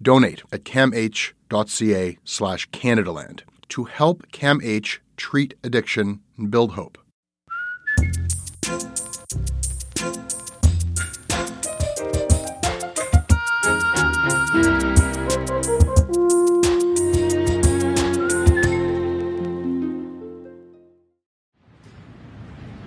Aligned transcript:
Donate 0.00 0.42
at 0.52 0.64
camh.ca 0.64 2.18
slash 2.24 2.70
Canadaland 2.70 3.40
to 3.68 3.84
help 3.84 4.30
CAMH 4.30 4.98
treat 5.16 5.54
addiction 5.64 6.20
and 6.36 6.50
build 6.50 6.72
hope. 6.72 6.98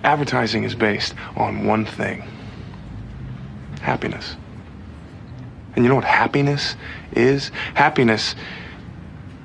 Advertising 0.02 0.64
is 0.64 0.74
based 0.74 1.14
on 1.36 1.64
one 1.64 1.84
thing 1.84 2.24
happiness. 3.80 4.36
And 5.74 5.84
you 5.84 5.88
know 5.88 5.94
what 5.94 6.04
happiness 6.04 6.76
is? 7.12 7.50
Happiness 7.74 8.34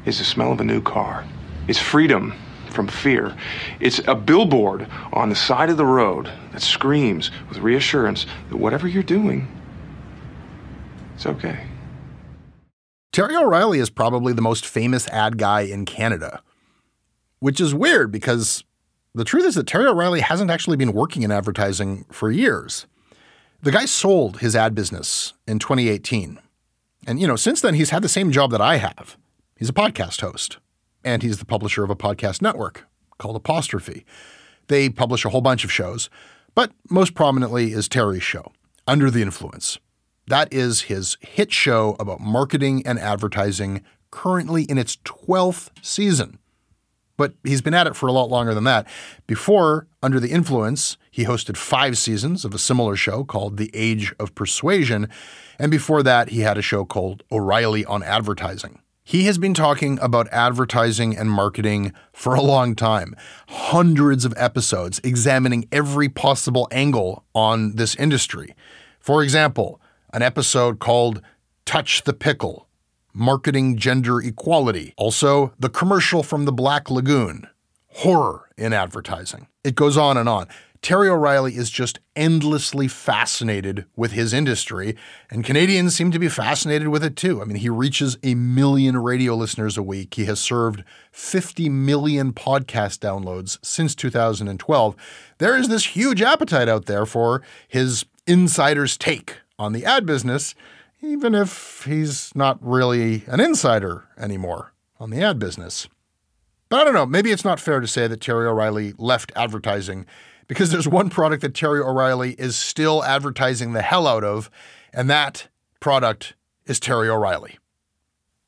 is 0.05 0.19
the 0.19 0.25
smell 0.25 0.51
of 0.51 0.59
a 0.59 0.63
new 0.63 0.81
car. 0.81 1.25
It's 1.67 1.79
freedom 1.79 2.33
from 2.69 2.87
fear. 2.87 3.35
It's 3.79 3.99
a 4.07 4.15
billboard 4.15 4.87
on 5.13 5.29
the 5.29 5.35
side 5.35 5.69
of 5.69 5.77
the 5.77 5.85
road 5.85 6.29
that 6.51 6.61
screams 6.61 7.31
with 7.49 7.59
reassurance 7.59 8.25
that 8.49 8.57
whatever 8.57 8.87
you're 8.87 9.03
doing, 9.03 9.47
it's 11.15 11.25
okay. 11.25 11.65
Terry 13.13 13.35
O'Reilly 13.35 13.79
is 13.79 13.89
probably 13.89 14.33
the 14.33 14.41
most 14.41 14.65
famous 14.65 15.07
ad 15.07 15.37
guy 15.37 15.61
in 15.61 15.85
Canada, 15.85 16.41
which 17.39 17.61
is 17.61 17.73
weird 17.73 18.11
because 18.11 18.65
the 19.13 19.23
truth 19.23 19.45
is 19.45 19.55
that 19.55 19.67
Terry 19.67 19.87
O'Reilly 19.87 20.19
hasn't 20.19 20.51
actually 20.51 20.75
been 20.75 20.91
working 20.91 21.23
in 21.23 21.31
advertising 21.31 22.05
for 22.11 22.29
years. 22.29 22.87
The 23.65 23.71
guy 23.71 23.85
sold 23.85 24.41
his 24.41 24.55
ad 24.55 24.75
business 24.75 25.33
in 25.47 25.57
2018. 25.57 26.37
And, 27.07 27.19
you 27.19 27.25
know, 27.25 27.35
since 27.35 27.61
then, 27.61 27.73
he's 27.73 27.89
had 27.89 28.03
the 28.03 28.07
same 28.07 28.31
job 28.31 28.51
that 28.51 28.61
I 28.61 28.75
have. 28.75 29.17
He's 29.57 29.69
a 29.69 29.73
podcast 29.73 30.21
host, 30.21 30.59
and 31.03 31.23
he's 31.23 31.39
the 31.39 31.45
publisher 31.45 31.83
of 31.83 31.89
a 31.89 31.95
podcast 31.95 32.43
network 32.43 32.85
called 33.17 33.35
Apostrophe. 33.35 34.05
They 34.67 34.87
publish 34.89 35.25
a 35.25 35.29
whole 35.29 35.41
bunch 35.41 35.63
of 35.63 35.71
shows, 35.71 36.11
but 36.53 36.73
most 36.91 37.15
prominently 37.15 37.71
is 37.71 37.89
Terry's 37.89 38.21
show, 38.21 38.51
Under 38.85 39.09
the 39.09 39.23
Influence. 39.23 39.79
That 40.27 40.53
is 40.53 40.81
his 40.81 41.17
hit 41.21 41.51
show 41.51 41.95
about 41.99 42.19
marketing 42.19 42.85
and 42.85 42.99
advertising, 42.99 43.81
currently 44.11 44.65
in 44.65 44.77
its 44.77 44.97
12th 44.97 45.71
season. 45.81 46.37
But 47.17 47.33
he's 47.43 47.61
been 47.61 47.73
at 47.73 47.87
it 47.87 47.95
for 47.95 48.07
a 48.07 48.11
lot 48.11 48.29
longer 48.29 48.53
than 48.53 48.65
that. 48.65 48.87
Before 49.25 49.87
Under 50.03 50.19
the 50.19 50.31
Influence, 50.31 50.97
he 51.09 51.25
hosted 51.25 51.55
five 51.55 51.97
seasons 51.97 52.43
of 52.43 52.53
a 52.53 52.59
similar 52.59 52.95
show 52.95 53.23
called 53.23 53.57
The 53.57 53.71
Age 53.73 54.13
of 54.19 54.35
Persuasion. 54.35 55.07
And 55.57 55.71
before 55.71 56.03
that, 56.03 56.29
he 56.29 56.41
had 56.41 56.57
a 56.57 56.61
show 56.61 56.83
called 56.83 57.23
O'Reilly 57.31 57.85
on 57.85 58.03
Advertising. 58.03 58.79
He 59.07 59.25
has 59.25 59.37
been 59.37 59.53
talking 59.53 59.99
about 60.01 60.27
advertising 60.29 61.15
and 61.15 61.29
marketing 61.29 61.93
for 62.11 62.33
a 62.33 62.41
long 62.41 62.73
time, 62.75 63.15
hundreds 63.47 64.25
of 64.25 64.33
episodes 64.35 64.99
examining 65.03 65.67
every 65.71 66.09
possible 66.09 66.67
angle 66.71 67.23
on 67.35 67.75
this 67.75 67.95
industry. 67.95 68.55
For 68.99 69.21
example, 69.21 69.79
an 70.11 70.23
episode 70.23 70.79
called 70.79 71.21
Touch 71.65 72.01
the 72.03 72.13
Pickle 72.13 72.64
Marketing 73.17 73.77
Gender 73.77 74.19
Equality. 74.19 74.93
Also, 74.97 75.53
the 75.57 75.69
commercial 75.69 76.21
from 76.21 76.43
the 76.43 76.51
Black 76.51 76.91
Lagoon 76.91 77.47
Horror 77.87 78.49
in 78.57 78.73
Advertising. 78.73 79.47
It 79.63 79.75
goes 79.75 79.95
on 79.95 80.17
and 80.17 80.27
on. 80.27 80.47
Terry 80.81 81.07
O'Reilly 81.07 81.55
is 81.55 81.69
just 81.69 81.99
endlessly 82.17 82.89
fascinated 82.89 83.85
with 83.95 84.11
his 84.11 84.33
industry, 84.33 84.97
and 85.31 85.45
Canadians 85.45 85.95
seem 85.95 86.11
to 86.11 86.19
be 86.19 86.27
fascinated 86.27 86.89
with 86.89 87.05
it 87.05 87.15
too. 87.15 87.41
I 87.41 87.45
mean, 87.45 87.55
he 87.55 87.69
reaches 87.69 88.17
a 88.21 88.35
million 88.35 88.97
radio 88.97 89.33
listeners 89.33 89.77
a 89.77 89.81
week. 89.81 90.13
He 90.15 90.25
has 90.25 90.39
served 90.41 90.83
50 91.13 91.69
million 91.69 92.33
podcast 92.33 92.99
downloads 92.99 93.57
since 93.65 93.95
2012. 93.95 94.95
There 95.37 95.55
is 95.55 95.69
this 95.69 95.95
huge 95.95 96.21
appetite 96.21 96.67
out 96.67 96.85
there 96.85 97.05
for 97.05 97.41
his 97.67 98.05
insider's 98.27 98.97
take 98.97 99.37
on 99.57 99.71
the 99.71 99.85
ad 99.85 100.05
business, 100.05 100.53
even 101.05 101.35
if 101.35 101.83
he's 101.87 102.33
not 102.35 102.57
really 102.61 103.23
an 103.27 103.39
insider 103.39 104.05
anymore 104.17 104.73
on 104.99 105.09
the 105.11 105.21
ad 105.21 105.39
business. 105.39 105.87
But 106.69 106.81
I 106.81 106.83
don't 106.83 106.93
know, 106.93 107.05
maybe 107.05 107.31
it's 107.31 107.45
not 107.45 107.59
fair 107.59 107.79
to 107.79 107.87
say 107.87 108.07
that 108.07 108.21
Terry 108.21 108.47
O'Reilly 108.47 108.93
left 108.97 109.31
advertising 109.35 110.05
because 110.47 110.71
there's 110.71 110.87
one 110.87 111.09
product 111.09 111.41
that 111.41 111.53
Terry 111.53 111.79
O'Reilly 111.79 112.33
is 112.33 112.55
still 112.55 113.03
advertising 113.03 113.73
the 113.73 113.81
hell 113.81 114.07
out 114.07 114.23
of, 114.23 114.49
and 114.93 115.09
that 115.09 115.47
product 115.79 116.33
is 116.65 116.79
Terry 116.79 117.09
O'Reilly. 117.09 117.57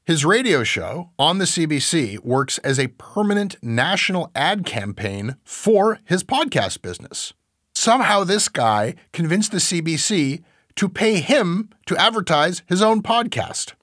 His 0.06 0.24
radio 0.26 0.64
show 0.64 1.12
on 1.20 1.38
the 1.38 1.46
CBC 1.46 2.20
works 2.24 2.60
as 2.60 2.80
a 2.80 2.88
permanent 2.88 3.58
national 3.62 4.32
ad 4.34 4.66
campaign 4.66 5.36
for 5.44 6.00
his 6.06 6.24
podcast 6.24 6.82
business. 6.82 7.34
Somehow, 7.74 8.24
this 8.24 8.48
guy 8.48 8.96
convinced 9.12 9.52
the 9.52 9.58
CBC 9.58 10.44
to 10.78 10.90
pay 10.90 11.20
him 11.20 11.70
to 11.86 11.98
advertise 11.98 12.64
his 12.68 12.82
own 12.82 13.02
podcast. 13.02 13.74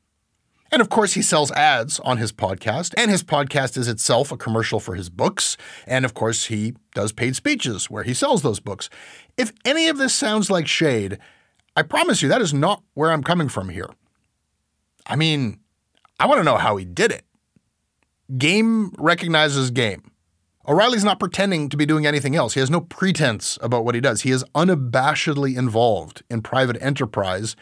And 0.73 0.81
of 0.81 0.89
course, 0.89 1.13
he 1.13 1.23
sells 1.23 1.53
ads 1.53 2.01
on 2.01 2.19
his 2.19 2.33
podcast, 2.33 2.95
and 2.97 3.11
his 3.11 3.23
podcast 3.23 3.77
is 3.77 3.87
itself 3.87 4.33
a 4.33 4.37
commercial 4.37 4.81
for 4.81 4.97
his 4.97 5.09
books. 5.09 5.57
And 5.87 6.05
of 6.05 6.15
course, 6.15 6.47
he 6.47 6.75
does 6.95 7.13
paid 7.13 7.37
speeches 7.37 7.89
where 7.89 8.03
he 8.03 8.15
sells 8.15 8.43
those 8.43 8.59
books. 8.59 8.91
If 9.37 9.53
any 9.65 9.87
of 9.89 9.99
this 9.99 10.15
sounds 10.15 10.51
like 10.51 10.67
shade, 10.67 11.19
I 11.77 11.83
promise 11.83 12.23
you 12.23 12.29
that 12.29 12.41
is 12.41 12.55
not 12.55 12.83
where 12.95 13.13
I'm 13.13 13.23
coming 13.23 13.49
from 13.49 13.69
here. 13.69 13.91
I 15.07 15.17
mean, 15.17 15.61
I 16.19 16.27
want 16.27 16.39
to 16.41 16.45
know 16.45 16.57
how 16.57 16.77
he 16.77 16.85
did 16.85 17.13
it. 17.13 17.25
Game 18.37 18.93
recognizes 18.99 19.71
game. 19.71 20.11
O'Reilly's 20.67 21.05
not 21.05 21.21
pretending 21.21 21.69
to 21.69 21.77
be 21.77 21.85
doing 21.85 22.07
anything 22.07 22.35
else. 22.35 22.55
He 22.55 22.61
has 22.61 22.71
no 22.71 22.81
pretense 22.81 23.59
about 23.61 23.85
what 23.85 23.95
he 23.95 24.01
does. 24.01 24.23
He 24.23 24.31
is 24.31 24.45
unabashedly 24.55 25.57
involved 25.57 26.23
in 26.31 26.41
private 26.41 26.79
enterprise, 26.81 27.55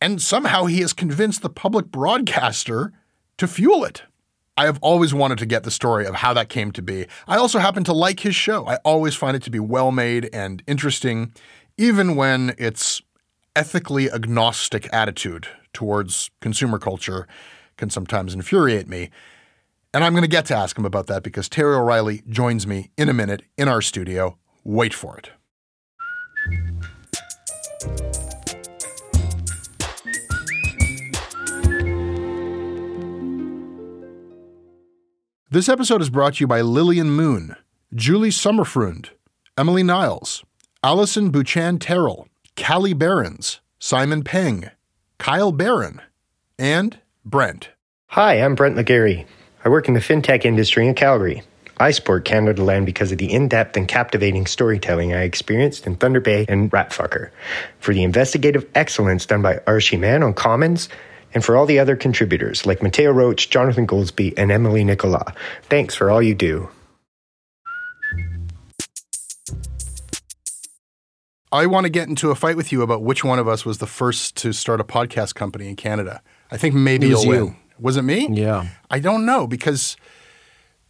and 0.00 0.22
somehow 0.22 0.64
he 0.64 0.80
has 0.80 0.92
convinced 0.92 1.42
the 1.42 1.50
public 1.50 1.86
broadcaster 1.86 2.92
to 3.36 3.46
fuel 3.46 3.84
it. 3.84 4.02
I 4.56 4.64
have 4.64 4.78
always 4.80 5.14
wanted 5.14 5.38
to 5.38 5.46
get 5.46 5.62
the 5.62 5.70
story 5.70 6.06
of 6.06 6.16
how 6.16 6.32
that 6.34 6.48
came 6.48 6.72
to 6.72 6.82
be. 6.82 7.06
I 7.28 7.36
also 7.36 7.58
happen 7.58 7.84
to 7.84 7.92
like 7.92 8.20
his 8.20 8.34
show. 8.34 8.66
I 8.66 8.76
always 8.76 9.14
find 9.14 9.36
it 9.36 9.42
to 9.44 9.50
be 9.50 9.60
well 9.60 9.92
made 9.92 10.30
and 10.32 10.62
interesting, 10.66 11.32
even 11.76 12.16
when 12.16 12.54
its 12.58 13.02
ethically 13.54 14.10
agnostic 14.10 14.88
attitude 14.92 15.48
towards 15.72 16.30
consumer 16.40 16.78
culture 16.78 17.28
can 17.76 17.90
sometimes 17.90 18.34
infuriate 18.34 18.88
me. 18.88 19.10
And 19.94 20.04
I'm 20.04 20.12
going 20.12 20.22
to 20.22 20.28
get 20.28 20.44
to 20.46 20.54
ask 20.54 20.76
him 20.76 20.84
about 20.84 21.06
that 21.06 21.22
because 21.22 21.48
Terry 21.48 21.74
O'Reilly 21.74 22.22
joins 22.28 22.66
me 22.66 22.90
in 22.98 23.08
a 23.08 23.14
minute 23.14 23.42
in 23.56 23.68
our 23.68 23.80
studio. 23.80 24.36
Wait 24.62 24.92
for 24.92 25.16
it. 25.16 25.30
This 35.50 35.70
episode 35.70 36.02
is 36.02 36.10
brought 36.10 36.34
to 36.34 36.40
you 36.40 36.46
by 36.46 36.60
Lillian 36.60 37.10
Moon, 37.10 37.56
Julie 37.94 38.28
Sommerfrund, 38.28 39.08
Emily 39.56 39.82
Niles, 39.82 40.44
Allison 40.84 41.30
Buchan 41.30 41.78
Terrell, 41.78 42.28
Callie 42.56 42.92
Behrens, 42.92 43.60
Simon 43.78 44.22
Peng, 44.22 44.70
Kyle 45.16 45.50
Barron, 45.50 46.02
and 46.58 46.98
Brent. 47.24 47.70
Hi, 48.08 48.34
I'm 48.34 48.54
Brent 48.54 48.76
McGarry. 48.76 49.26
I 49.68 49.70
work 49.70 49.86
in 49.86 49.92
the 49.92 50.00
fintech 50.00 50.46
industry 50.46 50.88
in 50.88 50.94
Calgary. 50.94 51.42
I 51.76 51.90
support 51.90 52.24
Canadaland 52.24 52.86
because 52.86 53.12
of 53.12 53.18
the 53.18 53.30
in 53.30 53.48
depth 53.48 53.76
and 53.76 53.86
captivating 53.86 54.46
storytelling 54.46 55.12
I 55.12 55.24
experienced 55.24 55.86
in 55.86 55.94
Thunder 55.96 56.20
Bay 56.20 56.46
and 56.48 56.70
Ratfucker, 56.72 57.28
for 57.78 57.92
the 57.92 58.02
investigative 58.02 58.64
excellence 58.74 59.26
done 59.26 59.42
by 59.42 59.56
Arshy 59.66 59.98
Mann 59.98 60.22
on 60.22 60.32
Commons, 60.32 60.88
and 61.34 61.44
for 61.44 61.54
all 61.54 61.66
the 61.66 61.78
other 61.78 61.96
contributors 61.96 62.64
like 62.64 62.82
Matteo 62.82 63.12
Roach, 63.12 63.50
Jonathan 63.50 63.86
Goldsbie, 63.86 64.32
and 64.38 64.50
Emily 64.50 64.84
Nicola. 64.84 65.34
Thanks 65.64 65.94
for 65.94 66.10
all 66.10 66.22
you 66.22 66.34
do. 66.34 66.70
I 71.52 71.66
want 71.66 71.84
to 71.84 71.90
get 71.90 72.08
into 72.08 72.30
a 72.30 72.34
fight 72.34 72.56
with 72.56 72.72
you 72.72 72.80
about 72.80 73.02
which 73.02 73.22
one 73.22 73.38
of 73.38 73.46
us 73.46 73.66
was 73.66 73.76
the 73.76 73.86
first 73.86 74.34
to 74.38 74.54
start 74.54 74.80
a 74.80 74.84
podcast 74.84 75.34
company 75.34 75.68
in 75.68 75.76
Canada. 75.76 76.22
I 76.50 76.56
think 76.56 76.74
maybe 76.74 77.10
It 77.10 77.14
was 77.14 77.24
you'll 77.26 77.34
you. 77.34 77.44
win. 77.48 77.56
Was 77.80 77.96
it 77.96 78.02
me? 78.02 78.28
Yeah. 78.30 78.68
I 78.90 78.98
don't 78.98 79.24
know 79.24 79.46
because 79.46 79.96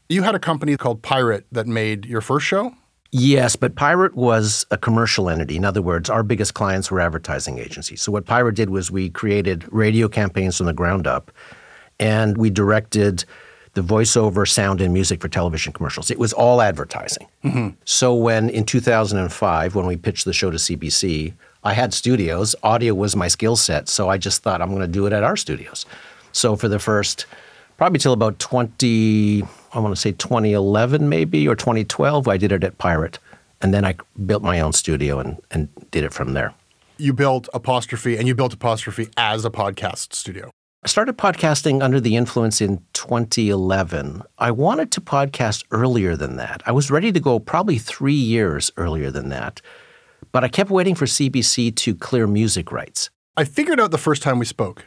you 0.09 0.23
had 0.23 0.35
a 0.35 0.39
company 0.39 0.77
called 0.77 1.03
Pirate 1.03 1.47
that 1.53 1.67
made 1.67 2.07
your 2.07 2.21
first 2.21 2.47
show. 2.47 2.75
Yes, 3.11 3.57
but 3.57 3.75
Pirate 3.75 4.15
was 4.15 4.67
a 4.71 4.77
commercial 4.77 5.31
entity. 5.31 5.57
In 5.57 5.65
other 5.65 5.81
words, 5.81 6.11
our 6.11 6.23
biggest 6.23 6.53
clients 6.55 6.91
were 6.91 7.01
advertising 7.01 7.59
agencies. 7.59 8.03
So 8.03 8.13
what 8.13 8.27
Pirate 8.27 8.55
did 8.55 8.69
was 8.69 8.91
we 8.91 9.09
created 9.09 9.65
radio 9.73 10.09
campaigns 10.09 10.59
from 10.59 10.67
the 10.67 10.75
ground 10.75 11.07
up, 11.07 11.31
and 11.99 12.37
we 12.37 12.51
directed 12.51 13.25
the 13.73 13.81
voiceover, 13.81 14.47
sound, 14.47 14.81
and 14.81 14.93
music 14.93 15.23
for 15.23 15.29
television 15.29 15.73
commercials. 15.73 16.11
It 16.11 16.19
was 16.19 16.33
all 16.33 16.61
advertising. 16.61 17.29
Mm-hmm. 17.45 17.69
So 17.85 18.15
when 18.15 18.51
in 18.51 18.65
2005, 18.65 19.75
when 19.75 19.87
we 19.87 19.97
pitched 19.97 20.25
the 20.25 20.33
show 20.33 20.51
to 20.51 20.59
CBC, 20.59 21.33
I 21.65 21.73
had 21.73 21.95
studios. 21.95 22.55
Audio 22.63 22.95
was 22.95 23.17
my 23.17 23.29
skill 23.29 23.57
set, 23.57 23.89
so 23.89 24.09
I 24.11 24.19
just 24.19 24.43
thought 24.43 24.61
I'm 24.61 24.71
going 24.71 24.83
to 24.83 24.87
do 24.87 25.07
it 25.07 25.13
at 25.13 25.23
our 25.23 25.37
studios. 25.37 25.87
So 26.39 26.55
for 26.55 26.69
the 26.69 26.79
first, 26.79 27.27
probably 27.79 27.99
till 27.99 28.13
about 28.13 28.39
20, 28.39 29.43
I 29.73 29.79
want 29.81 29.93
to 29.93 30.01
say 30.01 30.13
2011 30.13 31.09
maybe 31.09 31.49
or 31.49 31.57
2012, 31.57 32.29
I 32.29 32.37
did 32.37 32.53
it 32.53 32.63
at 32.63 32.79
Pirate, 32.79 33.19
and 33.61 33.75
then 33.75 33.85
I 33.85 33.97
built 34.25 34.45
my 34.45 34.61
own 34.61 34.73
studio 34.73 35.19
and 35.19 35.39
and 35.51 35.69
did 35.91 36.05
it 36.05 36.13
from 36.13 36.35
there. 36.35 36.55
You 36.97 37.13
built 37.13 37.49
Apostrophe 37.53 38.17
and 38.17 38.29
you 38.29 38.37
built 38.37 38.53
Apostrophe 38.55 39.09
as 39.17 39.45
a 39.45 39.51
podcast 39.51 40.15
studio. 40.15 40.53
I 40.85 40.87
started 40.87 41.19
podcasting 41.19 41.83
under 41.83 41.99
the 42.01 42.15
influence 42.15 42.61
in 42.61 42.85
2011. 42.93 44.23
I 44.39 44.53
wanted 44.53 44.93
to 44.93 45.01
podcast 45.01 45.65
earlier 45.73 46.15
than 46.15 46.37
that. 46.37 46.63
I 46.67 46.71
was 46.71 46.89
ready 46.89 47.11
to 47.11 47.19
go 47.19 47.41
probably 47.41 47.79
three 47.79 48.23
years 48.35 48.71
earlier 48.77 49.11
than 49.11 49.29
that, 49.31 49.61
but 50.31 50.45
I 50.45 50.49
kept 50.49 50.71
waiting 50.71 50.95
for 50.95 51.07
CBC 51.07 51.75
to 51.75 51.97
clear 51.97 52.29
music 52.29 52.71
rights. 52.71 53.11
I 53.37 53.43
figured 53.43 53.81
out 53.81 53.91
the 53.91 53.99
first 53.99 54.23
time 54.23 54.39
we 54.39 54.47
spoke. 54.47 54.85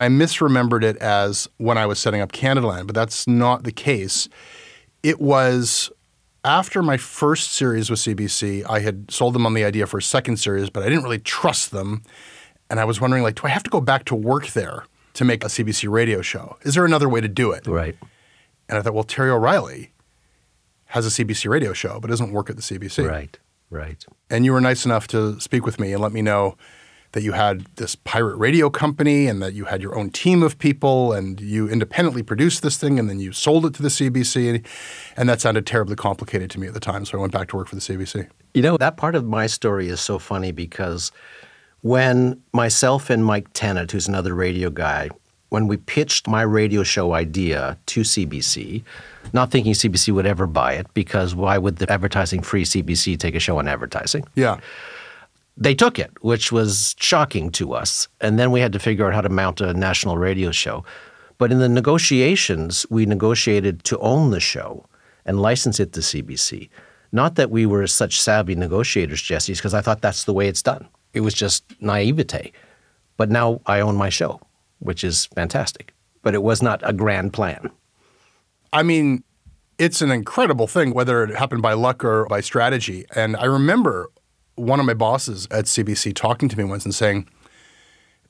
I 0.00 0.08
misremembered 0.08 0.82
it 0.82 0.96
as 0.98 1.48
when 1.58 1.78
I 1.78 1.86
was 1.86 1.98
setting 1.98 2.20
up 2.20 2.32
Canadaland, 2.32 2.86
but 2.86 2.94
that's 2.94 3.26
not 3.26 3.64
the 3.64 3.72
case. 3.72 4.28
It 5.02 5.20
was 5.20 5.90
after 6.44 6.82
my 6.82 6.96
first 6.96 7.52
series 7.52 7.90
with 7.90 8.00
CBC, 8.00 8.68
I 8.68 8.80
had 8.80 9.10
sold 9.10 9.34
them 9.34 9.46
on 9.46 9.54
the 9.54 9.64
idea 9.64 9.86
for 9.86 9.98
a 9.98 10.02
second 10.02 10.36
series, 10.36 10.68
but 10.70 10.82
I 10.82 10.88
didn't 10.88 11.04
really 11.04 11.18
trust 11.18 11.70
them. 11.70 12.02
And 12.70 12.80
I 12.80 12.84
was 12.84 13.00
wondering, 13.00 13.22
like, 13.22 13.40
do 13.40 13.42
I 13.44 13.50
have 13.50 13.62
to 13.62 13.70
go 13.70 13.80
back 13.80 14.04
to 14.06 14.14
work 14.14 14.48
there 14.48 14.84
to 15.14 15.24
make 15.24 15.44
a 15.44 15.48
CBC 15.48 15.88
radio 15.90 16.22
show? 16.22 16.56
Is 16.62 16.74
there 16.74 16.84
another 16.84 17.08
way 17.08 17.20
to 17.20 17.28
do 17.28 17.52
it? 17.52 17.66
Right. 17.66 17.96
And 18.68 18.78
I 18.78 18.82
thought, 18.82 18.94
well, 18.94 19.04
Terry 19.04 19.30
O'Reilly 19.30 19.92
has 20.86 21.06
a 21.06 21.24
CBC 21.24 21.48
radio 21.48 21.72
show, 21.72 21.98
but 22.00 22.08
doesn't 22.08 22.32
work 22.32 22.50
at 22.50 22.56
the 22.56 22.62
CBC. 22.62 23.08
Right. 23.08 23.38
Right. 23.70 24.04
And 24.30 24.44
you 24.44 24.52
were 24.52 24.60
nice 24.60 24.84
enough 24.84 25.06
to 25.08 25.40
speak 25.40 25.66
with 25.66 25.80
me 25.80 25.92
and 25.92 26.02
let 26.02 26.12
me 26.12 26.22
know 26.22 26.56
that 27.14 27.22
you 27.22 27.32
had 27.32 27.64
this 27.76 27.94
pirate 27.94 28.36
radio 28.36 28.68
company 28.68 29.28
and 29.28 29.40
that 29.40 29.54
you 29.54 29.64
had 29.64 29.80
your 29.80 29.96
own 29.96 30.10
team 30.10 30.42
of 30.42 30.58
people 30.58 31.12
and 31.12 31.40
you 31.40 31.68
independently 31.68 32.24
produced 32.24 32.62
this 32.62 32.76
thing 32.76 32.98
and 32.98 33.08
then 33.08 33.20
you 33.20 33.32
sold 33.32 33.64
it 33.64 33.72
to 33.74 33.82
the 33.82 33.88
CBC. 33.88 34.64
And 35.16 35.28
that 35.28 35.40
sounded 35.40 35.64
terribly 35.64 35.94
complicated 35.94 36.50
to 36.50 36.60
me 36.60 36.66
at 36.66 36.74
the 36.74 36.80
time. 36.80 37.04
So 37.04 37.16
I 37.16 37.20
went 37.20 37.32
back 37.32 37.48
to 37.48 37.56
work 37.56 37.68
for 37.68 37.76
the 37.76 37.80
CBC. 37.80 38.28
You 38.52 38.62
know, 38.62 38.76
that 38.78 38.96
part 38.96 39.14
of 39.14 39.24
my 39.24 39.46
story 39.46 39.88
is 39.88 40.00
so 40.00 40.18
funny 40.18 40.50
because 40.50 41.12
when 41.82 42.42
myself 42.52 43.10
and 43.10 43.24
Mike 43.24 43.46
Tennant, 43.52 43.92
who's 43.92 44.08
another 44.08 44.34
radio 44.34 44.68
guy, 44.68 45.08
when 45.50 45.68
we 45.68 45.76
pitched 45.76 46.26
my 46.26 46.42
radio 46.42 46.82
show 46.82 47.12
idea 47.12 47.78
to 47.86 48.00
CBC, 48.00 48.82
not 49.32 49.52
thinking 49.52 49.72
CBC 49.72 50.12
would 50.12 50.26
ever 50.26 50.48
buy 50.48 50.72
it 50.72 50.92
because 50.94 51.36
why 51.36 51.58
would 51.58 51.76
the 51.76 51.90
advertising 51.92 52.42
free 52.42 52.64
CBC 52.64 53.16
take 53.20 53.36
a 53.36 53.40
show 53.40 53.58
on 53.58 53.68
advertising? 53.68 54.24
Yeah. 54.34 54.58
They 55.56 55.74
took 55.74 55.98
it, 55.98 56.10
which 56.20 56.50
was 56.50 56.96
shocking 56.98 57.50
to 57.52 57.74
us. 57.74 58.08
And 58.20 58.38
then 58.38 58.50
we 58.50 58.60
had 58.60 58.72
to 58.72 58.78
figure 58.78 59.06
out 59.06 59.14
how 59.14 59.20
to 59.20 59.28
mount 59.28 59.60
a 59.60 59.72
national 59.72 60.18
radio 60.18 60.50
show. 60.50 60.84
But 61.38 61.52
in 61.52 61.58
the 61.58 61.68
negotiations, 61.68 62.86
we 62.90 63.06
negotiated 63.06 63.84
to 63.84 63.98
own 63.98 64.30
the 64.30 64.40
show 64.40 64.86
and 65.24 65.40
license 65.40 65.80
it 65.80 65.92
to 65.92 66.00
CBC. 66.00 66.68
Not 67.12 67.36
that 67.36 67.50
we 67.50 67.66
were 67.66 67.86
such 67.86 68.20
savvy 68.20 68.54
negotiators, 68.54 69.22
Jesse, 69.22 69.52
because 69.52 69.74
I 69.74 69.80
thought 69.80 70.00
that's 70.00 70.24
the 70.24 70.32
way 70.32 70.48
it's 70.48 70.62
done. 70.62 70.88
It 71.12 71.20
was 71.20 71.34
just 71.34 71.64
naivete. 71.80 72.52
But 73.16 73.30
now 73.30 73.60
I 73.66 73.80
own 73.80 73.96
my 73.96 74.08
show, 74.08 74.40
which 74.80 75.04
is 75.04 75.26
fantastic. 75.26 75.94
But 76.22 76.34
it 76.34 76.42
was 76.42 76.62
not 76.62 76.80
a 76.82 76.92
grand 76.92 77.32
plan. 77.32 77.70
I 78.72 78.82
mean, 78.82 79.22
it's 79.78 80.02
an 80.02 80.10
incredible 80.10 80.66
thing, 80.66 80.92
whether 80.92 81.22
it 81.22 81.36
happened 81.36 81.62
by 81.62 81.74
luck 81.74 82.04
or 82.04 82.26
by 82.26 82.40
strategy. 82.40 83.06
And 83.14 83.36
I 83.36 83.44
remember 83.44 84.10
one 84.56 84.80
of 84.80 84.86
my 84.86 84.94
bosses 84.94 85.46
at 85.50 85.64
CBC 85.64 86.14
talking 86.14 86.48
to 86.48 86.56
me 86.56 86.64
once 86.64 86.84
and 86.84 86.94
saying, 86.94 87.28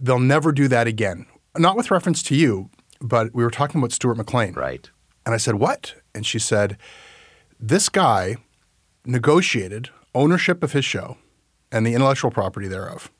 they'll 0.00 0.18
never 0.18 0.52
do 0.52 0.68
that 0.68 0.86
again. 0.86 1.26
Not 1.56 1.76
with 1.76 1.90
reference 1.90 2.22
to 2.24 2.34
you, 2.34 2.70
but 3.00 3.34
we 3.34 3.44
were 3.44 3.50
talking 3.50 3.80
about 3.80 3.92
Stuart 3.92 4.16
McLean. 4.16 4.54
Right. 4.54 4.90
And 5.24 5.34
I 5.34 5.38
said, 5.38 5.56
What? 5.56 5.94
And 6.14 6.26
she 6.26 6.38
said, 6.38 6.76
This 7.60 7.88
guy 7.88 8.36
negotiated 9.04 9.90
ownership 10.14 10.62
of 10.62 10.72
his 10.72 10.84
show 10.84 11.16
and 11.70 11.86
the 11.86 11.94
intellectual 11.94 12.30
property 12.30 12.68
thereof. 12.68 13.10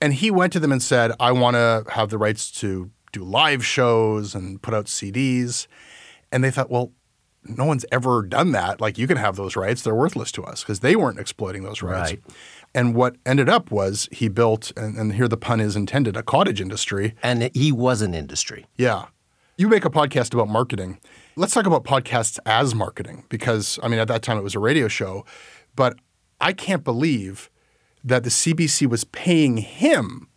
And 0.00 0.14
he 0.14 0.30
went 0.30 0.52
to 0.52 0.60
them 0.60 0.72
and 0.72 0.82
said, 0.82 1.12
I 1.18 1.32
want 1.32 1.54
to 1.54 1.84
have 1.90 2.10
the 2.10 2.18
rights 2.18 2.50
to 2.60 2.90
do 3.12 3.24
live 3.24 3.64
shows 3.64 4.34
and 4.34 4.60
put 4.60 4.74
out 4.74 4.86
CDs. 4.86 5.66
And 6.30 6.44
they 6.44 6.50
thought, 6.50 6.70
Well, 6.70 6.92
no 7.48 7.64
one's 7.64 7.84
ever 7.92 8.22
done 8.22 8.52
that. 8.52 8.80
Like, 8.80 8.98
you 8.98 9.06
can 9.06 9.16
have 9.16 9.36
those 9.36 9.56
rights. 9.56 9.82
They're 9.82 9.94
worthless 9.94 10.32
to 10.32 10.42
us 10.44 10.62
because 10.62 10.80
they 10.80 10.96
weren't 10.96 11.18
exploiting 11.18 11.62
those 11.62 11.82
rights. 11.82 12.12
Right. 12.12 12.22
And 12.74 12.94
what 12.94 13.16
ended 13.24 13.48
up 13.48 13.70
was 13.70 14.08
he 14.12 14.28
built, 14.28 14.72
and, 14.76 14.96
and 14.96 15.14
here 15.14 15.28
the 15.28 15.36
pun 15.36 15.60
is 15.60 15.76
intended, 15.76 16.16
a 16.16 16.22
cottage 16.22 16.60
industry 16.60 17.14
And 17.22 17.50
he 17.54 17.72
was 17.72 18.02
an 18.02 18.14
industry. 18.14 18.66
yeah. 18.76 19.06
You 19.58 19.68
make 19.68 19.86
a 19.86 19.90
podcast 19.90 20.34
about 20.34 20.48
marketing. 20.48 21.00
Let's 21.34 21.54
talk 21.54 21.64
about 21.64 21.82
podcasts 21.82 22.38
as 22.44 22.74
marketing 22.74 23.24
because, 23.30 23.78
I 23.82 23.88
mean, 23.88 23.98
at 23.98 24.06
that 24.08 24.20
time 24.20 24.36
it 24.36 24.42
was 24.42 24.54
a 24.54 24.58
radio 24.58 24.86
show, 24.86 25.24
but 25.74 25.96
I 26.42 26.52
can't 26.52 26.84
believe 26.84 27.48
that 28.04 28.22
the 28.22 28.28
CBC 28.28 28.86
was 28.86 29.04
paying 29.04 29.56
him 29.56 30.28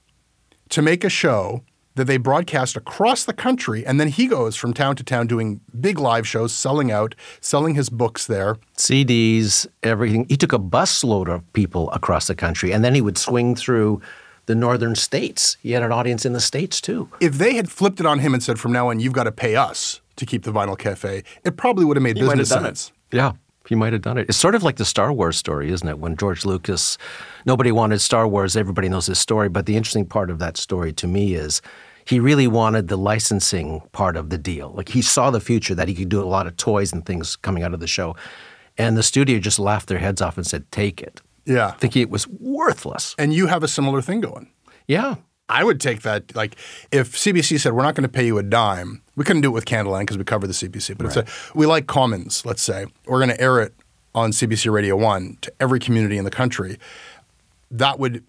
to 0.69 0.81
make 0.81 1.03
a 1.03 1.09
show 1.09 1.65
that 1.95 2.05
they 2.05 2.17
broadcast 2.17 2.77
across 2.77 3.23
the 3.23 3.33
country. 3.33 3.85
And 3.85 3.99
then 3.99 4.07
he 4.07 4.27
goes 4.27 4.55
from 4.55 4.73
town 4.73 4.95
to 4.97 5.03
town 5.03 5.27
doing 5.27 5.59
big 5.79 5.99
live 5.99 6.27
shows, 6.27 6.53
selling 6.53 6.91
out, 6.91 7.15
selling 7.41 7.75
his 7.75 7.89
books 7.89 8.25
there. 8.27 8.57
CDs, 8.77 9.67
everything. 9.83 10.25
He 10.29 10.37
took 10.37 10.53
a 10.53 10.59
busload 10.59 11.27
of 11.27 11.51
people 11.53 11.91
across 11.91 12.27
the 12.27 12.35
country, 12.35 12.71
and 12.71 12.83
then 12.83 12.95
he 12.95 13.01
would 13.01 13.17
swing 13.17 13.55
through 13.55 14.01
the 14.45 14.55
northern 14.55 14.95
states. 14.95 15.57
He 15.61 15.71
had 15.73 15.83
an 15.83 15.91
audience 15.91 16.25
in 16.25 16.33
the 16.33 16.39
states 16.39 16.81
too. 16.81 17.09
If 17.19 17.33
they 17.37 17.55
had 17.55 17.69
flipped 17.69 17.99
it 17.99 18.05
on 18.05 18.19
him 18.19 18.33
and 18.33 18.41
said, 18.41 18.59
from 18.59 18.71
now 18.71 18.89
on, 18.89 18.99
you've 18.99 19.13
got 19.13 19.25
to 19.25 19.31
pay 19.31 19.55
us 19.55 20.01
to 20.15 20.25
keep 20.25 20.43
the 20.43 20.51
Vinyl 20.51 20.77
Cafe, 20.77 21.23
it 21.43 21.55
probably 21.57 21.85
would 21.85 21.97
have 21.97 22.03
made 22.03 22.17
He 22.17 22.23
have 22.23 22.31
business 22.37 22.49
sense. 22.49 22.91
it. 23.11 23.15
Yeah, 23.17 23.33
he 23.69 23.75
might 23.75 23.93
have 23.93 24.01
done 24.01 24.17
it. 24.17 24.27
It's 24.27 24.37
sort 24.37 24.55
of 24.55 24.63
like 24.63 24.77
the 24.77 24.83
Star 24.83 25.13
Wars 25.13 25.37
story, 25.37 25.71
isn't 25.71 25.87
it? 25.87 25.99
When 25.99 26.17
George 26.17 26.43
Lucas, 26.43 26.97
nobody 27.45 27.71
wanted 27.71 27.99
Star 27.99 28.27
Wars, 28.27 28.57
everybody 28.57 28.89
knows 28.89 29.05
his 29.05 29.19
story. 29.19 29.47
But 29.47 29.67
the 29.67 29.77
interesting 29.77 30.07
part 30.07 30.31
of 30.31 30.39
that 30.39 30.57
story 30.57 30.91
to 30.93 31.07
me 31.07 31.35
is 31.35 31.61
he 32.03 32.19
really 32.19 32.47
wanted 32.47 32.87
the 32.87 32.97
licensing 32.97 33.81
part 33.91 34.17
of 34.17 34.31
the 34.31 34.39
deal. 34.39 34.71
Like 34.71 34.89
he 34.89 35.03
saw 35.03 35.29
the 35.29 35.39
future 35.39 35.75
that 35.75 35.87
he 35.87 35.93
could 35.93 36.09
do 36.09 36.19
a 36.19 36.25
lot 36.25 36.47
of 36.47 36.57
toys 36.57 36.91
and 36.91 37.05
things 37.05 37.35
coming 37.35 37.61
out 37.61 37.75
of 37.75 37.79
the 37.79 37.87
show. 37.87 38.15
And 38.75 38.97
the 38.97 39.03
studio 39.03 39.37
just 39.37 39.59
laughed 39.59 39.87
their 39.87 39.99
heads 39.99 40.19
off 40.19 40.35
and 40.35 40.47
said, 40.47 40.71
take 40.71 40.99
it. 40.99 41.21
Yeah. 41.45 41.71
Thinking 41.73 42.01
it 42.01 42.09
was 42.09 42.27
worthless. 42.27 43.13
And 43.19 43.33
you 43.33 43.45
have 43.45 43.61
a 43.61 43.67
similar 43.67 44.01
thing 44.01 44.21
going. 44.21 44.49
Yeah. 44.87 45.17
I 45.47 45.63
would 45.63 45.81
take 45.81 46.03
that. 46.03 46.35
Like, 46.35 46.55
if 46.91 47.13
CBC 47.13 47.59
said, 47.59 47.73
we're 47.73 47.81
not 47.81 47.95
going 47.95 48.03
to 48.03 48.09
pay 48.09 48.25
you 48.25 48.37
a 48.37 48.43
dime, 48.43 49.01
we 49.19 49.25
couldn't 49.25 49.41
do 49.41 49.49
it 49.49 49.53
with 49.53 49.65
Canadaland 49.65 50.03
because 50.03 50.17
we 50.17 50.23
cover 50.23 50.47
the 50.47 50.53
CBC, 50.53 50.97
but 50.97 51.07
if 51.07 51.11
say, 51.11 51.51
we 51.53 51.65
like 51.65 51.87
Commons, 51.87 52.45
let's 52.45 52.61
say, 52.61 52.85
we're 53.05 53.17
going 53.17 53.29
to 53.29 53.41
air 53.41 53.59
it 53.59 53.73
on 54.15 54.31
CBC 54.31 54.71
Radio 54.71 54.95
1 54.95 55.39
to 55.41 55.51
every 55.59 55.77
community 55.77 56.17
in 56.17 56.23
the 56.23 56.31
country, 56.31 56.79
that 57.69 57.99
would 57.99 58.23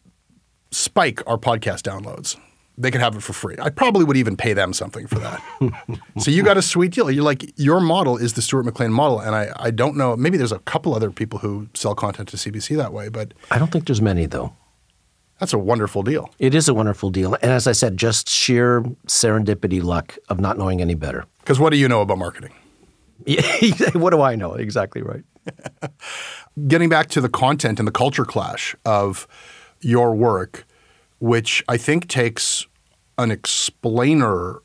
spike 0.73 1.23
our 1.29 1.39
podcast 1.39 1.83
downloads. 1.83 2.37
They 2.77 2.91
could 2.91 3.01
have 3.01 3.15
it 3.15 3.23
for 3.23 3.33
free. 3.33 3.55
I 3.61 3.71
probably 3.71 4.03
would 4.03 4.17
even 4.17 4.37
pay 4.37 4.53
them 4.53 4.73
something 4.73 5.07
for 5.07 5.21
that. 5.21 5.41
so 6.19 6.33
you 6.33 6.43
got 6.43 6.57
a 6.57 6.63
sweet 6.63 6.91
deal. 6.91 7.09
You're 7.09 7.23
like, 7.23 7.53
your 7.57 7.79
model 7.79 8.17
is 8.17 8.33
the 8.33 8.43
Stuart 8.43 8.65
McLean 8.65 8.91
model. 8.91 9.21
And 9.21 9.37
I, 9.37 9.53
I 9.55 9.71
don't 9.71 9.97
know, 9.97 10.17
maybe 10.17 10.39
there's 10.39 10.51
a 10.51 10.59
couple 10.59 10.93
other 10.97 11.13
people 11.13 11.39
who 11.39 11.69
sell 11.73 11.95
content 11.95 12.31
to 12.31 12.37
CBC 12.37 12.77
that 12.79 12.93
way, 12.93 13.09
but 13.11 13.33
I 13.53 13.61
don't 13.61 13.71
think 13.71 13.87
there's 13.87 14.03
many 14.03 14.27
though. 14.27 14.57
That's 15.41 15.55
a 15.55 15.59
wonderful 15.59 16.03
deal. 16.03 16.31
It 16.39 16.55
is 16.55 16.69
a 16.69 16.75
wonderful 16.75 17.11
deal. 17.11 17.35
And 17.35 17.51
as 17.51 17.67
I 17.67 17.73
said, 17.73 17.97
just 17.97 18.29
sheer 18.29 18.83
serendipity 19.07 19.83
luck 19.83 20.17
of 20.29 20.39
not 20.39 20.59
knowing 20.59 20.83
any 20.83 20.95
better. 20.95 21.25
Because 21.41 21.59
what 21.59 21.71
do 21.71 21.79
you 21.79 21.89
know 21.89 22.03
about 22.03 22.19
marketing? 22.19 22.53
what 23.95 24.11
do 24.11 24.21
I 24.21 24.37
know? 24.37 24.53
Exactly 24.53 25.03
right. 25.03 25.25
getting 26.69 26.91
back 26.91 27.09
to 27.09 27.23
the 27.23 27.29
content 27.31 27.79
and 27.79 27.89
the 27.89 27.93
culture 27.93 28.27
clash 28.27 28.77
of 28.85 29.27
your 29.81 30.15
work, 30.15 30.67
which 31.21 31.65
I 31.69 31.79
think 31.79 32.09
takes 32.09 32.67
an 33.17 33.31
explainer 33.31 34.61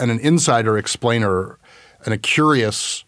and 0.00 0.10
an 0.10 0.18
insider 0.20 0.78
explainer 0.78 1.58
and 2.04 2.14
a 2.14 2.18
curious 2.18 3.04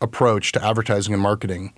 approach 0.00 0.52
to 0.52 0.64
advertising 0.64 1.14
and 1.14 1.22
marketing. 1.22 1.72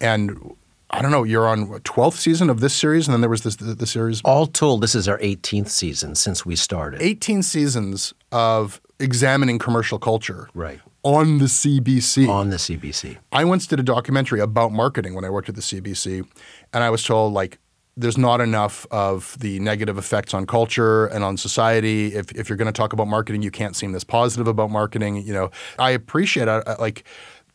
And 0.00 0.56
I 0.92 1.02
don't 1.02 1.12
know, 1.12 1.22
you're 1.22 1.46
on 1.46 1.68
what, 1.68 1.84
12th 1.84 2.14
season 2.18 2.50
of 2.50 2.58
this 2.60 2.74
series, 2.74 3.06
and 3.06 3.12
then 3.12 3.20
there 3.20 3.30
was 3.30 3.42
this 3.42 3.56
the, 3.56 3.74
the 3.74 3.86
series 3.86 4.20
All 4.24 4.46
told, 4.46 4.80
this 4.82 4.94
is 4.94 5.06
our 5.08 5.18
18th 5.18 5.68
season 5.68 6.14
since 6.16 6.44
we 6.44 6.56
started. 6.56 7.00
18 7.00 7.42
seasons 7.44 8.12
of 8.32 8.80
examining 8.98 9.58
commercial 9.58 9.98
culture 10.00 10.48
Right. 10.52 10.80
on 11.04 11.38
the 11.38 11.44
CBC. 11.46 12.28
On 12.28 12.50
the 12.50 12.56
CBC. 12.56 13.18
I 13.30 13.44
once 13.44 13.66
did 13.68 13.78
a 13.78 13.84
documentary 13.84 14.40
about 14.40 14.72
marketing 14.72 15.14
when 15.14 15.24
I 15.24 15.30
worked 15.30 15.48
at 15.48 15.54
the 15.54 15.62
CBC, 15.62 16.26
and 16.74 16.82
I 16.84 16.90
was 16.90 17.04
told 17.04 17.32
like 17.34 17.58
there's 17.96 18.18
not 18.18 18.40
enough 18.40 18.86
of 18.90 19.36
the 19.40 19.58
negative 19.60 19.98
effects 19.98 20.32
on 20.32 20.46
culture 20.46 21.06
and 21.06 21.22
on 21.22 21.36
society. 21.36 22.14
If 22.14 22.32
if 22.32 22.48
you're 22.48 22.56
going 22.56 22.66
to 22.72 22.72
talk 22.72 22.92
about 22.92 23.08
marketing, 23.08 23.42
you 23.42 23.50
can't 23.50 23.76
seem 23.76 23.92
this 23.92 24.04
positive 24.04 24.46
about 24.48 24.70
marketing. 24.70 25.16
You 25.26 25.34
know, 25.34 25.50
I 25.78 25.90
appreciate 25.90 26.48
it. 26.48 26.62
I- 26.66 26.74
like. 26.80 27.04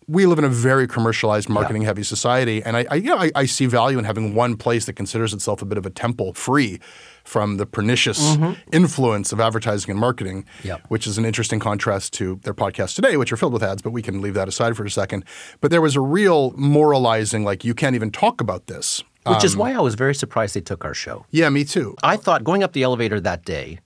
We 0.07 0.25
live 0.25 0.38
in 0.38 0.45
a 0.45 0.50
very 0.50 0.88
commercialized, 0.88 1.50
marketing-heavy 1.50 2.03
society, 2.03 2.62
and 2.63 2.77
I, 2.77 2.85
I 2.91 2.95
you 2.95 3.09
know, 3.09 3.17
I, 3.17 3.31
I 3.35 3.45
see 3.45 3.65
value 3.65 3.97
in 3.97 4.05
having 4.05 4.35
one 4.35 4.55
place 4.55 4.85
that 4.85 4.93
considers 4.93 5.33
itself 5.33 5.62
a 5.62 5.65
bit 5.65 5.77
of 5.77 5.85
a 5.85 5.89
temple, 5.89 6.33
free 6.33 6.79
from 7.24 7.57
the 7.57 7.65
pernicious 7.65 8.35
mm-hmm. 8.35 8.53
influence 8.71 9.31
of 9.31 9.39
advertising 9.39 9.89
and 9.89 10.00
marketing 10.00 10.45
which 10.89 11.07
is 11.07 11.17
an 11.17 11.25
interesting 11.25 11.59
contrast 11.59 12.13
to 12.13 12.39
their 12.43 12.53
podcasts 12.53 12.95
today, 12.95 13.17
which 13.17 13.31
are 13.31 13.38
filled 13.38 13.53
with 13.53 13.63
ads, 13.63 13.81
but 13.81 13.91
we 13.91 14.01
can 14.01 14.21
leave 14.21 14.35
that 14.35 14.47
aside 14.47 14.77
for 14.77 14.85
a 14.85 14.91
second. 14.91 15.25
But 15.59 15.71
there 15.71 15.81
was 15.81 15.95
a 15.95 16.01
real 16.01 16.51
moralizing, 16.51 17.43
like, 17.43 17.63
you 17.63 17.74
can't 17.74 17.95
even 17.95 18.12
talk 18.12 18.41
about 18.41 18.67
this. 18.67 19.03
Which 19.25 19.43
is 19.43 19.55
um, 19.55 19.62
why 19.62 19.74
I 19.74 19.79
was 19.79 19.95
very 19.95 20.13
surprised 20.13 20.55
they 20.55 20.62
took 20.62 20.85
our 20.85 20.93
show. 20.93 21.25
Yeah, 21.31 21.50
me 21.50 21.65
too. 21.65 21.95
I 22.03 22.15
thought 22.15 22.43
going 22.43 22.62
up 22.62 22.74
the 22.74 22.83
elevator 22.83 23.19
that 23.19 23.43
day, 23.43 23.79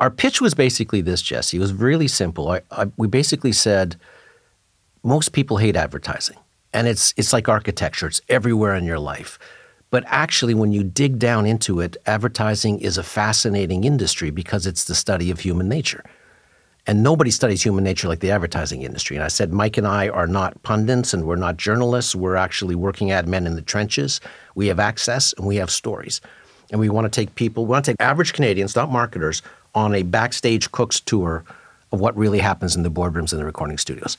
our 0.00 0.10
pitch 0.10 0.40
was 0.40 0.54
basically 0.54 1.02
this, 1.02 1.22
Jesse. 1.22 1.56
It 1.56 1.60
was 1.60 1.72
really 1.72 2.08
simple. 2.08 2.58
I, 2.70 2.90
we 2.96 3.06
basically 3.06 3.52
said 3.52 3.96
most 5.02 5.32
people 5.32 5.56
hate 5.56 5.76
advertising, 5.76 6.36
and 6.72 6.86
it's 6.86 7.14
it's 7.16 7.32
like 7.32 7.48
architecture. 7.48 8.06
It's 8.06 8.20
everywhere 8.28 8.74
in 8.74 8.84
your 8.84 8.98
life. 8.98 9.38
But 9.90 10.04
actually, 10.06 10.54
when 10.54 10.72
you 10.72 10.84
dig 10.84 11.18
down 11.18 11.46
into 11.46 11.80
it, 11.80 11.96
advertising 12.06 12.78
is 12.80 12.96
a 12.96 13.02
fascinating 13.02 13.84
industry 13.84 14.30
because 14.30 14.66
it's 14.66 14.84
the 14.84 14.94
study 14.94 15.30
of 15.30 15.40
human 15.40 15.68
nature. 15.68 16.04
And 16.86 17.02
nobody 17.02 17.30
studies 17.30 17.62
human 17.62 17.84
nature 17.84 18.08
like 18.08 18.20
the 18.20 18.30
advertising 18.30 18.82
industry. 18.82 19.16
And 19.16 19.24
I 19.24 19.28
said, 19.28 19.52
Mike 19.52 19.76
and 19.76 19.86
I 19.86 20.08
are 20.08 20.26
not 20.26 20.62
pundits 20.62 21.12
and 21.12 21.24
we're 21.24 21.36
not 21.36 21.56
journalists. 21.56 22.14
We're 22.14 22.36
actually 22.36 22.74
working 22.74 23.10
ad 23.10 23.28
men 23.28 23.46
in 23.46 23.54
the 23.54 23.62
trenches. 23.62 24.20
We 24.54 24.68
have 24.68 24.80
access 24.80 25.32
and 25.34 25.46
we 25.46 25.56
have 25.56 25.70
stories. 25.70 26.20
And 26.70 26.80
we 26.80 26.88
want 26.88 27.04
to 27.04 27.10
take 27.10 27.34
people, 27.34 27.64
we 27.64 27.70
want 27.70 27.84
to 27.84 27.92
take 27.92 28.00
average 28.00 28.32
Canadians, 28.32 28.76
not 28.76 28.90
marketers, 28.90 29.42
on 29.74 29.94
a 29.94 30.02
backstage 30.02 30.70
cook's 30.72 31.00
tour 31.00 31.44
of 31.92 32.00
what 32.00 32.16
really 32.16 32.38
happens 32.38 32.76
in 32.76 32.82
the 32.82 32.90
boardrooms 32.90 33.32
and 33.32 33.40
the 33.40 33.44
recording 33.44 33.76
studios. 33.76 34.16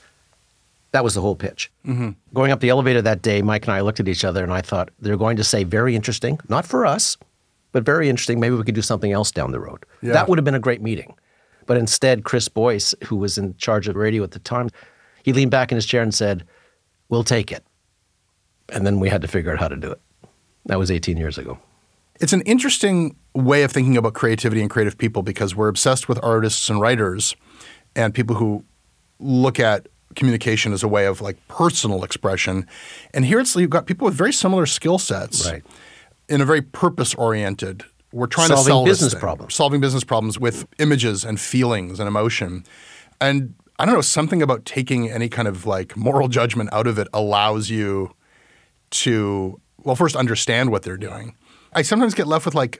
That 0.91 1.03
was 1.03 1.13
the 1.13 1.21
whole 1.21 1.35
pitch. 1.35 1.71
Mm-hmm. 1.85 2.11
Going 2.33 2.51
up 2.51 2.59
the 2.59 2.69
elevator 2.69 3.01
that 3.01 3.21
day, 3.21 3.41
Mike 3.41 3.65
and 3.65 3.73
I 3.73 3.81
looked 3.81 3.99
at 3.99 4.07
each 4.07 4.25
other 4.25 4.43
and 4.43 4.51
I 4.51 4.61
thought, 4.61 4.89
they're 4.99 5.17
going 5.17 5.37
to 5.37 5.43
say 5.43 5.63
very 5.63 5.95
interesting, 5.95 6.39
not 6.49 6.65
for 6.65 6.85
us, 6.85 7.17
but 7.71 7.83
very 7.83 8.09
interesting. 8.09 8.39
Maybe 8.39 8.55
we 8.55 8.63
could 8.63 8.75
do 8.75 8.81
something 8.81 9.11
else 9.11 9.31
down 9.31 9.51
the 9.51 9.59
road. 9.59 9.85
Yeah. 10.01 10.13
That 10.13 10.27
would 10.27 10.37
have 10.37 10.45
been 10.45 10.55
a 10.55 10.59
great 10.59 10.81
meeting. 10.81 11.15
But 11.65 11.77
instead, 11.77 12.23
Chris 12.25 12.49
Boyce, 12.49 12.93
who 13.05 13.15
was 13.15 13.37
in 13.37 13.55
charge 13.55 13.87
of 13.87 13.95
radio 13.95 14.23
at 14.23 14.31
the 14.31 14.39
time, 14.39 14.69
he 15.23 15.31
leaned 15.31 15.51
back 15.51 15.71
in 15.71 15.75
his 15.75 15.85
chair 15.85 16.01
and 16.01 16.13
said, 16.13 16.43
We'll 17.07 17.23
take 17.23 17.51
it. 17.51 17.63
And 18.69 18.85
then 18.85 18.99
we 18.99 19.09
had 19.09 19.21
to 19.21 19.27
figure 19.27 19.51
out 19.51 19.59
how 19.59 19.67
to 19.67 19.75
do 19.75 19.91
it. 19.91 20.01
That 20.65 20.79
was 20.79 20.89
18 20.89 21.17
years 21.17 21.37
ago. 21.37 21.59
It's 22.21 22.33
an 22.33 22.41
interesting 22.41 23.17
way 23.33 23.63
of 23.63 23.71
thinking 23.71 23.97
about 23.97 24.13
creativity 24.13 24.61
and 24.61 24.69
creative 24.69 24.97
people 24.97 25.23
because 25.23 25.55
we're 25.55 25.67
obsessed 25.67 26.07
with 26.07 26.19
artists 26.23 26.69
and 26.69 26.79
writers 26.79 27.35
and 27.95 28.13
people 28.13 28.35
who 28.35 28.63
look 29.19 29.59
at 29.59 29.87
communication 30.15 30.73
as 30.73 30.83
a 30.83 30.87
way 30.87 31.05
of 31.05 31.21
like 31.21 31.37
personal 31.47 32.03
expression. 32.03 32.67
And 33.13 33.25
here 33.25 33.39
it's 33.39 33.55
you've 33.55 33.69
got 33.69 33.85
people 33.85 34.05
with 34.05 34.13
very 34.15 34.33
similar 34.33 34.65
skill 34.65 34.97
sets 34.99 35.49
Right. 35.49 35.63
in 36.29 36.41
a 36.41 36.45
very 36.45 36.61
purpose 36.61 37.13
oriented. 37.15 37.83
We're 38.13 38.27
trying 38.27 38.49
Solving 38.49 38.65
to 38.65 38.69
solve 38.71 38.85
business 38.85 39.15
problems. 39.15 39.55
solving 39.55 39.79
business 39.81 40.03
problems 40.03 40.37
with 40.39 40.67
images 40.79 41.23
and 41.23 41.39
feelings 41.39 41.99
and 41.99 42.07
emotion. 42.07 42.65
And 43.21 43.53
I 43.79 43.85
don't 43.85 43.95
know, 43.95 44.01
something 44.01 44.41
about 44.41 44.65
taking 44.65 45.09
any 45.09 45.29
kind 45.29 45.47
of 45.47 45.65
like 45.65 45.95
moral 45.95 46.27
judgment 46.27 46.69
out 46.73 46.87
of 46.87 46.99
it 46.99 47.07
allows 47.13 47.69
you 47.69 48.13
to, 48.91 49.59
well, 49.77 49.95
first 49.95 50.15
understand 50.15 50.71
what 50.71 50.83
they're 50.83 50.97
doing. 50.97 51.35
I 51.73 51.81
sometimes 51.83 52.13
get 52.13 52.27
left 52.27 52.45
with 52.45 52.55
like, 52.55 52.79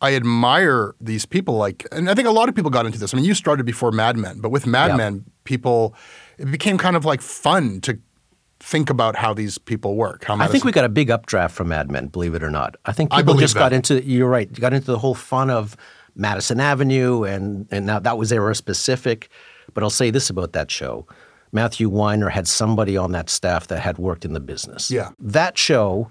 I 0.00 0.14
admire 0.16 0.94
these 1.00 1.24
people. 1.24 1.54
Like, 1.54 1.86
and 1.92 2.10
I 2.10 2.14
think 2.14 2.26
a 2.28 2.32
lot 2.32 2.48
of 2.48 2.54
people 2.54 2.70
got 2.70 2.84
into 2.86 2.98
this. 2.98 3.14
I 3.14 3.16
mean, 3.16 3.24
you 3.24 3.34
started 3.34 3.64
before 3.64 3.92
Mad 3.92 4.16
Men, 4.16 4.40
but 4.40 4.50
with 4.50 4.66
Mad 4.66 4.88
Yeah. 4.88 4.96
Men, 4.96 5.24
people, 5.44 5.94
it 6.38 6.50
became 6.50 6.78
kind 6.78 6.96
of 6.96 7.04
like 7.04 7.20
fun 7.22 7.80
to 7.82 7.98
think 8.60 8.88
about 8.88 9.16
how 9.16 9.34
these 9.34 9.58
people 9.58 9.96
work. 9.96 10.24
How 10.24 10.36
I 10.36 10.46
think 10.46 10.64
we 10.64 10.72
got 10.72 10.84
a 10.84 10.88
big 10.88 11.10
updraft 11.10 11.54
from 11.54 11.68
Mad 11.68 11.90
Men, 11.90 12.06
believe 12.06 12.34
it 12.34 12.42
or 12.42 12.50
not. 12.50 12.76
I 12.84 12.92
think 12.92 13.10
people 13.10 13.34
believe 13.34 13.40
just 13.40 13.54
got 13.54 13.72
into, 13.72 14.02
you're 14.02 14.28
right, 14.28 14.48
you 14.48 14.56
got 14.56 14.72
into 14.72 14.86
the 14.86 14.98
whole 14.98 15.14
fun 15.14 15.50
of 15.50 15.76
Madison 16.14 16.60
Avenue, 16.60 17.24
and, 17.24 17.66
and 17.70 17.86
now 17.86 17.98
that 17.98 18.16
was 18.16 18.32
era 18.32 18.54
specific. 18.54 19.28
But 19.74 19.82
I'll 19.82 19.90
say 19.90 20.10
this 20.10 20.30
about 20.30 20.52
that 20.52 20.70
show 20.70 21.06
Matthew 21.54 21.88
Weiner 21.88 22.28
had 22.30 22.48
somebody 22.48 22.96
on 22.96 23.12
that 23.12 23.30
staff 23.30 23.68
that 23.68 23.80
had 23.80 23.96
worked 23.96 24.24
in 24.24 24.32
the 24.32 24.40
business. 24.40 24.90
Yeah. 24.90 25.10
That 25.20 25.56
show, 25.56 26.10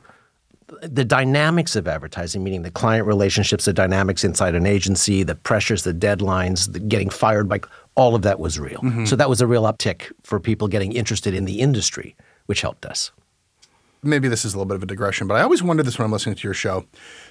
the 0.82 1.04
dynamics 1.04 1.76
of 1.76 1.86
advertising, 1.86 2.44
meaning 2.44 2.62
the 2.62 2.72
client 2.72 3.06
relationships, 3.06 3.66
the 3.66 3.74
dynamics 3.74 4.24
inside 4.24 4.56
an 4.56 4.66
agency, 4.66 5.22
the 5.22 5.36
pressures, 5.36 5.84
the 5.84 5.94
deadlines, 5.94 6.72
the 6.72 6.80
getting 6.80 7.10
fired 7.10 7.50
by 7.50 7.60
all 7.96 8.16
of 8.16 8.22
that 8.24 8.40
was 8.40 8.60
real. 8.60 8.80
Mm-hmm. 8.80 9.06
So 9.06 9.16
that 9.16 9.30
was 9.30 9.42
a 9.42 9.48
real 9.48 9.64
uptick 9.64 10.12
for 10.24 10.40
people 10.40 10.68
getting 10.68 10.92
interested 10.94 11.34
in 11.34 11.46
the 11.46 11.60
industry, 11.60 12.16
which 12.48 12.62
helped 12.62 12.86
us. 12.86 13.12
maybe 14.04 14.28
this 14.28 14.44
is 14.44 14.54
a 14.54 14.58
little 14.58 14.68
bit 14.68 14.76
of 14.76 14.84
a 14.84 14.86
digression, 14.86 15.28
but 15.28 15.36
I 15.36 15.42
always 15.42 15.64
wonder 15.64 15.82
this 15.84 15.98
when 15.98 16.06
I'm 16.06 16.12
listening 16.12 16.36
to 16.36 16.48
your 16.48 16.54
show. 16.54 16.86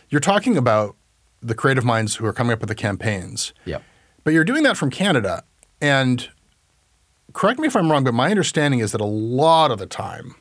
You're 0.09 0.21
talking 0.21 0.57
about 0.57 0.97
the 1.43 1.55
creative 1.55 1.85
minds 1.85 2.17
who 2.17 2.27
are 2.27 2.33
coming 2.33 2.53
up 2.53 2.61
with 2.61 2.69
the 2.69 2.75
campaigns. 2.75 3.53
Yep. 3.67 3.83
But 4.25 4.33
you're 4.33 4.45
doing 4.45 4.63
that 4.63 4.77
from 4.77 4.91
Canada. 4.91 5.43
And 5.81 6.31
correct 7.33 7.59
me 7.59 7.67
if 7.67 7.77
I'm 7.77 7.91
wrong, 7.91 8.05
but 8.05 8.15
my 8.15 8.31
understanding 8.31 8.81
is 8.81 8.93
that 8.93 9.01
a 9.01 9.05
lot 9.05 9.71
of 9.71 9.79
the 9.79 9.87
time, 9.87 10.35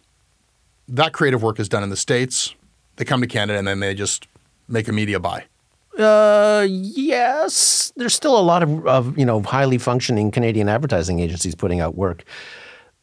that 0.87 1.13
creative 1.13 1.41
work 1.41 1.59
is 1.59 1.67
done 1.67 1.83
in 1.83 1.89
the 1.89 1.97
States. 1.97 2.55
They 2.97 3.05
come 3.05 3.21
to 3.21 3.27
Canada 3.27 3.57
and 3.57 3.67
then 3.67 3.79
they 3.79 3.93
just 3.95 4.27
make 4.67 4.87
a 4.87 4.91
media 4.91 5.19
buy. 5.19 5.45
Uh, 6.01 6.67
yes. 6.69 7.93
There's 7.95 8.13
still 8.13 8.37
a 8.37 8.41
lot 8.41 8.63
of, 8.63 8.85
of 8.87 9.17
you 9.17 9.25
know 9.25 9.41
highly 9.41 9.77
functioning 9.77 10.31
Canadian 10.31 10.69
advertising 10.69 11.19
agencies 11.19 11.55
putting 11.55 11.79
out 11.79 11.95
work. 11.95 12.23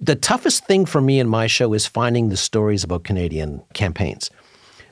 The 0.01 0.15
toughest 0.15 0.65
thing 0.67 0.87
for 0.87 1.01
me 1.01 1.19
in 1.19 1.29
my 1.29 1.47
show 1.47 1.73
is 1.73 1.87
finding 1.87 2.29
the 2.29 2.37
stories 2.37 2.85
about 2.85 3.05
Canadian 3.05 3.63
campaigns. 3.75 4.31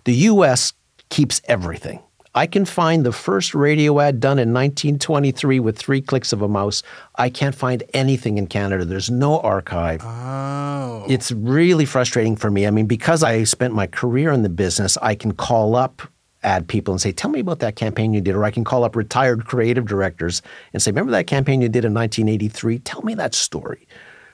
The 0.05 0.15
U.S. 0.15 0.73
keeps 1.11 1.41
everything. 1.45 2.03
I 2.37 2.47
can 2.47 2.67
find 2.67 3.05
the 3.05 3.13
first 3.13 3.55
radio 3.55 3.99
ad 3.99 4.21
done 4.21 4.39
in 4.39 4.53
1923 4.53 5.59
with 5.59 5.79
three 5.79 6.03
clicks 6.03 6.35
of 6.35 6.43
a 6.43 6.49
mouse. 6.49 6.83
I 7.15 7.31
can't 7.31 7.55
find 7.55 7.83
anything 7.95 8.37
in 8.37 8.47
Canada. 8.47 8.85
There's 8.85 9.11
no 9.11 9.41
archive. 9.41 10.03
Oh. 10.05 11.07
It's 11.09 11.33
really 11.33 11.87
frustrating 11.87 12.37
for 12.37 12.51
me. 12.51 12.67
I 12.67 12.71
mean, 12.71 12.87
because 12.87 13.23
I 13.23 13.45
spent 13.45 13.73
my 13.73 13.87
career 13.87 14.33
in 14.33 14.43
the 14.43 14.51
business, 14.51 14.99
I 15.01 15.15
can 15.15 15.33
call 15.33 15.77
up 15.77 16.03
ad 16.43 16.69
people 16.69 16.95
and 16.95 17.01
say, 17.01 17.13
Tell 17.13 17.31
me 17.31 17.41
about 17.41 17.61
that 17.61 17.77
campaign 17.77 18.13
you 18.13 18.21
did. 18.21 18.35
Or 18.35 18.45
I 18.45 18.51
can 18.51 18.65
call 18.65 18.85
up 18.85 18.97
retired 18.97 19.47
creative 19.47 19.87
directors 19.87 20.43
and 20.73 20.83
say, 20.83 20.91
Remember 20.91 21.13
that 21.13 21.27
campaign 21.27 21.61
you 21.61 21.69
did 21.69 21.85
in 21.85 21.95
1983? 21.95 22.79
Tell 22.81 23.03
me 23.03 23.15
that 23.15 23.35
story. 23.35 23.87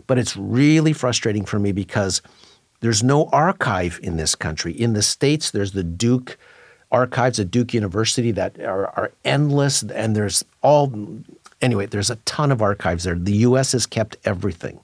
But 0.07 0.19
it's 0.19 0.37
really 0.37 0.93
frustrating 0.93 1.45
for 1.45 1.59
me 1.59 1.73
because 1.73 2.23
there's 2.81 3.03
no 3.03 3.27
archive 3.27 4.01
in 4.03 4.17
this 4.17 4.35
country. 4.35 4.73
In 4.73 4.93
the 4.93 5.03
States, 5.03 5.51
there's 5.53 5.73
the 5.73 5.85
Duke 5.85 6.37
archives 6.91 7.41
at 7.41 7.51
Duke 7.51 7.73
University 7.73 8.33
that 8.33 8.61
are, 8.61 8.87
are 8.99 9.13
endless, 9.25 9.83
and 9.83 10.15
there's 10.15 10.45
all, 10.63 10.93
anyway, 11.61 11.87
there's 11.87 12.11
a 12.11 12.17
ton 12.17 12.53
of 12.53 12.61
archives 12.61 13.05
there. 13.05 13.15
The 13.15 13.37
US 13.37 13.73
has 13.73 13.87
kept 13.87 14.17
everything. 14.25 14.79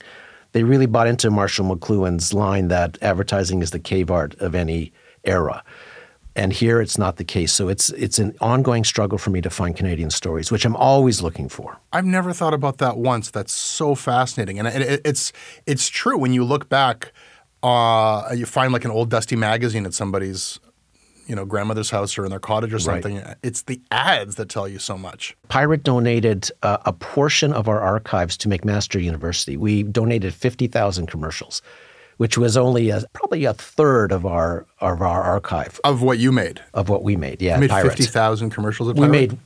They 0.53 0.63
really 0.63 0.87
bought 0.87 1.07
into 1.07 1.29
Marshall 1.29 1.75
McLuhan's 1.75 2.33
line 2.33 2.69
that 2.69 2.97
advertising 3.01 3.61
is 3.61 3.71
the 3.71 3.79
cave 3.79 4.09
art 4.09 4.33
of 4.35 4.55
any 4.55 4.91
era. 5.23 5.63
And 6.39 6.53
here 6.53 6.79
it's 6.79 6.97
not 6.97 7.17
the 7.17 7.25
case. 7.25 7.51
So 7.51 7.67
it's 7.67 7.89
it's 7.89 8.17
an 8.17 8.33
ongoing 8.39 8.85
struggle 8.85 9.17
for 9.17 9.29
me 9.29 9.41
to 9.41 9.49
find 9.49 9.75
Canadian 9.75 10.09
stories, 10.09 10.51
which 10.53 10.63
I'm 10.63 10.75
always 10.77 11.21
looking 11.21 11.49
for. 11.49 11.77
I've 11.91 12.05
never 12.05 12.31
thought 12.33 12.53
about 12.53 12.77
that 12.77 12.95
once. 12.97 13.29
That's 13.29 13.51
so 13.51 13.93
fascinating, 13.93 14.57
and 14.57 14.67
it, 14.67 14.81
it, 14.81 15.01
it's 15.03 15.33
it's 15.65 15.89
true 15.89 16.17
when 16.17 16.31
you 16.31 16.45
look 16.45 16.69
back. 16.69 17.11
Uh, 17.61 18.33
you 18.33 18.45
find 18.45 18.71
like 18.71 18.85
an 18.85 18.91
old 18.91 19.09
dusty 19.09 19.35
magazine 19.35 19.85
at 19.85 19.93
somebody's, 19.93 20.61
you 21.27 21.35
know, 21.35 21.43
grandmother's 21.43 21.89
house 21.89 22.17
or 22.17 22.23
in 22.23 22.29
their 22.29 22.39
cottage 22.39 22.73
or 22.73 22.79
something. 22.79 23.21
It's 23.43 23.63
the 23.63 23.81
ads 23.91 24.35
that 24.35 24.47
tell 24.47 24.65
you 24.65 24.79
so 24.79 24.97
much. 24.97 25.35
Pirate 25.49 25.83
donated 25.83 26.49
uh, 26.63 26.77
a 26.85 26.93
portion 26.93 27.51
of 27.51 27.67
our 27.67 27.81
archives 27.81 28.37
to 28.37 28.47
McMaster 28.47 29.03
University. 29.03 29.57
We 29.57 29.83
donated 29.83 30.33
fifty 30.33 30.67
thousand 30.67 31.07
commercials, 31.07 31.61
which 32.19 32.37
was 32.37 32.57
only 32.57 32.89
a, 32.89 33.01
probably 33.13 33.45
a 33.45 33.53
third 33.53 34.11
of 34.11 34.25
our 34.25 34.65
of 34.81 35.01
our 35.01 35.23
archive 35.23 35.79
Of 35.85 36.01
what 36.01 36.19
you 36.19 36.33
made, 36.33 36.61
of 36.73 36.89
what 36.89 37.01
we 37.01 37.15
made. 37.15 37.41
Yeah, 37.41 37.55
you 37.55 37.61
made 37.61 37.69
Pirate. 37.69 37.87
fifty 37.87 38.03
thousand 38.03 38.49
commercials. 38.49 38.89
At 38.89 38.97
We 38.97 39.07
made 39.07 39.37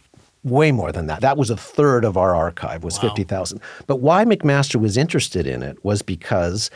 way 0.43 0.71
more 0.71 0.91
than 0.91 1.05
that. 1.05 1.21
That 1.21 1.37
was 1.37 1.51
a 1.51 1.55
third 1.55 2.03
of 2.03 2.17
our 2.17 2.35
archive 2.35 2.83
was 2.83 2.97
50,000. 2.97 3.61
But 3.87 3.97
why 4.01 4.25
McMaster 4.25 4.75
was 4.75 4.97
interested 4.97 5.47
in 5.47 5.63
it 5.63 5.85
was 5.85 6.01
because 6.01 6.69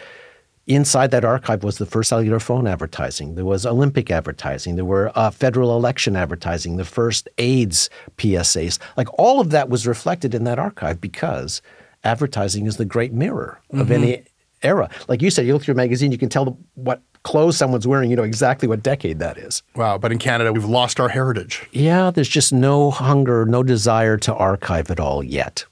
inside 0.67 1.11
that 1.11 1.25
archive 1.25 1.63
was 1.63 1.77
the 1.77 1.85
first 1.85 2.09
cellular 2.09 2.39
phone 2.39 2.65
advertising. 2.65 3.35
There 3.35 3.43
was 3.43 3.65
Olympic 3.65 4.09
advertising. 4.09 4.75
There 4.77 4.85
were 4.85 5.11
uh, 5.15 5.31
federal 5.31 5.75
election 5.75 6.15
advertising, 6.15 6.77
the 6.77 6.85
first 6.85 7.27
AIDS 7.39 7.89
PSAs. 8.17 8.79
Like 8.95 9.07
all 9.19 9.41
of 9.41 9.49
that 9.49 9.67
was 9.67 9.85
reflected 9.85 10.33
in 10.33 10.45
that 10.45 10.59
archive 10.59 11.01
because 11.01 11.61
advertising 12.03 12.67
is 12.67 12.77
the 12.77 12.85
great 12.85 13.11
mirror 13.11 13.59
of 13.71 13.91
any 13.91 14.23
era. 14.63 14.89
Like 15.07 15.21
you 15.21 15.29
said, 15.29 15.45
you 15.45 15.53
look 15.53 15.63
through 15.63 15.73
a 15.73 15.77
magazine, 15.77 16.11
you 16.11 16.17
can 16.17 16.29
tell 16.29 16.45
the, 16.45 16.55
what 16.75 17.01
clothes 17.23 17.57
someone's 17.57 17.87
wearing, 17.87 18.09
you 18.09 18.15
know 18.15 18.23
exactly 18.23 18.67
what 18.67 18.81
decade 18.81 19.19
that 19.19 19.37
is. 19.37 19.61
Wow, 19.75 19.97
but 19.97 20.11
in 20.11 20.17
Canada 20.17 20.53
we've 20.53 20.65
lost 20.65 20.99
our 20.99 21.09
heritage. 21.09 21.67
Yeah, 21.71 22.11
there's 22.11 22.29
just 22.29 22.53
no 22.53 22.91
hunger, 22.91 23.45
no 23.45 23.63
desire 23.63 24.17
to 24.17 24.33
archive 24.33 24.89
it 24.89 24.99
all 24.99 25.23
yet. 25.23 25.65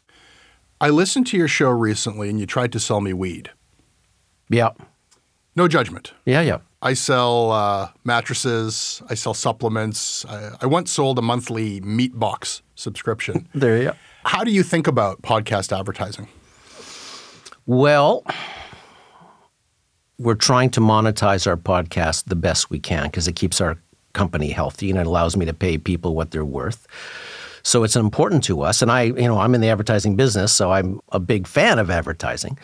I 0.82 0.90
listened 0.90 1.28
to 1.28 1.38
your 1.38 1.48
show 1.48 1.70
recently, 1.70 2.30
and 2.30 2.40
you 2.40 2.46
tried 2.46 2.72
to 2.74 2.80
sell 2.80 3.00
me 3.00 3.14
weed. 3.14 3.52
Yeah. 4.50 4.72
No 5.56 5.68
judgment. 5.68 6.14
Yeah, 6.26 6.42
yeah. 6.42 6.60
I 6.82 6.94
sell 6.94 7.52
uh, 7.52 7.90
mattresses. 8.04 9.02
I 9.10 9.16
sell 9.16 9.34
supplements. 9.34 10.26
I, 10.26 10.52
I 10.62 10.66
once 10.66 10.92
sold 10.92 11.18
a 11.18 11.22
monthly 11.22 11.80
meat 11.82 12.20
box 12.20 12.62
subscription. 12.76 13.48
There 13.56 13.78
you 13.78 13.84
go. 13.86 13.94
How 14.26 14.44
do 14.44 14.52
you 14.52 14.64
think 14.64 14.88
about 14.88 15.22
podcast 15.22 15.76
advertising? 15.76 16.28
Well, 17.66 18.24
we're 20.18 20.36
trying 20.36 20.70
to 20.72 20.80
monetize 20.80 21.46
our 21.48 21.58
podcast 21.58 22.26
the 22.26 22.36
best 22.36 22.70
we 22.70 22.80
can 22.80 23.04
because 23.06 23.28
it 23.28 23.36
keeps 23.36 23.60
our 23.60 23.78
company 24.14 24.50
healthy 24.50 24.90
and 24.90 25.00
it 25.00 25.06
allows 25.06 25.36
me 25.36 25.46
to 25.46 25.54
pay 25.54 25.78
people 25.78 26.16
what 26.16 26.32
they're 26.32 26.46
worth. 26.46 26.88
So 27.64 27.84
it's 27.84 27.96
important 27.96 28.44
to 28.46 28.62
us. 28.62 28.82
And 28.82 28.92
I, 28.92 29.04
you 29.04 29.28
know, 29.28 29.40
I'm 29.40 29.56
in 29.56 29.62
the 29.62 29.70
advertising 29.70 30.16
business, 30.16 30.54
so 30.54 30.72
I'm 30.72 31.02
a 31.12 31.20
big 31.20 31.48
fan 31.48 31.80
of 31.80 31.90
advertising. 31.90 32.58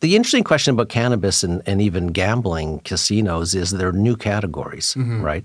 The 0.00 0.14
interesting 0.16 0.44
question 0.44 0.74
about 0.74 0.88
cannabis 0.88 1.42
and, 1.42 1.62
and 1.64 1.80
even 1.80 2.08
gambling 2.08 2.80
casinos 2.80 3.54
is 3.54 3.70
they're 3.70 3.92
new 3.92 4.16
categories, 4.16 4.94
mm-hmm. 4.94 5.22
right? 5.22 5.44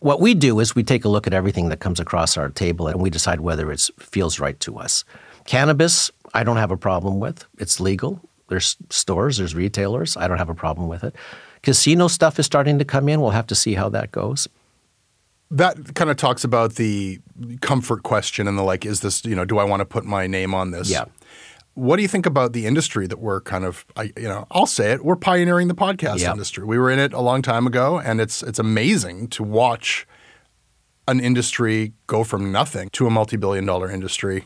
What 0.00 0.20
we 0.20 0.34
do 0.34 0.58
is 0.58 0.74
we 0.74 0.82
take 0.82 1.04
a 1.04 1.08
look 1.08 1.26
at 1.26 1.32
everything 1.32 1.68
that 1.68 1.78
comes 1.78 2.00
across 2.00 2.36
our 2.36 2.48
table 2.48 2.88
and 2.88 3.00
we 3.00 3.10
decide 3.10 3.40
whether 3.40 3.70
it 3.70 3.88
feels 3.98 4.40
right 4.40 4.58
to 4.60 4.76
us. 4.76 5.04
Cannabis, 5.44 6.10
I 6.34 6.42
don't 6.42 6.56
have 6.56 6.70
a 6.72 6.76
problem 6.76 7.20
with. 7.20 7.44
It's 7.58 7.78
legal. 7.78 8.20
There's 8.52 8.76
stores, 8.90 9.38
there's 9.38 9.54
retailers. 9.54 10.14
I 10.16 10.28
don't 10.28 10.36
have 10.36 10.50
a 10.50 10.54
problem 10.54 10.88
with 10.88 11.02
it. 11.04 11.14
Casino 11.62 12.06
stuff 12.08 12.38
is 12.38 12.44
starting 12.44 12.78
to 12.78 12.84
come 12.84 13.08
in. 13.08 13.20
We'll 13.22 13.30
have 13.30 13.46
to 13.46 13.54
see 13.54 13.72
how 13.74 13.88
that 13.88 14.10
goes. 14.12 14.46
That 15.50 15.94
kind 15.94 16.10
of 16.10 16.16
talks 16.18 16.44
about 16.44 16.74
the 16.74 17.18
comfort 17.62 18.02
question 18.02 18.46
and 18.46 18.58
the 18.58 18.62
like, 18.62 18.84
is 18.84 19.00
this, 19.00 19.24
you 19.24 19.34
know, 19.34 19.46
do 19.46 19.56
I 19.58 19.64
want 19.64 19.80
to 19.80 19.86
put 19.86 20.04
my 20.04 20.26
name 20.26 20.54
on 20.54 20.70
this? 20.70 20.90
Yeah. 20.90 21.04
What 21.74 21.96
do 21.96 22.02
you 22.02 22.08
think 22.08 22.26
about 22.26 22.52
the 22.52 22.66
industry 22.66 23.06
that 23.06 23.18
we're 23.20 23.40
kind 23.40 23.64
of, 23.64 23.86
I, 23.96 24.12
you 24.16 24.28
know, 24.28 24.46
I'll 24.50 24.66
say 24.66 24.92
it, 24.92 25.02
we're 25.02 25.16
pioneering 25.16 25.68
the 25.68 25.74
podcast 25.74 26.18
Yeah. 26.18 26.32
industry. 26.32 26.64
We 26.64 26.76
were 26.78 26.90
in 26.90 26.98
it 26.98 27.14
a 27.14 27.20
long 27.20 27.40
time 27.40 27.66
ago, 27.66 27.98
and 27.98 28.20
it's 28.20 28.42
it's 28.42 28.58
amazing 28.58 29.28
to 29.28 29.42
watch 29.42 30.06
an 31.08 31.20
industry 31.20 31.92
go 32.06 32.24
from 32.24 32.52
nothing 32.52 32.90
to 32.90 33.06
a 33.06 33.10
multi-billion 33.10 33.64
dollar 33.64 33.90
industry, 33.90 34.44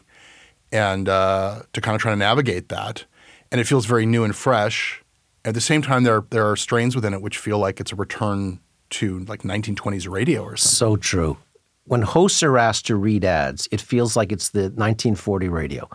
and 0.70 1.08
uh, 1.08 1.62
to 1.72 1.80
kind 1.80 1.94
of 1.96 2.00
try 2.02 2.12
to 2.12 2.16
navigate 2.16 2.68
that. 2.68 3.04
And 3.50 3.61
it 3.61 3.64
feels 3.64 3.87
very 3.87 4.06
new 4.06 4.24
and 4.24 4.35
fresh. 4.35 5.02
At 5.44 5.54
the 5.54 5.61
same 5.61 5.82
time, 5.82 6.02
there 6.02 6.24
there 6.30 6.50
are 6.50 6.56
strains 6.56 6.94
within 6.94 7.14
it 7.14 7.22
which 7.22 7.38
feel 7.38 7.59
like 7.59 7.80
it's 7.80 7.92
a 7.92 7.96
return 7.96 8.61
to 8.90 9.20
like 9.20 9.42
1920s 9.42 10.09
radio 10.09 10.42
or 10.42 10.56
something. 10.56 10.76
So 10.76 10.96
true. 10.96 11.37
When 11.85 12.02
hosts 12.02 12.42
are 12.42 12.59
asked 12.59 12.87
to 12.87 12.96
read 12.96 13.24
ads, 13.24 13.68
it 13.70 13.80
feels 13.80 14.16
like 14.16 14.32
it's 14.32 14.50
the 14.50 14.62
1940 14.62 15.48
radio. 15.48 15.88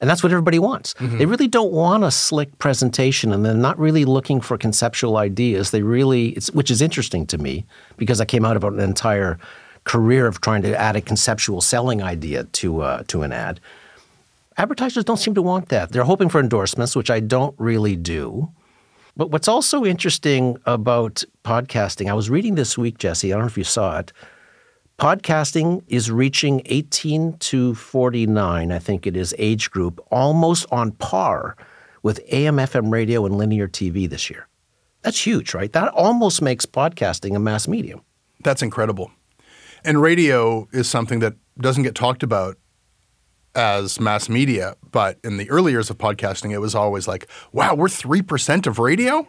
And 0.00 0.10
that's 0.10 0.22
what 0.22 0.32
everybody 0.32 0.58
wants. 0.58 0.94
They 1.18 1.26
really 1.26 1.46
don't 1.46 1.70
want 1.70 2.02
a 2.02 2.10
slick 2.10 2.58
presentation 2.58 3.32
and 3.32 3.44
they're 3.44 3.54
not 3.54 3.78
really 3.78 4.04
looking 4.04 4.40
for 4.40 4.58
conceptual 4.58 5.16
ideas. 5.16 5.70
They 5.70 5.82
really, 5.82 6.30
it's, 6.30 6.50
which 6.50 6.72
is 6.72 6.82
interesting 6.82 7.24
to 7.28 7.38
me 7.38 7.64
because 7.96 8.20
I 8.20 8.24
came 8.24 8.44
out 8.44 8.56
of 8.56 8.64
an 8.64 8.80
entire 8.80 9.38
career 9.84 10.26
of 10.26 10.40
trying 10.40 10.62
to 10.62 10.76
add 10.76 10.96
a 10.96 11.00
conceptual 11.00 11.60
selling 11.60 12.02
idea 12.02 12.44
to, 12.44 12.82
uh, 12.82 13.04
to 13.08 13.22
an 13.22 13.32
ad. 13.32 13.60
Advertisers 14.56 15.04
don't 15.04 15.16
seem 15.16 15.34
to 15.34 15.42
want 15.42 15.68
that. 15.68 15.92
They're 15.92 16.04
hoping 16.04 16.28
for 16.28 16.40
endorsements, 16.40 16.94
which 16.94 17.10
I 17.10 17.20
don't 17.20 17.54
really 17.58 17.96
do. 17.96 18.50
But 19.16 19.30
what's 19.30 19.48
also 19.48 19.84
interesting 19.84 20.56
about 20.64 21.22
podcasting, 21.44 22.08
I 22.08 22.14
was 22.14 22.30
reading 22.30 22.54
this 22.54 22.78
week, 22.78 22.98
Jesse, 22.98 23.32
I 23.32 23.36
don't 23.36 23.42
know 23.42 23.48
if 23.48 23.58
you 23.58 23.64
saw 23.64 23.98
it. 23.98 24.12
Podcasting 24.98 25.82
is 25.88 26.10
reaching 26.10 26.62
18 26.66 27.36
to 27.38 27.74
49, 27.74 28.72
I 28.72 28.78
think 28.78 29.06
it 29.06 29.16
is, 29.16 29.34
age 29.38 29.70
group, 29.70 30.00
almost 30.10 30.66
on 30.70 30.92
par 30.92 31.56
with 32.02 32.20
AM, 32.30 32.56
FM 32.56 32.90
radio, 32.92 33.26
and 33.26 33.36
linear 33.36 33.68
TV 33.68 34.08
this 34.08 34.30
year. 34.30 34.48
That's 35.02 35.26
huge, 35.26 35.54
right? 35.54 35.72
That 35.72 35.88
almost 35.92 36.40
makes 36.40 36.66
podcasting 36.66 37.34
a 37.34 37.38
mass 37.38 37.66
medium. 37.66 38.02
That's 38.44 38.62
incredible. 38.62 39.10
And 39.84 40.00
radio 40.00 40.68
is 40.72 40.88
something 40.88 41.18
that 41.18 41.34
doesn't 41.58 41.82
get 41.82 41.94
talked 41.94 42.22
about 42.22 42.56
as 43.54 44.00
mass 44.00 44.28
media, 44.28 44.76
but 44.90 45.18
in 45.24 45.36
the 45.36 45.48
early 45.50 45.72
years 45.72 45.90
of 45.90 45.98
podcasting, 45.98 46.50
it 46.52 46.58
was 46.58 46.74
always 46.74 47.06
like, 47.08 47.26
wow, 47.52 47.74
we're 47.74 47.88
3% 47.88 48.66
of 48.66 48.78
radio? 48.78 49.26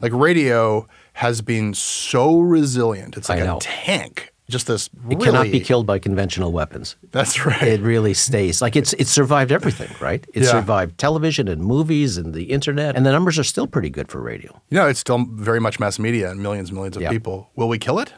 Like 0.00 0.12
radio 0.12 0.88
has 1.14 1.42
been 1.42 1.74
so 1.74 2.40
resilient. 2.40 3.16
It's 3.16 3.28
like 3.28 3.40
a 3.40 3.56
tank. 3.60 4.32
Just 4.48 4.66
this 4.66 4.90
It 5.08 5.20
cannot 5.20 5.52
be 5.52 5.60
killed 5.60 5.86
by 5.86 6.00
conventional 6.00 6.50
weapons. 6.50 6.96
That's 7.12 7.46
right. 7.46 7.62
It 7.62 7.82
really 7.82 8.14
stays. 8.14 8.60
Like 8.60 8.74
it's 8.74 8.92
it 8.94 9.06
survived 9.06 9.52
everything, 9.52 9.90
right? 10.00 10.26
It 10.34 10.42
Yeah. 10.42 10.50
survived 10.50 10.98
television 10.98 11.46
and 11.46 11.62
movies 11.62 12.16
and 12.16 12.34
the 12.34 12.44
internet, 12.44 12.96
and 12.96 13.06
the 13.06 13.12
numbers 13.12 13.38
are 13.38 13.44
still 13.44 13.68
pretty 13.68 13.90
good 13.90 14.08
for 14.08 14.20
radio. 14.20 14.60
you 14.68 14.76
know, 14.76 14.88
it's 14.88 14.98
still 14.98 15.24
very 15.30 15.60
much 15.60 15.78
mass 15.78 16.00
media 16.00 16.30
and 16.32 16.42
millions 16.42 16.70
and 16.70 16.76
millions 16.76 16.96
of 16.96 17.02
Yeah. 17.02 17.10
people. 17.10 17.50
Will 17.54 17.68
we 17.68 17.78
kill 17.78 18.00
it? 18.00 18.12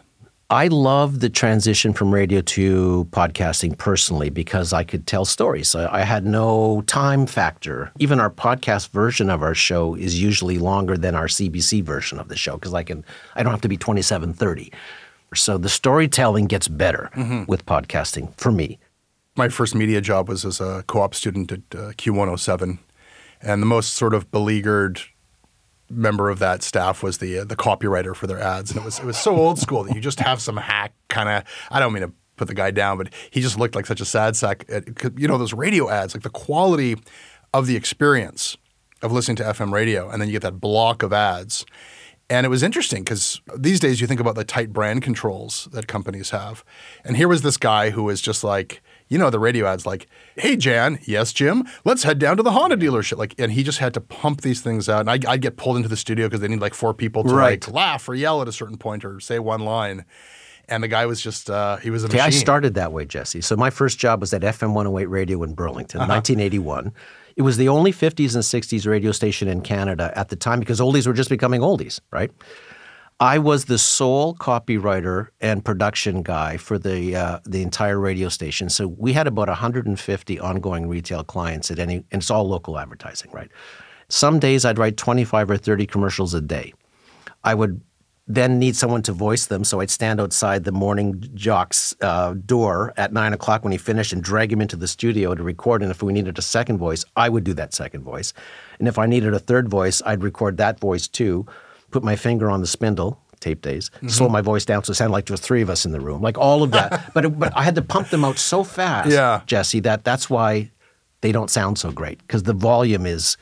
I 0.53 0.67
love 0.67 1.21
the 1.21 1.31
transition 1.31 1.95
from 1.95 2.13
radio 2.13 2.43
to 2.43 3.09
podcasting 3.11 3.79
personally 3.79 4.29
because 4.29 4.75
I 4.75 4.85
could 4.85 5.07
tell 5.07 5.25
stories. 5.25 5.75
I, 5.75 6.01
I 6.01 6.03
had 6.03 6.27
no 6.27 6.83
time 6.83 7.27
factor. 7.27 7.91
Even 7.99 8.21
our 8.21 8.29
podcast 8.29 8.91
version 8.91 9.31
of 9.31 9.43
our 9.43 9.55
show 9.55 9.95
is 9.95 10.21
usually 10.21 10.59
longer 10.59 10.99
than 10.99 11.15
our 11.15 11.27
CBC 11.27 11.83
version 11.83 12.19
of 12.19 12.29
the 12.29 12.37
show 12.37 12.59
because 12.59 12.75
I 12.75 12.83
can 12.83 13.03
I 13.35 13.43
don't 13.43 13.51
have 13.51 13.63
to 13.63 13.69
be 13.69 13.79
2730. 13.79 14.71
So 15.35 15.57
the 15.57 15.71
storytelling 15.71 16.49
gets 16.49 16.69
better 16.69 17.09
with 17.49 17.65
podcasting 17.65 18.39
for 18.39 18.53
me. 18.53 18.79
my 19.35 19.49
first 19.49 19.75
media 19.75 20.03
job 20.03 20.29
was 20.29 20.45
as 20.45 20.61
a 20.61 20.85
co-op 20.87 21.15
student 21.15 21.51
at 21.51 21.61
uh, 21.75 21.93
Q107, 21.93 22.79
and 23.41 23.63
the 23.63 23.67
most 23.67 23.95
sort 23.95 24.13
of 24.13 24.31
beleaguered 24.31 25.01
member 25.93 26.31
of 26.31 26.39
that 26.41 26.63
staff 26.63 27.03
was 27.03 27.19
the 27.19 27.39
uh, 27.41 27.45
the 27.45 27.57
copywriter 27.57 28.15
for 28.17 28.27
their 28.27 28.41
ads, 28.41 28.71
and 28.71 28.81
it 28.81 28.85
was 28.85 28.99
it 28.99 29.05
was 29.05 29.17
so 29.19 29.37
old 29.37 29.59
school 29.59 29.85
that 29.85 29.95
you 29.95 30.01
just 30.01 30.21
have 30.21 30.41
some 30.41 30.57
hack 30.57 30.95
kind 31.09 31.29
of 31.29 31.45
I 31.71 31.79
don't 31.81 31.93
mean 31.93 32.03
to 32.03 32.13
put 32.37 32.49
the 32.49 32.55
guy 32.55 32.71
down, 32.71 32.97
but 32.99 33.13
he 33.31 33.41
just 33.41 33.59
looked 33.59 33.75
like 33.75 33.87
such 33.87 34.01
a 34.01 34.05
sad 34.05 34.35
sack. 34.37 34.65
It- 34.69 34.89
You 35.19 35.29
know, 35.29 35.39
those 35.39 35.53
radio 35.53 35.89
ads, 35.91 36.15
like 36.15 36.23
the 36.23 36.31
quality 36.31 36.97
of 37.55 37.67
the 37.67 37.77
experience 37.77 38.57
of 39.03 39.13
listening 39.13 39.37
to 39.37 39.43
FM 39.45 39.73
radio, 39.73 40.09
and 40.09 40.21
then 40.21 40.29
you 40.29 40.33
get 40.33 40.43
that 40.43 40.61
block 40.61 41.03
of 41.03 41.13
ads. 41.13 41.65
And 42.31 42.47
it 42.47 42.49
was 42.49 42.63
interesting 42.63 43.03
because 43.05 43.43
these 43.59 43.79
days 43.79 44.01
you 44.01 44.07
think 44.07 44.21
about 44.21 44.37
the 44.37 44.45
tight 44.45 44.73
brand 44.73 45.03
controls 45.03 45.69
that 45.73 45.87
companies 45.87 46.31
have. 46.31 46.65
And 47.05 47.17
here 47.17 47.29
was 47.29 47.43
this 47.43 47.59
guy 47.59 47.91
who 47.91 48.05
was 48.05 48.23
just 48.23 48.43
like, 48.43 48.81
you 49.13 49.19
know, 49.19 49.29
the 49.31 49.39
radio 49.39 49.67
ads 49.67 49.85
like, 49.85 50.07
hey, 50.37 50.57
Jan, 50.57 50.99
yes, 51.05 51.33
Jim, 51.35 51.65
let's 51.85 52.03
head 52.03 52.19
down 52.19 52.39
to 52.39 52.43
the 52.43 52.53
Honda 52.53 52.77
dealership. 52.79 53.19
Like, 53.19 53.35
and 53.39 53.53
he 53.53 53.63
just 53.63 53.79
had 53.79 53.93
to 53.95 54.01
pump 54.01 54.41
these 54.41 54.63
things 54.63 54.89
out. 54.89 55.01
And 55.01 55.11
I, 55.11 55.19
I'd 55.31 55.43
get 55.43 55.57
pulled 55.59 55.77
into 55.77 55.89
the 55.89 55.97
studio 55.97 56.27
because 56.27 56.41
they 56.41 56.49
need 56.49 56.61
like 56.61 56.75
four 56.75 56.95
people 56.95 57.23
to 57.25 57.35
Right. 57.35 57.65
like 57.67 57.75
laugh 57.75 58.09
or 58.09 58.15
yell 58.15 58.41
at 58.41 58.49
a 58.49 58.53
certain 58.53 58.79
point 58.79 59.05
or 59.05 59.21
say 59.21 59.39
one 59.39 59.61
line. 59.61 60.05
And 60.69 60.83
the 60.83 60.89
guy 60.89 61.05
was 61.07 61.21
just, 61.21 61.51
uh, 61.51 61.77
he 61.77 61.91
was 61.91 62.05
a 62.05 62.07
Okay, 62.07 62.17
machine. 62.17 62.27
I 62.29 62.31
started 62.31 62.75
that 62.75 62.93
way, 62.93 63.05
Jesse. 63.05 63.43
So 63.43 63.55
my 63.57 63.69
first 63.69 63.99
job 63.99 64.21
was 64.21 64.33
at 64.33 64.43
FM 64.43 64.73
108 64.75 65.07
Radio 65.11 65.43
in 65.43 65.53
Burlington, 65.55 66.01
Uh-huh. 66.01 66.09
1981. 66.13 66.93
It 67.37 67.43
was 67.43 67.57
the 67.57 67.69
only 67.69 67.93
50s 67.93 68.35
and 68.35 68.45
60s 68.45 68.87
radio 68.87 69.11
station 69.13 69.49
in 69.49 69.61
Canada 69.63 70.13
at 70.15 70.29
the 70.29 70.37
time 70.37 70.61
because 70.61 70.81
oldies 70.81 71.07
were 71.07 71.13
just 71.15 71.31
becoming 71.31 71.61
oldies, 71.63 72.01
right? 72.11 72.31
I 73.23 73.39
was 73.39 73.67
the 73.67 73.79
sole 73.79 74.35
copywriter 74.35 75.29
and 75.41 75.65
production 75.65 76.25
guy 76.25 76.57
for 76.57 76.77
the 76.77 77.15
uh, 77.15 77.39
the 77.45 77.63
entire 77.63 78.01
radio 78.01 78.29
station. 78.29 78.69
So 78.69 78.89
we 78.89 79.13
had 79.13 79.29
about 79.29 79.47
150 79.47 80.41
ongoing 80.41 80.89
retail 80.89 81.23
clients 81.23 81.71
at 81.71 81.79
any, 81.79 81.99
and 82.11 82.21
it's 82.21 82.33
all 82.33 82.49
local 82.49 82.81
advertising, 82.81 83.31
right? 83.31 83.49
Some 84.09 84.41
days 84.41 84.65
I'd 84.65 84.77
write 84.77 84.97
25 84.97 85.53
or 85.53 85.57
30 85.57 85.87
commercials 85.87 86.35
a 86.35 86.41
day. 86.41 86.75
I 87.45 87.55
would 87.55 87.81
then 88.27 88.59
need 88.59 88.75
someone 88.75 89.03
to 89.03 89.13
voice 89.13 89.47
them, 89.47 89.63
so 89.63 89.79
I'd 89.79 89.91
stand 89.91 90.21
outside 90.21 90.65
the 90.65 90.73
morning 90.73 91.25
jock's 91.33 91.95
uh, 92.01 92.35
door 92.45 92.93
at 92.97 93.13
nine 93.13 93.33
o'clock 93.33 93.63
when 93.63 93.71
he 93.71 93.79
finished 93.79 94.13
and 94.13 94.21
drag 94.21 94.53
him 94.53 94.61
into 94.61 94.75
the 94.75 94.89
studio 94.89 95.37
to 95.37 95.45
record. 95.45 95.83
And 95.83 95.93
if 95.93 96.03
we 96.03 96.13
needed 96.13 96.41
a 96.41 96.43
second 96.43 96.79
voice, 96.79 97.05
I 97.15 97.29
would 97.29 97.45
do 97.45 97.55
that 97.55 97.73
second 97.73 98.03
voice. 98.03 98.33
And 98.81 98.89
if 98.89 98.99
I 98.99 99.07
needed 99.07 99.33
a 99.33 99.39
third 99.39 99.69
voice, 99.69 100.03
I'd 100.05 100.25
record 100.25 100.57
that 100.57 100.81
voice 100.81 101.07
too, 101.07 101.47
put 101.93 102.03
my 102.03 102.17
finger 102.17 102.51
on 102.51 102.61
the 102.61 102.67
spindle, 102.67 103.21
tape 103.41 103.63
days, 103.63 103.91
mm-hmm. 103.97 104.09
slow 104.09 104.29
my 104.29 104.41
voice 104.41 104.65
down 104.65 104.83
so 104.85 104.91
it 104.93 104.95
sounded 104.95 105.13
like 105.13 105.27
there 105.27 105.35
was 105.35 105.41
three 105.41 105.63
of 105.63 105.71
us 105.71 105.85
in 105.85 105.93
the 105.93 106.01
room, 106.01 106.23
like 106.23 106.39
all 106.39 106.63
of 106.63 106.71
that. 106.73 107.11
but 107.15 107.25
it, 107.25 107.39
but 107.39 107.57
I 107.57 107.63
had 107.63 107.75
to 107.77 107.83
pump 107.83 108.09
them 108.09 108.25
out 108.25 108.39
so 108.39 108.65
fast, 108.65 109.11
Yeah. 109.11 109.43
Jesse, 109.47 109.81
that 109.81 110.05
that's 110.05 110.29
why 110.31 110.71
they 111.21 111.33
don't 111.33 111.51
sound 111.51 111.79
so 111.79 111.93
great 111.93 112.19
because 112.19 112.43
the 112.45 112.53
volume 112.55 113.07
is 113.07 113.37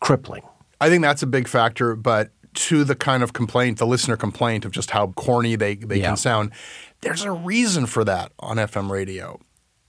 crippling. 0.00 0.42
I 0.80 0.88
think 0.88 1.02
that's 1.02 1.22
a 1.22 1.26
big 1.26 1.48
factor, 1.48 1.96
but 1.96 2.30
to 2.54 2.84
the 2.84 2.94
kind 2.94 3.22
of 3.22 3.32
complaint, 3.32 3.78
the 3.78 3.86
listener 3.86 4.16
complaint 4.16 4.64
of 4.64 4.72
just 4.72 4.90
how 4.90 5.08
corny 5.08 5.56
they, 5.56 5.74
they 5.76 5.98
Yeah. 6.00 6.08
can 6.08 6.16
sound, 6.16 6.52
there's 7.00 7.22
a 7.22 7.32
reason 7.32 7.86
for 7.86 8.04
that 8.04 8.32
on 8.40 8.56
FM 8.56 8.90
radio. 8.90 9.40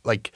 Like 0.04 0.32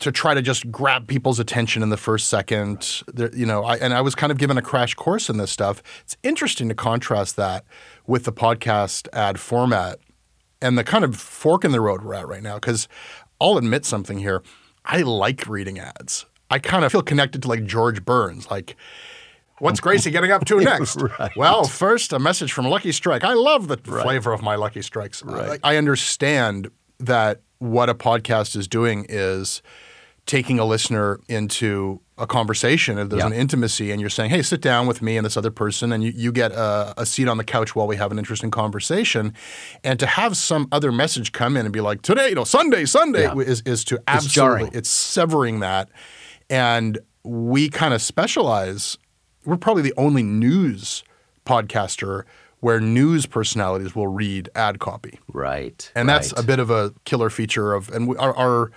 to 0.00 0.10
try 0.12 0.34
to 0.34 0.42
just 0.42 0.70
grab 0.70 1.06
people's 1.06 1.38
attention 1.38 1.82
in 1.82 1.90
the 1.90 1.96
first 1.96 2.28
second, 2.28 3.02
there, 3.12 3.34
you 3.34 3.46
know, 3.46 3.64
I, 3.64 3.76
and 3.76 3.94
I 3.94 4.00
was 4.00 4.14
kind 4.14 4.32
of 4.32 4.38
given 4.38 4.58
a 4.58 4.62
crash 4.62 4.94
course 4.94 5.28
in 5.28 5.36
this 5.36 5.50
stuff. 5.50 5.82
It's 6.02 6.16
interesting 6.22 6.68
to 6.68 6.74
contrast 6.74 7.36
that 7.36 7.64
with 8.06 8.24
the 8.24 8.32
podcast 8.32 9.08
ad 9.12 9.38
format 9.38 9.98
and 10.60 10.76
the 10.76 10.84
kind 10.84 11.04
of 11.04 11.16
fork 11.16 11.64
in 11.64 11.72
the 11.72 11.80
road 11.80 12.02
we're 12.02 12.14
at 12.14 12.26
right 12.26 12.42
now. 12.42 12.54
Because 12.54 12.88
I'll 13.40 13.58
admit 13.58 13.84
something 13.84 14.18
here. 14.18 14.42
I 14.84 15.02
like 15.02 15.46
reading 15.46 15.78
ads. 15.78 16.26
I 16.50 16.58
kind 16.58 16.84
of 16.84 16.90
feel 16.92 17.02
connected 17.02 17.42
to 17.42 17.48
like 17.48 17.64
George 17.64 18.04
Burns. 18.04 18.50
Like, 18.50 18.76
what's 19.58 19.80
Gracie 19.80 20.10
getting 20.10 20.32
up 20.32 20.44
to 20.46 20.60
next? 20.60 21.00
Well, 21.36 21.64
first, 21.64 22.12
a 22.12 22.18
message 22.18 22.52
from 22.52 22.66
Lucky 22.66 22.92
Strike. 22.92 23.22
I 23.22 23.34
love 23.34 23.68
the 23.68 23.76
flavor 23.76 24.32
of 24.32 24.42
my 24.42 24.56
Lucky 24.56 24.82
Strikes. 24.82 25.24
Like, 25.24 25.60
I 25.62 25.76
understand 25.76 26.70
that 26.98 27.42
what 27.58 27.88
a 27.88 27.94
podcast 27.94 28.56
is 28.56 28.66
doing 28.66 29.06
is 29.08 29.62
taking 30.26 30.58
a 30.58 30.64
listener 30.64 31.18
into 31.28 32.00
a 32.18 32.26
conversation 32.26 32.98
and 32.98 33.10
there's 33.10 33.20
Yeah. 33.20 33.26
an 33.28 33.32
intimacy 33.32 33.90
and 33.90 34.00
you're 34.00 34.10
saying 34.10 34.30
hey 34.30 34.42
sit 34.42 34.60
down 34.60 34.86
with 34.86 35.00
me 35.00 35.16
and 35.16 35.24
this 35.24 35.36
other 35.38 35.50
person 35.50 35.90
and 35.92 36.04
you, 36.04 36.12
you 36.14 36.30
get 36.32 36.52
a, 36.52 36.92
a 36.98 37.06
seat 37.06 37.26
on 37.28 37.38
the 37.38 37.44
couch 37.44 37.74
while 37.74 37.86
we 37.86 37.96
have 37.96 38.12
an 38.12 38.18
interesting 38.18 38.50
conversation 38.50 39.32
and 39.82 39.98
to 39.98 40.06
have 40.06 40.36
some 40.36 40.68
other 40.70 40.92
message 40.92 41.32
come 41.32 41.56
in 41.56 41.64
and 41.64 41.72
be 41.72 41.80
like 41.80 42.02
today 42.02 42.28
you 42.28 42.34
know 42.34 42.44
sunday 42.44 42.84
sunday 42.84 43.22
Yeah. 43.22 43.34
is, 43.38 43.62
is 43.64 43.84
to 43.84 44.02
absolutely 44.06 44.68
it's 44.76 44.90
severing 44.90 45.60
that 45.60 45.88
and 46.50 46.98
we 47.24 47.68
kind 47.70 47.94
of 47.94 48.02
specialize 48.02 48.98
we're 49.46 49.56
probably 49.56 49.82
the 49.82 49.94
only 49.96 50.22
news 50.22 51.02
podcaster 51.46 52.24
where 52.60 52.78
news 52.78 53.24
personalities 53.24 53.94
will 53.96 54.08
read 54.08 54.50
ad 54.54 54.78
copy 54.78 55.18
Right. 55.32 55.90
and 55.96 56.06
that's 56.06 56.32
a 56.38 56.42
bit 56.42 56.58
of 56.58 56.70
a 56.70 56.92
killer 57.06 57.30
feature 57.30 57.72
of 57.72 57.88
and 57.88 58.06
we, 58.06 58.16
our, 58.18 58.36
our 58.36 58.70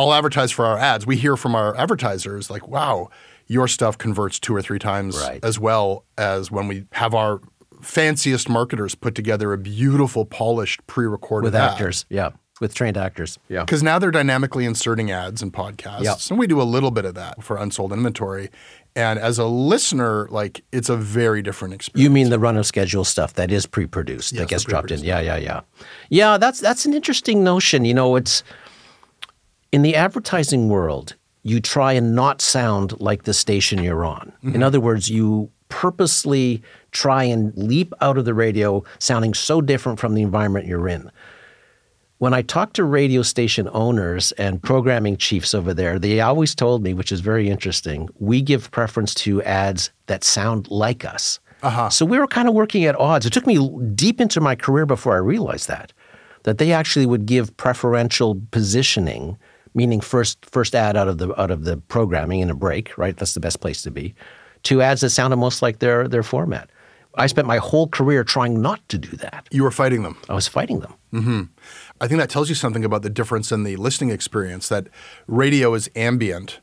I'll 0.00 0.14
advertise 0.14 0.50
for 0.50 0.64
our 0.64 0.78
ads. 0.78 1.06
We 1.06 1.16
hear 1.16 1.36
from 1.36 1.54
our 1.54 1.76
advertisers 1.76 2.50
like, 2.50 2.66
"Wow, 2.68 3.10
your 3.46 3.68
stuff 3.68 3.98
converts 3.98 4.38
two 4.38 4.54
or 4.54 4.62
three 4.62 4.78
times 4.78 5.16
Right. 5.18 5.44
as 5.44 5.58
well 5.58 6.04
as 6.16 6.50
when 6.50 6.68
we 6.68 6.84
have 6.92 7.14
our 7.14 7.40
fanciest 7.82 8.48
marketers 8.48 8.94
put 8.94 9.14
together 9.14 9.52
a 9.52 9.58
beautiful, 9.58 10.24
polished, 10.24 10.86
pre-recorded 10.86 11.44
with 11.46 11.54
ad. 11.54 11.72
actors. 11.72 12.04
Yeah, 12.10 12.30
with 12.60 12.74
trained 12.74 12.96
actors. 12.96 13.38
Yeah. 13.48 13.60
Because 13.64 13.82
now 13.82 13.98
they're 13.98 14.10
dynamically 14.10 14.64
inserting 14.66 15.10
ads 15.10 15.42
in 15.42 15.50
podcasts, 15.50 16.02
Yep. 16.04 16.18
and 16.30 16.38
we 16.38 16.46
do 16.46 16.60
a 16.60 16.64
little 16.64 16.90
bit 16.90 17.04
of 17.04 17.14
that 17.14 17.42
for 17.42 17.56
unsold 17.56 17.92
inventory. 17.92 18.50
And 18.94 19.18
as 19.18 19.38
a 19.38 19.46
listener, 19.46 20.28
like 20.30 20.62
it's 20.72 20.88
a 20.88 20.96
very 20.96 21.42
different 21.42 21.72
experience. 21.74 22.02
You 22.04 22.10
mean 22.10 22.28
the 22.30 22.38
run 22.38 22.56
of 22.56 22.66
schedule 22.66 23.04
stuff 23.04 23.34
that 23.34 23.50
is 23.50 23.64
pre-produced 23.66 24.32
Yes, 24.32 24.40
that 24.40 24.48
gets 24.48 24.64
dropped 24.64 24.90
in? 24.90 25.00
Yeah, 25.00 25.20
yeah, 25.20 25.36
yeah. 25.36 25.60
Yeah, 26.10 26.38
that's 26.38 26.60
that's 26.60 26.84
an 26.86 26.92
interesting 26.94 27.42
notion. 27.44 27.84
You 27.84 27.94
know, 27.94 28.16
it's 28.16 28.42
in 29.72 29.82
the 29.82 29.94
advertising 29.94 30.68
world, 30.68 31.14
you 31.42 31.60
try 31.60 31.92
and 31.92 32.14
not 32.14 32.40
sound 32.40 33.00
like 33.00 33.22
the 33.22 33.34
station 33.34 33.82
you're 33.82 34.04
on. 34.04 34.32
Mm-hmm. 34.44 34.54
In 34.56 34.62
other 34.62 34.80
words, 34.80 35.08
you 35.08 35.50
purposely 35.68 36.62
try 36.90 37.22
and 37.24 37.56
leap 37.56 37.94
out 38.00 38.18
of 38.18 38.24
the 38.24 38.34
radio 38.34 38.82
sounding 38.98 39.32
so 39.32 39.60
different 39.60 39.98
from 39.98 40.14
the 40.14 40.22
environment 40.22 40.66
you're 40.66 40.88
in. 40.88 41.10
When 42.18 42.34
I 42.34 42.42
talked 42.42 42.76
to 42.76 42.84
radio 42.84 43.22
station 43.22 43.68
owners 43.72 44.32
and 44.32 44.62
programming 44.62 45.16
chiefs 45.16 45.54
over 45.54 45.72
there, 45.72 45.98
they 45.98 46.20
always 46.20 46.54
told 46.54 46.82
me, 46.82 46.92
which 46.92 47.12
is 47.12 47.20
very 47.20 47.48
interesting, 47.48 48.10
we 48.18 48.42
give 48.42 48.70
preference 48.72 49.14
to 49.14 49.42
ads 49.44 49.90
that 50.06 50.22
sound 50.22 50.70
like 50.70 51.04
us. 51.04 51.40
So 51.90 52.04
we 52.04 52.18
were 52.18 52.26
kind 52.26 52.48
of 52.48 52.54
working 52.54 52.84
at 52.84 52.98
odds. 52.98 53.24
It 53.24 53.32
took 53.32 53.46
me 53.46 53.56
deep 53.94 54.20
into 54.20 54.40
my 54.40 54.54
career 54.54 54.84
before 54.84 55.14
I 55.14 55.18
realized 55.18 55.68
that, 55.68 55.92
that 56.42 56.58
they 56.58 56.72
actually 56.72 57.06
would 57.06 57.24
give 57.24 57.56
preferential 57.56 58.40
positioning, 58.50 59.38
meaning 59.74 60.00
first 60.00 60.44
first 60.46 60.74
ad 60.74 60.96
out 60.96 61.08
of 61.08 61.18
the 61.18 61.40
out 61.40 61.50
of 61.50 61.64
the 61.64 61.76
programming 61.76 62.40
in 62.40 62.50
a 62.50 62.54
break, 62.54 62.96
right? 62.98 63.16
That's 63.16 63.34
the 63.34 63.40
best 63.40 63.60
place 63.60 63.82
to 63.82 63.90
be, 63.90 64.14
to 64.64 64.82
ads 64.82 65.00
that 65.02 65.10
sounded 65.10 65.36
most 65.36 65.62
like 65.62 65.78
their 65.78 66.08
their 66.08 66.22
format. 66.22 66.70
I 67.16 67.26
spent 67.26 67.48
my 67.48 67.56
whole 67.56 67.88
career 67.88 68.22
trying 68.22 68.62
not 68.62 68.88
to 68.88 68.96
do 68.98 69.16
that. 69.16 69.48
you 69.50 69.64
were 69.64 69.72
fighting 69.72 70.04
them. 70.04 70.16
I 70.28 70.34
was 70.34 70.46
fighting 70.46 70.78
them. 70.78 70.94
Mm-hmm. 71.12 71.42
I 72.00 72.06
think 72.06 72.20
that 72.20 72.30
tells 72.30 72.48
you 72.48 72.54
something 72.54 72.84
about 72.84 73.02
the 73.02 73.10
difference 73.10 73.50
in 73.50 73.64
the 73.64 73.74
listening 73.76 74.10
experience 74.10 74.68
that 74.68 74.86
radio 75.26 75.74
is 75.74 75.90
ambient 75.96 76.60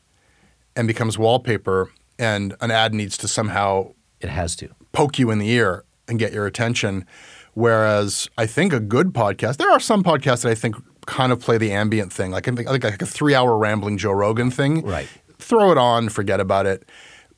and 0.76 0.88
becomes 0.88 1.18
wallpaper, 1.18 1.92
and 2.18 2.56
an 2.62 2.72
ad 2.72 2.94
needs 2.94 3.18
to 3.18 3.28
somehow 3.28 3.94
It 4.22 4.30
has 4.30 4.56
to. 4.58 4.70
poke 4.94 5.20
you 5.20 5.32
in 5.32 5.40
the 5.40 5.50
ear 5.50 5.84
and 6.08 6.18
get 6.18 6.32
your 6.32 6.46
attention. 6.46 7.06
Whereas 7.54 8.30
I 8.38 8.46
think 8.46 8.72
a 8.72 8.80
good 8.80 9.08
podcast, 9.14 9.58
there 9.58 9.72
are 9.72 9.80
some 9.80 10.02
podcasts 10.04 10.44
that 10.44 10.52
I 10.52 10.56
think 10.56 10.76
kind 11.08 11.32
of 11.32 11.40
play 11.40 11.58
the 11.58 11.72
ambient 11.72 12.14
thing, 12.14 12.30
like 12.32 12.48
I 12.48 12.52
think, 12.52 12.70
like 12.70 13.02
a 13.02 13.06
three 13.06 13.34
hour 13.34 13.58
rambling 13.58 13.98
Joe 13.98 14.12
Rogan 14.12 14.52
thing. 14.52 14.86
Right. 14.86 15.08
Throw 15.40 15.72
it 15.72 15.78
on, 15.80 16.10
forget 16.10 16.40
about 16.40 16.66
it. 16.68 16.88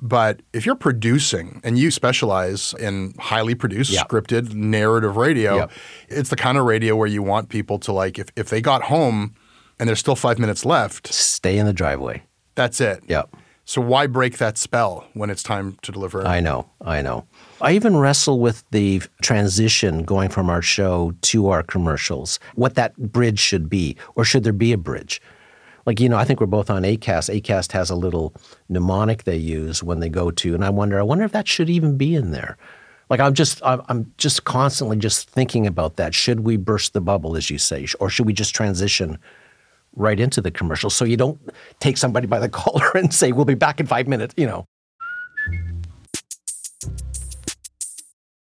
But 0.02 0.42
if 0.54 0.66
you're 0.66 0.76
producing 0.76 1.60
and 1.64 1.78
you 1.78 1.92
specialize 1.92 2.74
in 2.80 3.14
highly 3.20 3.54
produced, 3.56 3.92
Yeah. 3.92 4.04
scripted 4.04 4.54
narrative 4.54 5.18
radio, 5.18 5.56
Yep. 5.58 5.72
it's 6.10 6.30
the 6.30 6.36
kind 6.38 6.58
of 6.58 6.66
radio 6.66 6.96
where 6.96 7.08
you 7.08 7.22
want 7.22 7.50
people 7.50 7.80
to 7.80 7.92
like, 7.92 8.18
if, 8.20 8.28
if 8.36 8.50
they 8.50 8.62
got 8.62 8.84
home 8.84 9.36
and 9.78 9.88
there's 9.90 10.00
still 10.00 10.16
five 10.16 10.40
minutes 10.40 10.66
left, 10.66 11.14
Stay 11.14 11.58
in 11.58 11.66
the 11.66 11.74
driveway. 11.74 12.24
that's 12.56 12.80
it. 12.82 13.04
Yep. 13.08 13.36
So 13.66 13.82
why 13.82 14.08
break 14.08 14.38
that 14.40 14.58
spell 14.58 15.06
when 15.14 15.30
it's 15.30 15.44
time 15.44 15.78
to 15.84 15.92
deliver? 15.92 16.26
I 16.26 16.40
know, 16.40 16.70
I 16.84 17.02
know. 17.02 17.26
I 17.62 17.74
even 17.74 17.98
wrestle 17.98 18.40
with 18.40 18.64
the 18.72 19.02
transition 19.22 20.04
going 20.04 20.30
from 20.30 20.50
our 20.50 20.62
show 20.62 21.14
to 21.24 21.50
our 21.50 21.62
commercials, 21.62 22.40
what 22.56 22.76
that 22.76 22.96
bridge 22.98 23.40
should 23.40 23.70
be, 23.70 23.98
or 24.16 24.24
should 24.24 24.46
there 24.46 24.54
be 24.54 24.72
a 24.72 24.78
bridge? 24.78 25.22
Like, 25.86 26.00
you 26.00 26.08
know, 26.08 26.18
I 26.18 26.24
think 26.24 26.40
we're 26.40 26.46
both 26.46 26.70
on 26.70 26.84
ACAST. 26.84 27.42
ACAST 27.42 27.74
has 27.74 27.90
a 27.90 27.96
little 27.96 28.34
mnemonic 28.70 29.26
they 29.26 29.36
use 29.36 29.84
when 29.84 30.00
they 30.00 30.08
go 30.08 30.32
to, 30.32 30.54
and 30.54 30.64
I 30.64 30.70
wonder, 30.70 31.00
I 31.00 31.04
wonder 31.04 31.26
if 31.26 31.34
that 31.34 31.48
should 31.48 31.70
even 31.70 31.98
be 31.98 32.16
in 32.16 32.32
there. 32.32 32.58
Like, 33.10 33.20
I'm 33.20 33.34
just, 33.34 33.60
I'm 33.64 34.14
just 34.18 34.46
constantly 34.46 34.98
just 34.98 35.30
thinking 35.30 35.68
about 35.68 35.98
that. 35.98 36.14
Should 36.14 36.42
we 36.42 36.56
burst 36.58 36.94
the 36.94 37.02
bubble, 37.02 37.36
as 37.36 37.50
you 37.50 37.58
say, 37.58 37.88
or 38.00 38.10
should 38.10 38.28
we 38.28 38.34
just 38.34 38.56
transition 38.56 39.18
right 39.96 40.20
into 40.20 40.42
the 40.42 40.52
commercial 40.52 40.90
so 40.90 41.04
you 41.04 41.18
don't 41.18 41.40
take 41.80 41.98
somebody 41.98 42.28
by 42.28 42.40
the 42.40 42.50
collar 42.60 42.92
and 42.94 43.14
say, 43.14 43.32
we'll 43.32 43.46
be 43.46 43.56
back 43.56 43.80
in 43.80 43.88
five 43.88 44.08
minutes, 44.08 44.34
you 44.38 44.46
know? 44.46 44.66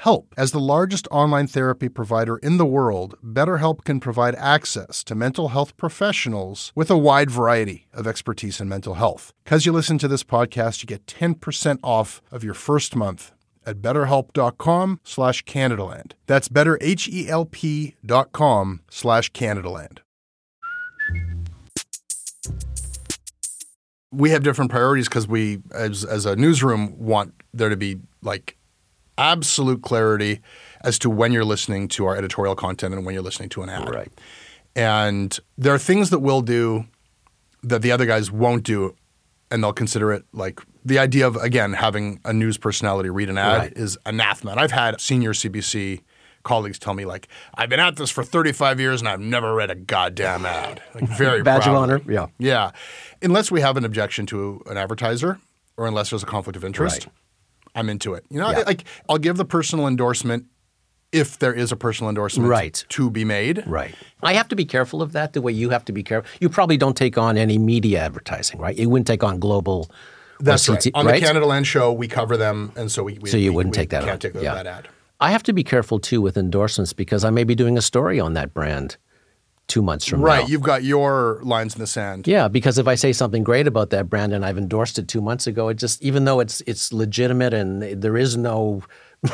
help. 0.00 0.34
As 0.36 0.52
the 0.52 0.60
largest 0.60 1.08
online 1.10 1.46
therapy 1.46 1.88
provider 1.88 2.36
in 2.38 2.56
the 2.56 2.66
world, 2.66 3.16
BetterHelp 3.24 3.84
can 3.84 4.00
provide 4.00 4.34
access 4.36 5.04
to 5.04 5.14
mental 5.14 5.48
health 5.48 5.76
professionals 5.76 6.72
with 6.74 6.90
a 6.90 6.98
wide 6.98 7.30
variety 7.30 7.86
of 7.92 8.06
expertise 8.06 8.60
in 8.60 8.68
mental 8.68 8.94
health. 8.94 9.32
Because 9.44 9.66
you 9.66 9.72
listen 9.72 9.98
to 9.98 10.08
this 10.08 10.24
podcast, 10.24 10.82
you 10.82 10.86
get 10.86 11.06
10% 11.06 11.78
off 11.82 12.22
of 12.30 12.44
your 12.44 12.54
first 12.54 12.96
month 12.96 13.32
at 13.66 13.82
betterhelp.com 13.82 15.00
slash 15.04 15.44
Canadaland. 15.44 16.12
That's 16.26 16.48
betterhelp.com 16.48 18.80
slash 18.90 19.32
Canadaland. 19.32 19.98
We 24.12 24.30
have 24.30 24.42
different 24.42 24.72
priorities 24.72 25.08
because 25.08 25.28
we, 25.28 25.60
as, 25.72 26.04
as 26.04 26.26
a 26.26 26.34
newsroom, 26.34 26.98
want 26.98 27.32
there 27.54 27.68
to 27.68 27.76
be 27.76 28.00
like 28.22 28.56
absolute 29.20 29.82
clarity 29.82 30.40
as 30.82 30.98
to 31.00 31.10
when 31.10 31.30
you're 31.32 31.44
listening 31.44 31.86
to 31.88 32.06
our 32.06 32.16
editorial 32.16 32.56
content 32.56 32.94
and 32.94 33.04
when 33.04 33.12
you're 33.14 33.22
listening 33.22 33.50
to 33.50 33.62
an 33.62 33.68
ad. 33.68 33.88
Right. 33.88 34.10
And 34.74 35.38
there 35.58 35.74
are 35.74 35.78
things 35.78 36.10
that 36.10 36.20
we'll 36.20 36.42
do 36.42 36.86
that 37.62 37.82
the 37.82 37.92
other 37.92 38.06
guys 38.06 38.30
won't 38.30 38.62
do, 38.64 38.94
and 39.50 39.62
they'll 39.62 39.72
consider 39.72 40.12
it 40.12 40.24
like 40.32 40.60
the 40.84 40.98
idea 40.98 41.26
of 41.26 41.36
again 41.36 41.74
having 41.74 42.20
a 42.24 42.32
news 42.32 42.56
personality 42.56 43.10
read 43.10 43.28
an 43.28 43.36
ad 43.36 43.58
Right. 43.58 43.72
is 43.76 43.98
anathema. 44.06 44.52
And 44.52 44.60
I've 44.60 44.70
had 44.70 45.00
senior 45.00 45.32
CBC 45.34 46.00
colleagues 46.42 46.78
tell 46.78 46.94
me 46.94 47.04
like 47.04 47.28
I've 47.54 47.68
been 47.68 47.80
at 47.80 47.96
this 47.96 48.10
for 48.10 48.24
35 48.24 48.80
years 48.80 49.02
and 49.02 49.08
I've 49.08 49.20
never 49.20 49.54
read 49.54 49.70
a 49.70 49.74
goddamn 49.74 50.46
ad. 50.46 50.80
Like 50.94 51.04
very 51.18 51.42
Badge 51.42 51.66
of 51.66 51.74
honor, 51.74 52.00
yeah. 52.08 52.28
Yeah. 52.38 52.70
Unless 53.20 53.50
we 53.50 53.60
have 53.60 53.76
an 53.76 53.84
objection 53.84 54.24
to 54.26 54.62
an 54.66 54.78
advertiser 54.78 55.38
or 55.76 55.86
unless 55.86 56.08
there's 56.10 56.22
a 56.22 56.26
conflict 56.26 56.56
of 56.56 56.64
interest, 56.64 57.06
Right. 57.06 57.14
I'm 57.74 57.88
into 57.88 58.14
it. 58.14 58.24
You 58.30 58.38
know, 58.40 58.50
Yeah. 58.50 58.64
like 58.66 58.84
I'll 59.08 59.18
give 59.18 59.36
the 59.36 59.44
personal 59.44 59.86
endorsement 59.86 60.46
if 61.12 61.38
there 61.38 61.52
is 61.52 61.72
a 61.72 61.76
personal 61.76 62.08
endorsement 62.08 62.48
Right. 62.48 62.84
to 62.90 63.10
be 63.10 63.24
made. 63.24 63.64
Right. 63.66 63.94
I 64.22 64.34
have 64.34 64.48
to 64.48 64.56
be 64.56 64.64
careful 64.64 65.02
of 65.02 65.12
that 65.12 65.32
the 65.32 65.42
way 65.42 65.50
you 65.52 65.70
have 65.70 65.84
to 65.86 65.92
be 65.92 66.02
careful. 66.02 66.30
You 66.40 66.48
probably 66.48 66.76
don't 66.76 66.96
take 66.96 67.18
on 67.18 67.36
any 67.36 67.58
media 67.58 68.00
advertising, 68.00 68.60
right? 68.60 68.76
You 68.78 68.88
wouldn't 68.88 69.08
take 69.08 69.24
on 69.24 69.38
global. 69.40 69.90
That's 70.38 70.68
right. 70.68 70.80
CT 70.82 70.92
On 70.94 71.06
right? 71.06 71.20
the 71.20 71.26
Canada 71.26 71.46
Land 71.46 71.66
show, 71.66 71.92
we 71.92 72.06
cover 72.08 72.36
them, 72.36 72.72
and 72.76 72.90
so 72.90 73.02
we, 73.02 73.18
we 73.20 73.28
So 73.28 73.36
you 73.36 73.50
we- 73.50 73.56
wouldn't 73.56 73.74
we 73.74 73.80
take 73.82 73.90
that 73.90 74.00
can't 74.04 74.12
on. 74.12 74.18
take 74.32 74.34
Yeah. 74.42 74.54
that 74.54 74.66
ad. 74.66 74.88
I 75.20 75.32
have 75.32 75.42
to 75.44 75.52
be 75.52 75.62
careful 75.64 75.98
too 75.98 76.22
with 76.22 76.36
endorsements 76.38 76.92
because 76.92 77.24
I 77.24 77.30
may 77.30 77.44
be 77.44 77.54
doing 77.54 77.76
a 77.76 77.82
story 77.82 78.18
on 78.20 78.32
that 78.34 78.54
brand 78.54 78.96
two 79.70 79.80
months 79.82 80.04
from 80.04 80.20
Right. 80.20 80.36
now. 80.36 80.40
Right. 80.42 80.50
You've 80.50 80.62
got 80.62 80.82
your 80.84 81.40
lines 81.42 81.74
in 81.74 81.80
the 81.80 81.86
sand. 81.86 82.26
Yeah, 82.26 82.48
because 82.48 82.76
if 82.76 82.86
I 82.86 82.94
say 82.96 83.12
something 83.12 83.42
great 83.44 83.66
about 83.66 83.88
that 83.90 84.10
brand 84.10 84.32
and 84.34 84.44
I've 84.44 84.58
endorsed 84.58 84.98
it 84.98 85.08
two 85.08 85.22
months 85.22 85.46
ago, 85.46 85.68
it 85.70 85.78
just 85.78 86.02
even 86.02 86.24
though 86.26 86.40
it's 86.40 86.60
it's 86.66 86.92
legitimate 86.92 87.54
and 87.54 87.82
there 88.02 88.16
is 88.18 88.36
no 88.36 88.82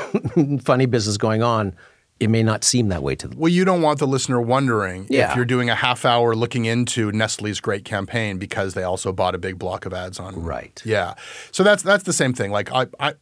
funny 0.62 0.86
business 0.86 1.16
going 1.16 1.42
on, 1.42 1.74
it 2.18 2.30
may 2.30 2.42
not 2.42 2.64
seem 2.64 2.88
that 2.88 3.02
way 3.02 3.14
to 3.14 3.28
them. 3.28 3.38
Well, 3.38 3.50
you 3.52 3.64
don't 3.64 3.82
want 3.82 3.98
the 3.98 4.06
listener 4.06 4.40
wondering 4.40 5.06
Yeah. 5.10 5.30
if 5.30 5.36
you're 5.36 5.44
doing 5.44 5.68
a 5.68 5.74
half 5.74 6.04
hour 6.04 6.34
looking 6.34 6.64
into 6.64 7.12
Nestle's 7.12 7.60
great 7.60 7.84
campaign 7.84 8.38
because 8.38 8.74
they 8.74 8.82
also 8.84 9.12
bought 9.12 9.34
a 9.34 9.38
big 9.38 9.58
block 9.58 9.84
of 9.86 9.92
ads 9.92 10.18
on. 10.18 10.42
Right. 10.42 10.80
Yeah. 10.84 11.14
So 11.52 11.62
that's 11.62 11.82
that's 11.82 12.04
the 12.04 12.12
same 12.14 12.32
thing. 12.32 12.50
Like 12.50 12.72
I, 12.72 12.86
I 13.00 13.14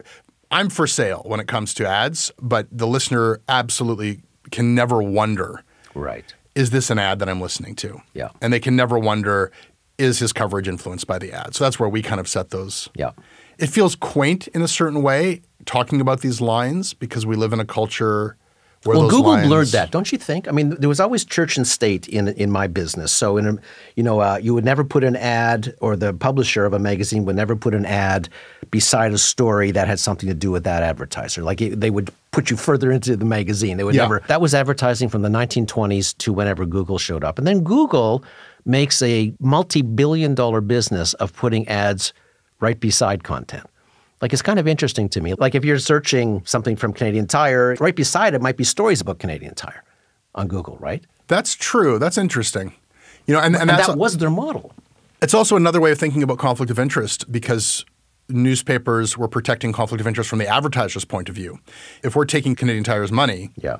I'm 0.50 0.68
for 0.70 0.86
sale 0.86 1.22
when 1.26 1.40
it 1.40 1.48
comes 1.48 1.74
to 1.74 1.88
ads, 1.88 2.30
but 2.40 2.66
the 2.70 2.86
listener 2.86 3.40
absolutely 3.48 4.20
can 4.50 4.74
never 4.74 5.02
wonder 5.02 5.62
Right. 5.96 6.34
Is 6.54 6.70
this 6.70 6.90
an 6.90 6.98
ad 6.98 7.18
that 7.18 7.28
I'm 7.28 7.40
listening 7.40 7.74
to? 7.76 8.00
Yeah. 8.12 8.30
And 8.40 8.52
they 8.52 8.60
can 8.60 8.76
never 8.76 8.98
wonder 8.98 9.52
is 9.96 10.18
his 10.18 10.32
coverage 10.32 10.66
influenced 10.66 11.06
by 11.06 11.18
the 11.18 11.32
ad? 11.32 11.54
So 11.54 11.64
that's 11.64 11.78
where 11.78 11.88
we 11.88 12.02
kind 12.02 12.20
of 12.20 12.28
set 12.28 12.50
those. 12.50 12.88
Yeah. 12.94 13.12
It 13.58 13.68
feels 13.68 13.94
quaint 13.94 14.48
in 14.48 14.62
a 14.62 14.68
certain 14.68 15.02
way 15.02 15.42
talking 15.66 16.00
about 16.00 16.20
these 16.20 16.40
lines 16.40 16.94
because 16.94 17.24
we 17.24 17.36
live 17.36 17.52
in 17.52 17.60
a 17.60 17.64
culture 17.64 18.36
where 18.84 18.98
Well, 18.98 19.08
Google 19.08 19.32
lines, 19.32 19.46
blurred 19.46 19.68
that, 19.68 19.90
don't 19.90 20.10
you 20.12 20.18
think? 20.18 20.46
I 20.46 20.50
mean, 20.50 20.76
there 20.78 20.88
was 20.88 21.00
always 21.00 21.24
church 21.24 21.56
and 21.56 21.66
state 21.66 22.06
in 22.06 22.28
in 22.28 22.50
my 22.50 22.66
business. 22.66 23.12
So, 23.12 23.38
in 23.38 23.46
a, 23.46 23.56
you 23.96 24.02
know, 24.02 24.20
uh, 24.20 24.38
you 24.42 24.52
would 24.52 24.64
never 24.64 24.84
put 24.84 25.04
an 25.04 25.16
ad, 25.16 25.74
or 25.80 25.96
the 25.96 26.12
publisher 26.12 26.66
of 26.66 26.74
a 26.74 26.78
magazine 26.78 27.24
would 27.24 27.36
never 27.36 27.56
put 27.56 27.72
an 27.72 27.86
ad 27.86 28.28
beside 28.70 29.12
a 29.12 29.18
story 29.18 29.70
that 29.70 29.88
had 29.88 30.00
something 30.00 30.28
to 30.28 30.34
do 30.34 30.50
with 30.50 30.64
that 30.64 30.82
advertiser. 30.82 31.42
Like 31.42 31.62
it, 31.62 31.80
they 31.80 31.88
would 31.90 32.10
put 32.34 32.50
you 32.50 32.56
further 32.56 32.90
into 32.90 33.16
the 33.16 33.24
magazine. 33.24 33.76
They 33.76 33.84
would 33.84 33.94
Yeah. 33.94 34.02
never. 34.02 34.22
That 34.26 34.40
was 34.40 34.54
advertising 34.54 35.08
from 35.08 35.22
the 35.22 35.28
1920s 35.30 36.12
to 36.18 36.32
whenever 36.32 36.66
Google 36.66 36.98
showed 36.98 37.22
up, 37.24 37.38
and 37.38 37.46
then 37.46 37.60
Google 37.60 38.24
makes 38.66 39.00
a 39.02 39.32
multi-billion-dollar 39.40 40.60
business 40.62 41.14
of 41.14 41.32
putting 41.34 41.66
ads 41.68 42.12
right 42.60 42.78
beside 42.80 43.22
content. 43.24 43.66
Like 44.22 44.32
it's 44.32 44.42
kind 44.42 44.58
of 44.58 44.66
interesting 44.66 45.08
to 45.10 45.20
me. 45.20 45.34
Like 45.34 45.54
if 45.54 45.64
you're 45.64 45.78
searching 45.78 46.42
something 46.46 46.76
from 46.76 46.92
Canadian 46.92 47.26
Tire, 47.26 47.76
right 47.80 47.94
beside 47.94 48.34
it 48.34 48.40
might 48.42 48.56
be 48.56 48.64
stories 48.64 49.00
about 49.00 49.18
Canadian 49.18 49.54
Tire 49.54 49.82
on 50.34 50.48
Google, 50.48 50.76
right? 50.80 51.04
That's 51.28 51.54
true. 51.54 51.98
That's 51.98 52.16
interesting. 52.18 52.72
You 53.26 53.34
know, 53.34 53.40
and, 53.40 53.54
and, 53.54 53.70
And 53.70 53.78
that 53.80 53.96
was 53.98 54.18
their 54.18 54.30
model. 54.30 54.72
it's 55.22 55.34
also 55.34 55.56
another 55.56 55.80
way 55.80 55.92
of 55.92 55.98
thinking 55.98 56.22
about 56.22 56.38
conflict 56.38 56.70
of 56.70 56.78
interest 56.78 57.30
because 57.30 57.84
newspapers 58.28 59.16
were 59.18 59.28
protecting 59.28 59.72
conflict 59.72 60.00
of 60.00 60.06
interest 60.06 60.28
from 60.30 60.38
the 60.38 60.48
advertiser's 60.48 61.04
point 61.04 61.28
of 61.28 61.34
view. 61.34 61.58
If 62.02 62.16
we're 62.16 62.24
taking 62.24 62.54
Canadian 62.54 62.84
Tire's 62.84 63.12
money, 63.12 63.50
Yeah. 63.56 63.76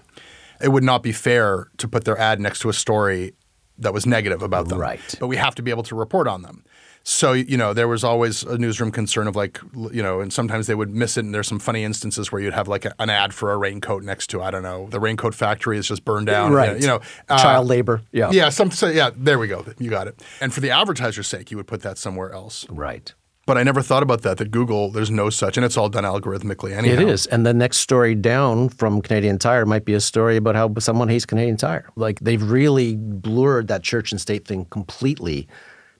it 0.61 0.69
would 0.69 0.85
not 0.85 1.03
be 1.03 1.13
fair 1.13 1.69
to 1.79 1.89
put 1.89 2.05
their 2.05 2.19
ad 2.19 2.41
next 2.41 2.61
to 2.61 2.69
a 2.69 2.73
story 2.75 3.35
that 3.79 3.93
was 3.93 4.07
negative 4.07 4.43
about 4.43 4.69
them. 4.69 4.79
Right. 4.79 5.01
But 5.19 5.27
we 5.27 5.37
have 5.37 5.55
to 5.57 5.63
be 5.63 5.71
able 5.71 5.83
to 5.85 5.95
report 5.97 6.29
on 6.29 6.43
them. 6.43 6.65
So, 7.07 7.33
you 7.33 7.59
know, 7.59 7.75
there 7.75 7.87
was 7.89 8.03
always 8.03 8.45
a 8.45 8.57
newsroom 8.57 8.91
concern 8.91 9.27
of 9.27 9.37
like, 9.37 9.61
you 9.93 10.03
know, 10.03 10.21
and 10.21 10.33
sometimes 10.33 10.69
they 10.69 10.75
would 10.75 10.89
miss 10.95 11.19
it. 11.19 11.25
And 11.27 11.35
there's 11.35 11.49
some 11.49 11.59
funny 11.59 11.85
instances 11.85 12.33
where 12.33 12.41
you'd 12.41 12.55
have 12.55 12.67
like 12.67 12.87
a, 12.87 12.95
an 12.99 13.11
ad 13.11 13.35
for 13.35 13.53
a 13.53 13.59
raincoat 13.59 14.05
next 14.05 14.29
to, 14.29 14.41
I 14.43 14.51
don't 14.51 14.63
know, 14.63 14.87
the 14.89 14.99
raincoat 15.01 15.35
factory 15.35 15.77
is 15.77 15.87
just 15.89 16.05
burned 16.07 16.29
down. 16.29 16.53
Right. 16.53 16.81
You 16.81 16.87
know, 16.87 17.01
uh, 17.29 17.37
Child 17.43 17.67
labor. 17.67 18.01
Yeah. 18.11 18.31
Yeah. 18.31 18.49
Some, 18.49 18.71
so, 18.71 18.87
yeah, 18.89 19.11
there 19.15 19.39
we 19.39 19.49
go. 19.49 19.67
You 19.79 19.91
got 19.91 20.07
it. 20.07 20.23
And 20.41 20.55
for 20.55 20.61
the 20.61 20.71
advertiser's 20.71 21.27
sake, 21.29 21.51
you 21.51 21.59
would 21.59 21.67
put 21.67 21.83
that 21.83 21.99
somewhere 21.99 22.33
else. 22.33 22.65
Right. 22.71 23.13
But 23.47 23.59
I 23.59 23.63
never 23.63 23.83
thought 23.83 24.03
about 24.03 24.23
that, 24.23 24.39
that 24.39 24.51
Google, 24.51 24.91
there's 24.91 25.11
no 25.11 25.29
such, 25.29 25.59
and 25.59 25.67
it's 25.67 25.77
all 25.77 25.91
done 25.91 26.05
algorithmically 26.05 26.75
anyhow. 26.75 26.95
It 26.95 27.09
is. 27.09 27.27
And 27.27 27.45
the 27.45 27.53
next 27.53 27.79
story 27.79 28.15
down 28.15 28.71
from 28.71 29.03
Canadian 29.03 29.39
Tire 29.39 29.67
might 29.67 29.85
be 29.85 29.93
a 29.93 30.01
story 30.01 30.37
about 30.37 30.55
how 30.55 30.73
someone 30.79 31.09
hates 31.09 31.27
Canadian 31.27 31.59
Tire. 31.59 31.91
Like 31.95 32.21
they've 32.21 32.43
really 32.43 32.97
blurred 32.97 33.69
that 33.69 33.83
church 33.83 34.13
and 34.13 34.21
state 34.21 34.47
thing 34.47 34.65
completely, 34.67 35.47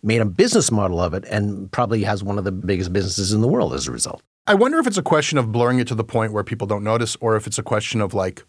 made 0.03 0.23
a 0.23 0.25
business 0.25 0.71
model 0.71 1.01
of 1.01 1.13
it, 1.13 1.25
and 1.27 1.71
probably 1.71 2.03
has 2.05 2.25
one 2.25 2.39
of 2.39 2.45
the 2.45 2.53
biggest 2.53 2.93
businesses 2.93 3.33
in 3.33 3.43
the 3.43 3.49
world 3.49 3.75
as 3.75 3.89
a 3.89 3.93
result. 3.93 4.23
I 4.47 4.55
wonder 4.55 4.79
if 4.79 4.87
it's 4.87 4.99
a 4.99 5.03
question 5.03 5.39
of 5.39 5.53
blurring 5.53 5.79
it 5.79 5.89
to 5.89 5.95
the 5.95 6.05
point 6.05 6.33
where 6.33 6.45
people 6.45 6.67
don't 6.67 6.85
notice, 6.85 7.17
or 7.21 7.37
if 7.37 7.47
it's 7.47 7.59
a 7.59 7.63
question 7.63 8.01
of 8.01 8.15
like, 8.15 8.43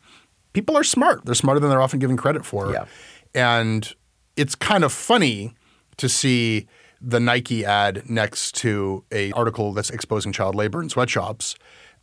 people 0.54 0.78
are 0.78 0.84
smart. 0.84 1.26
They're 1.26 1.36
smarter 1.36 1.60
than 1.60 1.70
they're 1.70 1.82
often 1.82 2.00
given 2.00 2.16
credit 2.16 2.46
for. 2.46 2.72
Yeah. 2.72 2.86
And 3.34 3.94
it's 4.38 4.56
kind 4.56 4.86
of 4.86 4.94
funny 4.94 5.54
to 5.98 6.08
see 6.10 6.68
the 7.06 7.20
Nike 7.20 7.64
ad 7.64 8.10
next 8.10 8.56
to 8.56 9.04
a 9.12 9.32
article 9.34 9.72
that's 9.74 9.90
exposing 9.90 10.32
child 10.32 10.56
labor 10.56 10.82
in 10.82 10.90
sweatshops, 10.90 11.56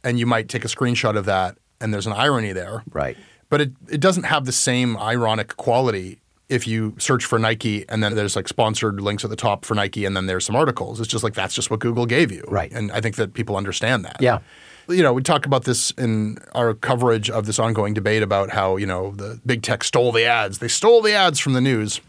and 0.05 0.19
you 0.19 0.27
might 0.27 0.49
take 0.49 0.65
a 0.65 0.69
screenshot 0.69 1.17
of 1.17 1.25
that, 1.25 1.59
and 1.81 1.93
there's 1.93 2.07
an 2.07 2.13
irony 2.13 2.53
there. 2.53 2.85
Right. 2.93 3.17
But 3.49 3.61
it, 3.61 3.73
it 3.91 4.01
doesn't 4.01 4.25
have 4.25 4.47
the 4.47 4.53
same 4.53 4.97
ironic 4.97 5.57
quality 5.57 6.23
if 6.49 6.67
you 6.67 6.95
search 6.99 7.25
for 7.25 7.39
Nike 7.39 7.89
and 7.89 8.05
then 8.05 8.15
there's 8.15 8.37
like 8.37 8.47
sponsored 8.47 9.01
links 9.01 9.25
at 9.25 9.31
the 9.31 9.37
top 9.37 9.65
for 9.65 9.75
Nike 9.75 10.05
and 10.05 10.15
then 10.15 10.27
there's 10.27 10.45
some 10.45 10.55
articles. 10.55 11.01
It's 11.01 11.09
just 11.09 11.25
like 11.25 11.33
that's 11.33 11.55
just 11.55 11.71
what 11.71 11.81
Google 11.81 12.05
gave 12.05 12.31
you. 12.31 12.45
Right. 12.47 12.71
And 12.73 12.93
I 12.93 13.01
think 13.01 13.17
that 13.17 13.33
people 13.33 13.57
understand 13.57 14.05
that. 14.05 14.19
Yeah. 14.21 14.41
You 14.87 15.03
know, 15.03 15.15
we 15.15 15.23
talk 15.23 15.47
about 15.47 15.65
this 15.65 15.93
in 15.93 16.37
our 16.55 16.75
coverage 16.75 17.31
of 17.31 17.47
this 17.47 17.59
ongoing 17.59 17.95
debate 17.95 18.23
about 18.23 18.51
how, 18.51 18.77
you 18.77 18.85
know, 18.85 19.13
the 19.13 19.41
big 19.47 19.63
tech 19.63 19.83
stole 19.83 20.13
the 20.13 20.25
ads. 20.25 20.59
They 20.59 20.69
stole 20.69 21.01
the 21.01 21.15
ads 21.15 21.39
from 21.39 21.55
the 21.55 21.61
news. 21.61 22.03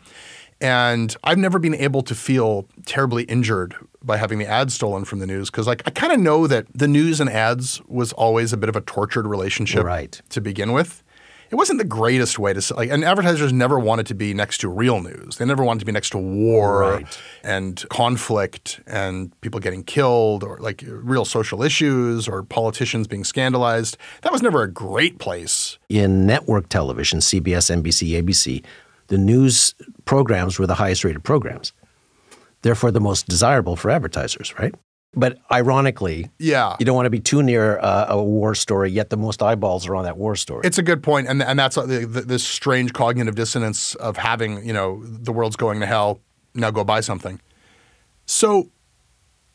And 0.64 1.16
I've 1.26 1.38
never 1.38 1.60
been 1.60 1.76
able 1.76 2.02
to 2.04 2.16
feel 2.16 2.66
terribly 2.86 3.24
injured 3.24 3.76
by 4.02 4.16
having 4.16 4.40
the 4.40 4.48
ads 4.48 4.74
stolen 4.74 5.04
from 5.04 5.20
the 5.20 5.28
news 5.28 5.50
because, 5.52 5.68
like, 5.68 5.84
I 5.86 5.92
kind 5.92 6.14
of 6.14 6.20
know 6.22 6.48
that 6.48 6.68
the 6.74 6.88
news 6.88 7.20
and 7.20 7.30
ads 7.30 7.82
was 7.88 8.14
always 8.14 8.54
a 8.54 8.58
bit 8.58 8.70
of 8.70 8.76
a 8.78 8.82
tortured 8.82 9.28
relationship 9.28 9.84
Right. 9.84 10.22
to 10.30 10.40
begin 10.40 10.72
with. 10.72 11.04
It 11.52 11.56
wasn't 11.56 11.78
the 11.80 11.86
greatest 11.86 12.40
way 12.40 12.52
to 12.54 12.74
like, 12.76 12.90
and 12.90 13.04
advertisers 13.04 13.54
never 13.54 13.78
wanted 13.78 14.08
to 14.08 14.16
be 14.16 14.34
next 14.34 14.58
to 14.62 14.70
real 14.70 15.02
news. 15.04 15.38
They 15.38 15.46
never 15.46 15.64
wanted 15.64 15.82
to 15.82 15.86
be 15.86 15.92
next 15.92 16.10
to 16.12 16.18
war 16.18 16.80
Right. 16.80 17.20
and 17.44 17.84
conflict 17.90 18.80
and 18.88 19.40
people 19.42 19.60
getting 19.60 19.84
killed 19.84 20.44
or 20.44 20.58
like 20.60 20.84
real 20.88 21.26
social 21.26 21.62
issues 21.62 22.28
or 22.28 22.42
politicians 22.42 23.06
being 23.08 23.24
scandalized. 23.24 23.98
That 24.24 24.32
was 24.32 24.42
never 24.42 24.64
a 24.64 24.68
great 24.72 25.20
place. 25.20 25.78
In 25.90 26.26
network 26.26 26.70
television, 26.70 27.20
CBS, 27.20 27.70
NBC, 27.70 28.14
ABC, 28.20 28.64
the 29.14 29.18
news 29.20 29.76
programs 30.06 30.58
were 30.58 30.66
the 30.66 30.74
highest 30.74 31.04
rated 31.04 31.24
programs. 31.24 31.72
Therefore, 32.64 32.90
the 32.90 33.00
most 33.00 33.28
desirable 33.28 33.76
for 33.76 33.92
advertisers, 33.92 34.58
right? 34.58 34.74
But 35.16 35.38
ironically, 35.52 36.32
Yeah. 36.40 36.76
you 36.80 36.86
don't 36.88 36.96
want 36.96 37.06
to 37.06 37.12
be 37.12 37.20
too 37.20 37.44
near 37.44 37.78
uh, 37.78 38.08
a 38.10 38.24
war 38.24 38.56
story, 38.56 38.90
yet 38.90 39.12
the 39.12 39.18
most 39.18 39.44
eyeballs 39.44 39.88
are 39.88 39.96
on 39.96 40.04
that 40.06 40.18
war 40.18 40.36
story. 40.36 40.62
It's 40.66 40.80
a 40.80 40.82
good 40.82 41.04
point, 41.04 41.28
and 41.28 41.44
and 41.44 41.60
that's 41.60 41.78
uh, 41.78 41.86
the, 41.86 42.08
the, 42.08 42.22
this 42.22 42.44
strange 42.44 42.94
cognitive 42.94 43.36
dissonance 43.36 43.94
of 43.96 44.18
having 44.18 44.66
you 44.66 44.74
know 44.74 45.04
the 45.06 45.32
world's 45.32 45.56
going 45.56 45.80
to 45.82 45.86
hell. 45.86 46.20
Now 46.56 46.72
go 46.72 46.84
buy 46.84 47.02
something. 47.02 47.40
So 48.26 48.72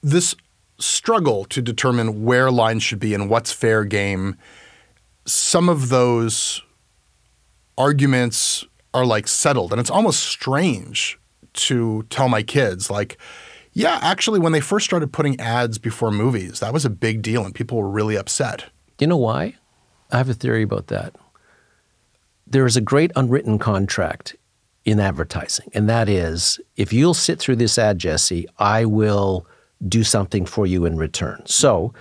this 0.00 0.36
struggle 0.78 1.44
to 1.46 1.60
determine 1.60 2.22
where 2.24 2.52
lines 2.52 2.84
should 2.84 3.00
be 3.00 3.12
and 3.12 3.28
what's 3.28 3.50
fair 3.50 3.82
game. 3.84 4.36
Some 5.26 5.68
of 5.68 5.88
those 5.88 6.62
arguments 7.76 8.64
are 8.94 9.06
like 9.06 9.28
settled, 9.28 9.72
and 9.72 9.80
it's 9.80 9.90
almost 9.90 10.20
strange 10.20 11.18
to 11.54 12.04
tell 12.10 12.28
my 12.28 12.42
kids 12.42 12.90
like. 12.90 13.18
Yeah, 13.74 14.00
actually, 14.02 14.40
when 14.40 14.50
they 14.50 14.60
first 14.60 14.86
started 14.86 15.12
putting 15.12 15.38
ads 15.38 15.78
before 15.78 16.10
movies, 16.10 16.58
that 16.58 16.72
was 16.72 16.84
a 16.84 16.90
big 16.90 17.22
deal, 17.22 17.44
and 17.44 17.54
people 17.54 17.78
were 17.78 17.88
really 17.88 18.16
upset. 18.16 18.64
You 18.98 19.06
know 19.06 19.18
why? 19.18 19.54
I 20.10 20.16
have 20.16 20.28
a 20.28 20.34
theory 20.34 20.62
about 20.62 20.88
that. 20.88 21.14
There 22.44 22.66
is 22.66 22.76
a 22.76 22.80
great 22.80 23.12
unwritten 23.14 23.58
contract 23.58 24.34
in 24.84 24.98
advertising, 24.98 25.70
and 25.74 25.88
that 25.88 26.08
is 26.08 26.58
if 26.76 26.92
you'll 26.92 27.14
sit 27.14 27.38
through 27.38 27.56
this 27.56 27.78
ad, 27.78 27.98
Jesse, 27.98 28.48
I 28.58 28.84
will 28.84 29.46
do 29.86 30.02
something 30.02 30.44
for 30.44 30.66
you 30.66 30.84
in 30.84 30.96
return. 30.96 31.42
So, 31.44 31.92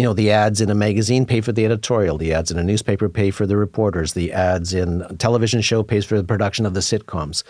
you 0.00 0.06
know, 0.06 0.14
the 0.14 0.30
ads 0.30 0.62
in 0.62 0.70
a 0.70 0.74
magazine 0.74 1.26
pay 1.26 1.42
for 1.42 1.52
the 1.52 1.66
editorial, 1.66 2.16
the 2.16 2.32
ads 2.32 2.50
in 2.50 2.58
a 2.58 2.62
newspaper 2.62 3.10
pay 3.10 3.30
for 3.30 3.44
the 3.44 3.58
reporters, 3.58 4.14
the 4.14 4.32
ads 4.32 4.72
in 4.72 5.02
a 5.02 5.14
television 5.16 5.60
show 5.60 5.82
pays 5.82 6.06
for 6.06 6.16
the 6.16 6.24
production 6.24 6.64
of 6.64 6.72
the 6.72 6.80
sitcoms. 6.80 7.42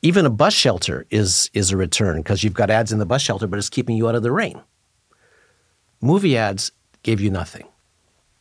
Even 0.00 0.24
a 0.24 0.30
bus 0.30 0.54
shelter 0.54 1.04
is 1.10 1.50
is 1.52 1.70
a 1.72 1.76
return 1.76 2.22
because 2.22 2.42
you've 2.42 2.54
got 2.54 2.70
ads 2.70 2.90
in 2.90 2.98
the 2.98 3.04
bus 3.04 3.20
shelter, 3.20 3.46
but 3.46 3.58
it's 3.58 3.68
keeping 3.68 3.98
you 3.98 4.08
out 4.08 4.14
of 4.14 4.22
the 4.22 4.32
rain. 4.32 4.62
Movie 6.00 6.38
ads 6.38 6.72
gave 7.02 7.20
you 7.20 7.28
nothing. 7.28 7.68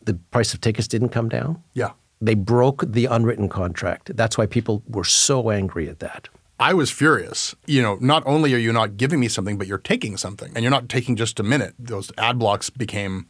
The 0.05 0.13
price 0.31 0.53
of 0.53 0.61
tickets 0.61 0.87
didn't 0.87 1.09
come 1.09 1.27
down. 1.27 1.61
Yeah. 1.73 1.91
They 2.21 2.35
broke 2.35 2.85
the 2.87 3.07
unwritten 3.07 3.49
contract. 3.49 4.15
That's 4.15 4.37
why 4.37 4.45
people 4.45 4.83
were 4.87 5.03
so 5.03 5.49
angry 5.49 5.89
at 5.89 5.99
that. 5.99 6.29
I 6.59 6.73
was 6.73 6.89
furious. 6.91 7.53
You 7.65 7.81
know, 7.81 7.97
not 7.99 8.23
only 8.25 8.53
are 8.53 8.57
you 8.57 8.71
not 8.71 8.97
giving 8.97 9.19
me 9.19 9.27
something, 9.27 9.57
but 9.57 9.67
you're 9.67 9.77
taking 9.77 10.15
something, 10.17 10.51
and 10.55 10.63
you're 10.63 10.71
not 10.71 10.87
taking 10.89 11.15
just 11.15 11.39
a 11.39 11.43
minute. 11.43 11.73
Those 11.77 12.11
ad 12.17 12.39
blocks 12.39 12.69
became 12.69 13.27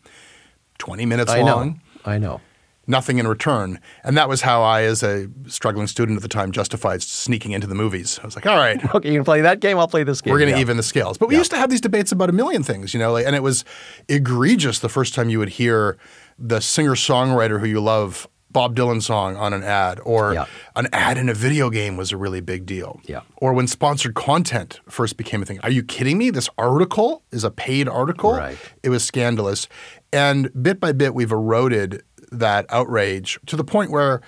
20 0.78 1.06
minutes 1.06 1.32
I 1.32 1.42
long, 1.42 1.82
know. 2.06 2.12
I 2.12 2.18
know. 2.20 2.42
nothing 2.88 3.18
in 3.18 3.28
return. 3.28 3.80
And 4.04 4.16
that 4.16 4.30
was 4.30 4.42
how 4.42 4.62
I, 4.62 4.84
as 4.84 5.02
a 5.02 5.28
struggling 5.48 5.88
student 5.88 6.18
at 6.18 6.22
the 6.22 6.28
time, 6.28 6.52
justified 6.52 7.02
sneaking 7.02 7.52
into 7.52 7.66
the 7.66 7.74
movies. 7.74 8.20
I 8.22 8.26
was 8.28 8.36
like, 8.36 8.46
all 8.46 8.58
right, 8.58 8.78
Okay, 8.96 9.10
you 9.12 9.18
can 9.18 9.26
play 9.26 9.42
that 9.42 9.60
game. 9.60 9.80
I'll 9.80 9.88
play 9.88 10.04
this 10.04 10.22
game. 10.22 10.32
we're 10.32 10.38
going 10.38 10.52
to 10.52 10.58
Yeah. 10.58 10.62
even 10.62 10.78
the 10.78 10.84
scales. 10.84 11.18
But 11.18 11.30
we 11.30 11.36
used 11.36 11.50
to 11.52 11.58
have 11.58 11.72
these 11.72 11.82
debates 11.82 12.12
about 12.12 12.30
a 12.30 12.34
million 12.34 12.62
things, 12.62 12.94
you 12.94 13.00
know, 13.00 13.12
like, 13.14 13.26
and 13.26 13.36
it 13.36 13.42
was 13.42 13.66
egregious 14.08 14.78
the 14.80 14.90
first 14.90 15.16
time 15.16 15.30
you 15.30 15.40
would 15.40 15.50
hear 15.50 15.98
the 16.38 16.60
singer 16.60 16.94
songwriter 16.96 17.60
who 17.60 17.66
you 17.66 17.82
love. 17.82 18.28
Bob 18.56 18.74
Dylan 18.76 19.02
song 19.04 19.36
on 19.36 19.52
an 19.54 19.64
ad, 19.64 20.00
or 20.06 20.34
Yeah. 20.34 20.46
an 20.78 20.88
ad 20.94 21.18
in 21.18 21.28
a 21.28 21.34
video 21.34 21.70
game 21.70 21.98
was 21.98 22.14
a 22.14 22.18
really 22.18 22.40
big 22.40 22.66
deal. 22.66 23.02
Yeah. 23.04 23.20
Or 23.36 23.52
when 23.54 23.68
sponsored 23.68 24.16
content 24.16 24.80
first 24.90 25.18
became 25.18 25.42
a 25.42 25.46
thing. 25.46 25.60
Are 25.62 25.70
you 25.70 25.84
kidding 25.84 26.18
me? 26.18 26.30
This 26.30 26.48
article 26.58 27.22
is 27.32 27.44
a 27.44 27.52
paid 27.52 27.90
article. 27.90 28.32
Right. 28.34 28.58
It 28.82 28.90
was 28.90 29.04
scandalous. 29.04 29.68
And 30.14 30.50
bit 30.64 30.80
by 30.80 30.94
bit, 30.94 31.14
we've 31.14 31.34
eroded 31.34 32.02
that 32.32 32.66
outrage 32.70 33.38
to 33.48 33.58
the 33.58 33.64
point 33.66 33.92
where 33.92 34.22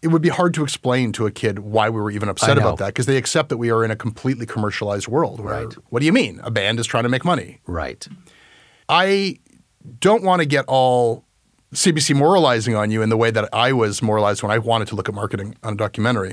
it 0.00 0.08
would 0.08 0.22
be 0.22 0.30
hard 0.30 0.54
to 0.54 0.62
explain 0.64 1.12
to 1.12 1.26
a 1.26 1.30
kid 1.30 1.58
why 1.58 1.90
we 1.90 2.00
were 2.00 2.10
even 2.10 2.28
upset 2.30 2.56
about 2.56 2.78
that 2.78 2.86
because 2.88 3.04
they 3.06 3.18
accept 3.18 3.50
that 3.50 3.58
we 3.58 3.70
are 3.70 3.84
in 3.84 3.90
a 3.90 3.96
completely 3.96 4.46
commercialized 4.46 5.06
world. 5.06 5.40
Where, 5.40 5.64
Right. 5.66 5.74
What 5.90 6.00
do 6.00 6.06
you 6.06 6.12
mean? 6.14 6.40
A 6.42 6.50
band 6.50 6.80
is 6.80 6.86
trying 6.86 7.02
to 7.04 7.08
make 7.10 7.24
money. 7.26 7.60
Right. 7.66 8.06
I 8.88 9.38
don't 10.00 10.22
want 10.22 10.40
to 10.40 10.46
get 10.46 10.64
all 10.66 11.25
CBC 11.74 12.14
moralizing 12.14 12.74
on 12.74 12.90
you 12.90 13.02
in 13.02 13.08
the 13.08 13.16
way 13.16 13.30
that 13.30 13.48
I 13.52 13.72
was 13.72 14.00
moralized 14.02 14.42
when 14.42 14.52
I 14.52 14.58
wanted 14.58 14.88
to 14.88 14.94
look 14.94 15.08
at 15.08 15.14
marketing 15.14 15.56
on 15.62 15.74
a 15.74 15.76
documentary. 15.76 16.32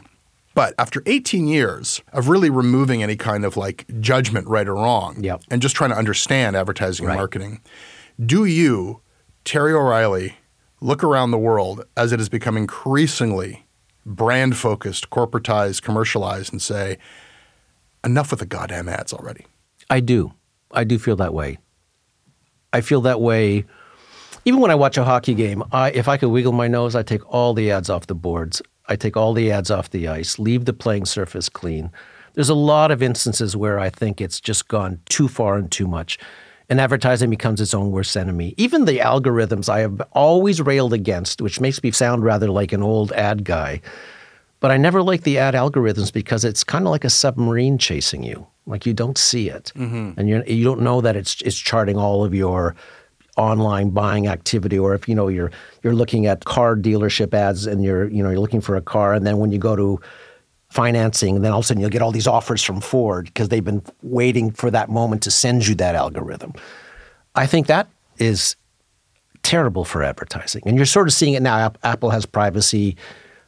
But 0.55 0.75
after 0.77 1.01
18 1.07 1.47
years 1.47 2.01
of 2.13 2.29
really 2.29 2.49
removing 2.51 3.01
any 3.01 3.15
kind 3.15 3.43
of 3.43 3.57
like 3.57 3.85
judgment, 3.99 4.47
right 4.47 4.67
or 4.67 4.75
wrong, 4.75 5.23
Yep. 5.23 5.41
and 5.49 5.61
just 5.61 5.75
trying 5.75 5.89
to 5.89 5.97
understand 5.97 6.55
advertising 6.55 7.07
and 7.07 7.15
marketing, 7.15 7.61
do 8.23 8.45
you, 8.45 9.01
Terry 9.45 9.73
O'Reilly, 9.73 10.35
look 10.79 11.03
around 11.03 11.31
the 11.31 11.39
world 11.39 11.83
as 11.97 12.11
it 12.11 12.19
has 12.19 12.29
become 12.29 12.55
increasingly 12.55 13.65
brand 14.05 14.55
focused, 14.55 15.09
corporatized, 15.09 15.81
commercialized, 15.81 16.51
and 16.53 16.61
say, 16.61 16.99
enough 18.03 18.29
with 18.29 18.39
the 18.39 18.45
goddamn 18.45 18.87
ads 18.87 19.11
already? 19.13 19.47
I 19.89 19.99
do. 20.01 20.33
I 20.71 20.83
do 20.83 20.99
feel 20.99 21.15
that 21.15 21.33
way. 21.33 21.57
I 22.71 22.81
feel 22.81 23.01
that 23.01 23.19
way. 23.21 23.65
Even 24.45 24.59
when 24.59 24.71
I 24.71 24.75
watch 24.75 24.97
a 24.97 25.05
hockey 25.05 25.33
game, 25.33 25.63
I, 25.71 25.91
if 25.91 26.07
I 26.07 26.17
could 26.17 26.29
wiggle 26.29 26.51
my 26.51 26.67
nose, 26.67 26.95
I 26.95 27.03
take 27.03 27.25
all 27.31 27.53
the 27.53 27.71
ads 27.71 27.89
off 27.89 28.07
the 28.07 28.15
boards. 28.15 28.61
I 28.87 28.97
take 28.97 29.15
all 29.15 29.33
the 29.33 29.51
ads 29.51 29.71
off 29.71 29.89
the 29.89 30.07
ice, 30.09 30.37
leave 30.37 30.65
the 30.65 30.73
playing 30.73 31.05
surface 31.05 31.47
clean. 31.47 31.91
There's 32.33 32.49
a 32.49 32.55
lot 32.55 32.91
of 32.91 33.01
instances 33.01 33.55
where 33.55 33.79
I 33.79 33.89
think 33.89 34.19
it's 34.19 34.41
just 34.41 34.67
gone 34.67 34.99
too 35.07 35.27
far 35.27 35.55
and 35.55 35.71
too 35.71 35.87
much. 35.87 36.19
And 36.69 36.81
advertising 36.81 37.29
becomes 37.29 37.61
its 37.61 37.73
own 37.73 37.91
worst 37.91 38.17
enemy. 38.17 38.53
Even 38.57 38.85
the 38.85 38.99
algorithms 38.99 39.69
I 39.69 39.79
have 39.79 40.01
always 40.13 40.61
railed 40.61 40.93
against, 40.93 41.41
which 41.41 41.61
makes 41.61 41.81
me 41.83 41.91
sound 41.91 42.23
rather 42.23 42.49
like 42.49 42.73
an 42.73 42.83
old 42.83 43.11
ad 43.13 43.45
guy. 43.45 43.81
But 44.59 44.71
I 44.71 44.77
never 44.77 45.03
like 45.03 45.23
the 45.23 45.37
ad 45.37 45.53
algorithms 45.53 46.11
because 46.11 46.43
it's 46.43 46.63
kind 46.63 46.85
of 46.85 46.91
like 46.91 47.03
a 47.03 47.09
submarine 47.09 47.77
chasing 47.77 48.23
you. 48.23 48.47
Like 48.65 48.85
you 48.85 48.93
don't 48.93 49.17
see 49.17 49.49
it, 49.49 49.73
mm-hmm. 49.75 50.17
and 50.17 50.29
you 50.29 50.41
you 50.47 50.63
don't 50.63 50.79
know 50.79 51.01
that 51.01 51.17
it's 51.17 51.41
it's 51.41 51.57
charting 51.57 51.97
all 51.97 52.23
of 52.23 52.33
your 52.33 52.77
online 53.37 53.89
buying 53.89 54.27
activity, 54.27 54.77
or 54.77 54.93
if 54.93 55.07
you 55.07 55.15
know 55.15 55.27
you're 55.27 55.51
you're 55.81 55.95
looking 55.95 56.25
at 56.25 56.45
car 56.45 56.75
dealership 56.75 57.33
ads 57.33 57.65
and 57.65 57.83
you're 57.83 58.07
you 58.09 58.23
know 58.23 58.29
you're 58.29 58.39
looking 58.39 58.61
for 58.61 58.75
a 58.75 58.81
car, 58.81 59.13
and 59.13 59.25
then 59.25 59.37
when 59.37 59.51
you 59.51 59.57
go 59.57 59.75
to 59.75 59.99
financing, 60.69 61.41
then 61.41 61.51
all 61.51 61.59
of 61.59 61.65
a 61.65 61.67
sudden 61.67 61.81
you'll 61.81 61.89
get 61.89 62.01
all 62.01 62.11
these 62.11 62.27
offers 62.27 62.63
from 62.63 62.81
Ford 62.81 63.25
because 63.25 63.49
they've 63.49 63.63
been 63.63 63.83
waiting 64.01 64.51
for 64.51 64.71
that 64.71 64.89
moment 64.89 65.21
to 65.23 65.31
send 65.31 65.67
you 65.67 65.75
that 65.75 65.93
algorithm. 65.93 66.53
I 67.35 67.45
think 67.45 67.67
that 67.67 67.87
is 68.17 68.55
terrible 69.43 69.85
for 69.85 70.01
advertising. 70.03 70.63
And 70.65 70.77
you're 70.77 70.85
sort 70.85 71.07
of 71.07 71.13
seeing 71.13 71.33
it 71.33 71.41
now. 71.41 71.71
Apple 71.83 72.09
has 72.09 72.25
privacy 72.25 72.97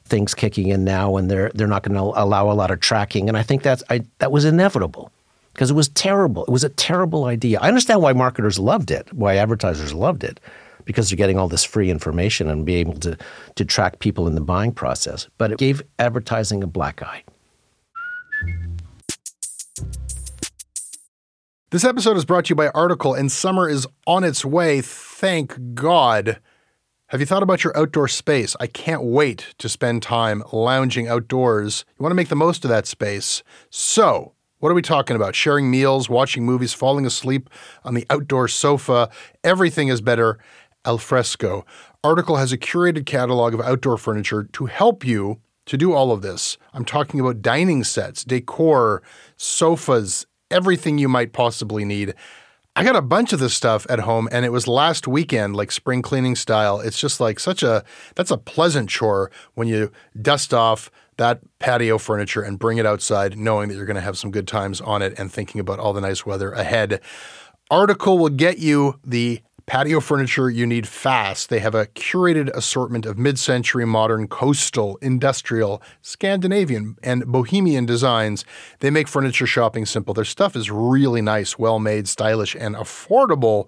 things 0.06 0.36
kicking 0.36 0.68
in 0.68 0.84
now, 0.84 1.18
and 1.18 1.32
they're 1.32 1.52
they're 1.56 1.68
not 1.68 1.84
going 1.84 1.96
to 1.96 2.22
allow 2.22 2.52
a 2.52 2.54
lot 2.54 2.70
of 2.70 2.80
tracking. 2.80 3.28
And 3.28 3.38
I 3.38 3.44
think 3.44 3.64
that's 3.64 3.84
I, 3.90 4.02
that 4.20 4.32
was 4.32 4.46
inevitable. 4.46 5.12
Because 5.56 5.72
it 5.72 5.74
was 5.74 5.88
terrible. 5.88 6.44
It 6.44 6.52
was 6.52 6.66
a 6.66 6.70
terrible 6.70 7.26
idea. 7.26 7.60
I 7.62 7.70
understand 7.70 8.02
why 8.02 8.12
marketers 8.12 8.60
loved 8.60 8.92
it, 8.92 9.12
why 9.14 9.38
advertisers 9.38 9.94
loved 9.94 10.26
it, 10.26 10.42
because 10.84 11.10
they're 11.10 11.16
getting 11.16 11.40
all 11.40 11.48
this 11.48 11.64
free 11.64 11.90
information 11.90 12.50
and 12.50 12.66
be 12.66 12.76
able 12.76 12.96
to, 12.96 13.18
to 13.56 13.64
track 13.64 14.00
people 14.00 14.28
in 14.28 14.36
the 14.36 14.42
buying 14.42 14.74
process. 14.74 15.30
But 15.38 15.54
it 15.54 15.58
gave 15.58 15.82
advertising 15.98 16.62
a 16.62 16.68
black 16.68 17.02
eye. 17.02 17.24
This 21.72 21.86
episode 21.86 22.18
is 22.18 22.26
brought 22.26 22.46
to 22.46 22.50
you 22.50 22.56
by 22.56 22.68
Article, 22.70 23.14
and 23.14 23.32
summer 23.32 23.70
is 23.70 23.88
on 24.06 24.26
its 24.26 24.44
way. 24.44 24.82
Thank 24.82 25.74
God. 25.74 26.40
Have 27.08 27.22
you 27.22 27.26
thought 27.26 27.44
about 27.44 27.64
your 27.64 27.78
outdoor 27.78 28.10
space? 28.10 28.58
I 28.60 28.68
can't 28.68 29.04
wait 29.04 29.54
to 29.60 29.70
spend 29.70 30.04
time 30.04 30.44
lounging 30.52 31.08
outdoors. 31.08 31.86
You 31.98 32.04
want 32.04 32.12
to 32.12 32.16
make 32.16 32.28
the 32.28 32.36
most 32.36 32.66
of 32.66 32.70
that 32.70 32.88
space. 32.88 33.42
So, 33.70 34.35
what 34.66 34.72
are 34.72 34.74
we 34.74 34.82
talking 34.82 35.16
about? 35.16 35.36
Sharing 35.36 35.70
meals, 35.70 36.10
watching 36.10 36.44
movies, 36.44 36.74
falling 36.74 37.06
asleep 37.06 37.52
on 37.84 37.94
the 37.94 38.04
outdoor 38.10 38.48
sofa. 38.48 39.12
Everything 39.44 39.90
is 39.90 40.02
better 40.02 40.40
al 40.86 40.98
fresco. 40.98 41.64
Article 42.04 42.38
has 42.38 42.52
a 42.52 42.58
curated 42.58 43.06
catalog 43.06 43.54
of 43.54 43.62
outdoor 43.62 43.96
furniture 43.96 44.46
to 44.54 44.66
help 44.66 45.06
you 45.06 45.40
to 45.68 45.78
do 45.78 45.94
all 45.94 46.12
of 46.12 46.24
this. 46.24 46.58
I'm 46.74 46.84
talking 46.84 47.20
about 47.20 47.44
dining 47.44 47.84
sets, 47.84 48.24
decor, 48.24 49.04
sofas, 49.38 50.26
everything 50.50 50.98
you 50.98 51.10
might 51.10 51.32
possibly 51.32 51.86
need. 51.86 52.16
I 52.78 52.84
got 52.84 52.98
a 52.98 53.02
bunch 53.02 53.32
of 53.32 53.40
this 53.40 53.54
stuff 53.54 53.88
at 53.90 54.00
home 54.00 54.28
and 54.34 54.44
it 54.44 54.52
was 54.52 54.68
last 54.68 55.08
weekend, 55.08 55.56
like 55.56 55.72
spring 55.72 56.02
cleaning 56.02 56.36
style. 56.36 56.82
It's 56.82 57.00
just 57.00 57.22
like 57.22 57.40
such 57.40 57.64
a 57.64 57.86
that's 58.16 58.32
a 58.32 58.38
pleasant 58.38 58.90
chore 58.90 59.32
when 59.54 59.70
you 59.70 59.94
dust 60.22 60.54
off 60.54 60.92
that 61.16 61.40
patio 61.60 61.98
furniture 61.98 62.42
and 62.42 62.60
bring 62.60 62.78
it 62.78 62.86
outside, 62.86 63.38
knowing 63.38 63.70
that 63.70 63.76
you're 63.76 63.86
going 63.86 63.96
to 63.96 64.02
have 64.02 64.18
some 64.18 64.30
good 64.30 64.46
times 64.46 64.82
on 64.82 65.02
it 65.02 65.18
and 65.18 65.32
thinking 65.32 65.62
about 65.62 65.80
all 65.80 65.94
the 65.94 66.02
nice 66.02 66.26
weather 66.26 66.52
ahead. 66.52 67.00
Article 67.72 68.18
will 68.18 68.30
get 68.30 68.58
you 68.60 69.00
the 69.06 69.42
patio 69.66 70.00
furniture 70.00 70.50
you 70.50 70.66
need 70.66 70.88
fast. 70.88 71.50
They 71.50 71.60
have 71.60 71.76
a 71.76 71.88
curated 71.88 72.50
assortment 72.56 73.06
of 73.06 73.18
mid 73.18 73.40
century, 73.40 73.86
modern, 73.86 74.28
coastal, 74.28 74.98
industrial, 75.02 75.82
Scandinavian, 76.02 76.98
and 77.04 77.26
bohemian 77.26 77.86
designs. 77.86 78.46
They 78.80 78.90
make 78.90 79.08
furniture 79.08 79.48
shopping 79.48 79.86
simple. 79.86 80.14
Their 80.14 80.26
stuff 80.26 80.56
is 80.56 80.70
really 80.70 81.22
nice, 81.22 81.58
well 81.58 81.80
made, 81.80 82.08
stylish, 82.08 82.56
and 82.56 82.76
affordable. 82.76 83.68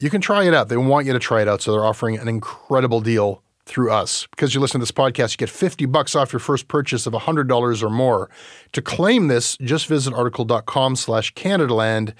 You 0.00 0.10
can 0.10 0.20
try 0.20 0.44
it 0.44 0.54
out. 0.54 0.68
They 0.68 0.76
want 0.76 1.06
you 1.06 1.12
to 1.12 1.18
try 1.18 1.42
it 1.42 1.48
out, 1.48 1.62
so 1.62 1.72
they're 1.72 1.84
offering 1.84 2.18
an 2.18 2.28
incredible 2.28 3.00
deal 3.00 3.42
through 3.64 3.92
us. 3.92 4.26
Because 4.30 4.54
you 4.54 4.60
listen 4.60 4.80
to 4.80 4.82
this 4.82 4.92
podcast, 4.92 5.32
you 5.32 5.36
get 5.36 5.50
50 5.50 5.86
bucks 5.86 6.14
off 6.16 6.32
your 6.32 6.40
first 6.40 6.68
purchase 6.68 7.06
of 7.06 7.12
$100 7.12 7.82
or 7.82 7.90
more. 7.90 8.28
To 8.72 8.82
claim 8.82 9.28
this, 9.28 9.56
just 9.58 9.86
visit 9.86 10.12
article.com 10.12 10.96
slash 10.96 11.32
Canadaland. 11.34 12.14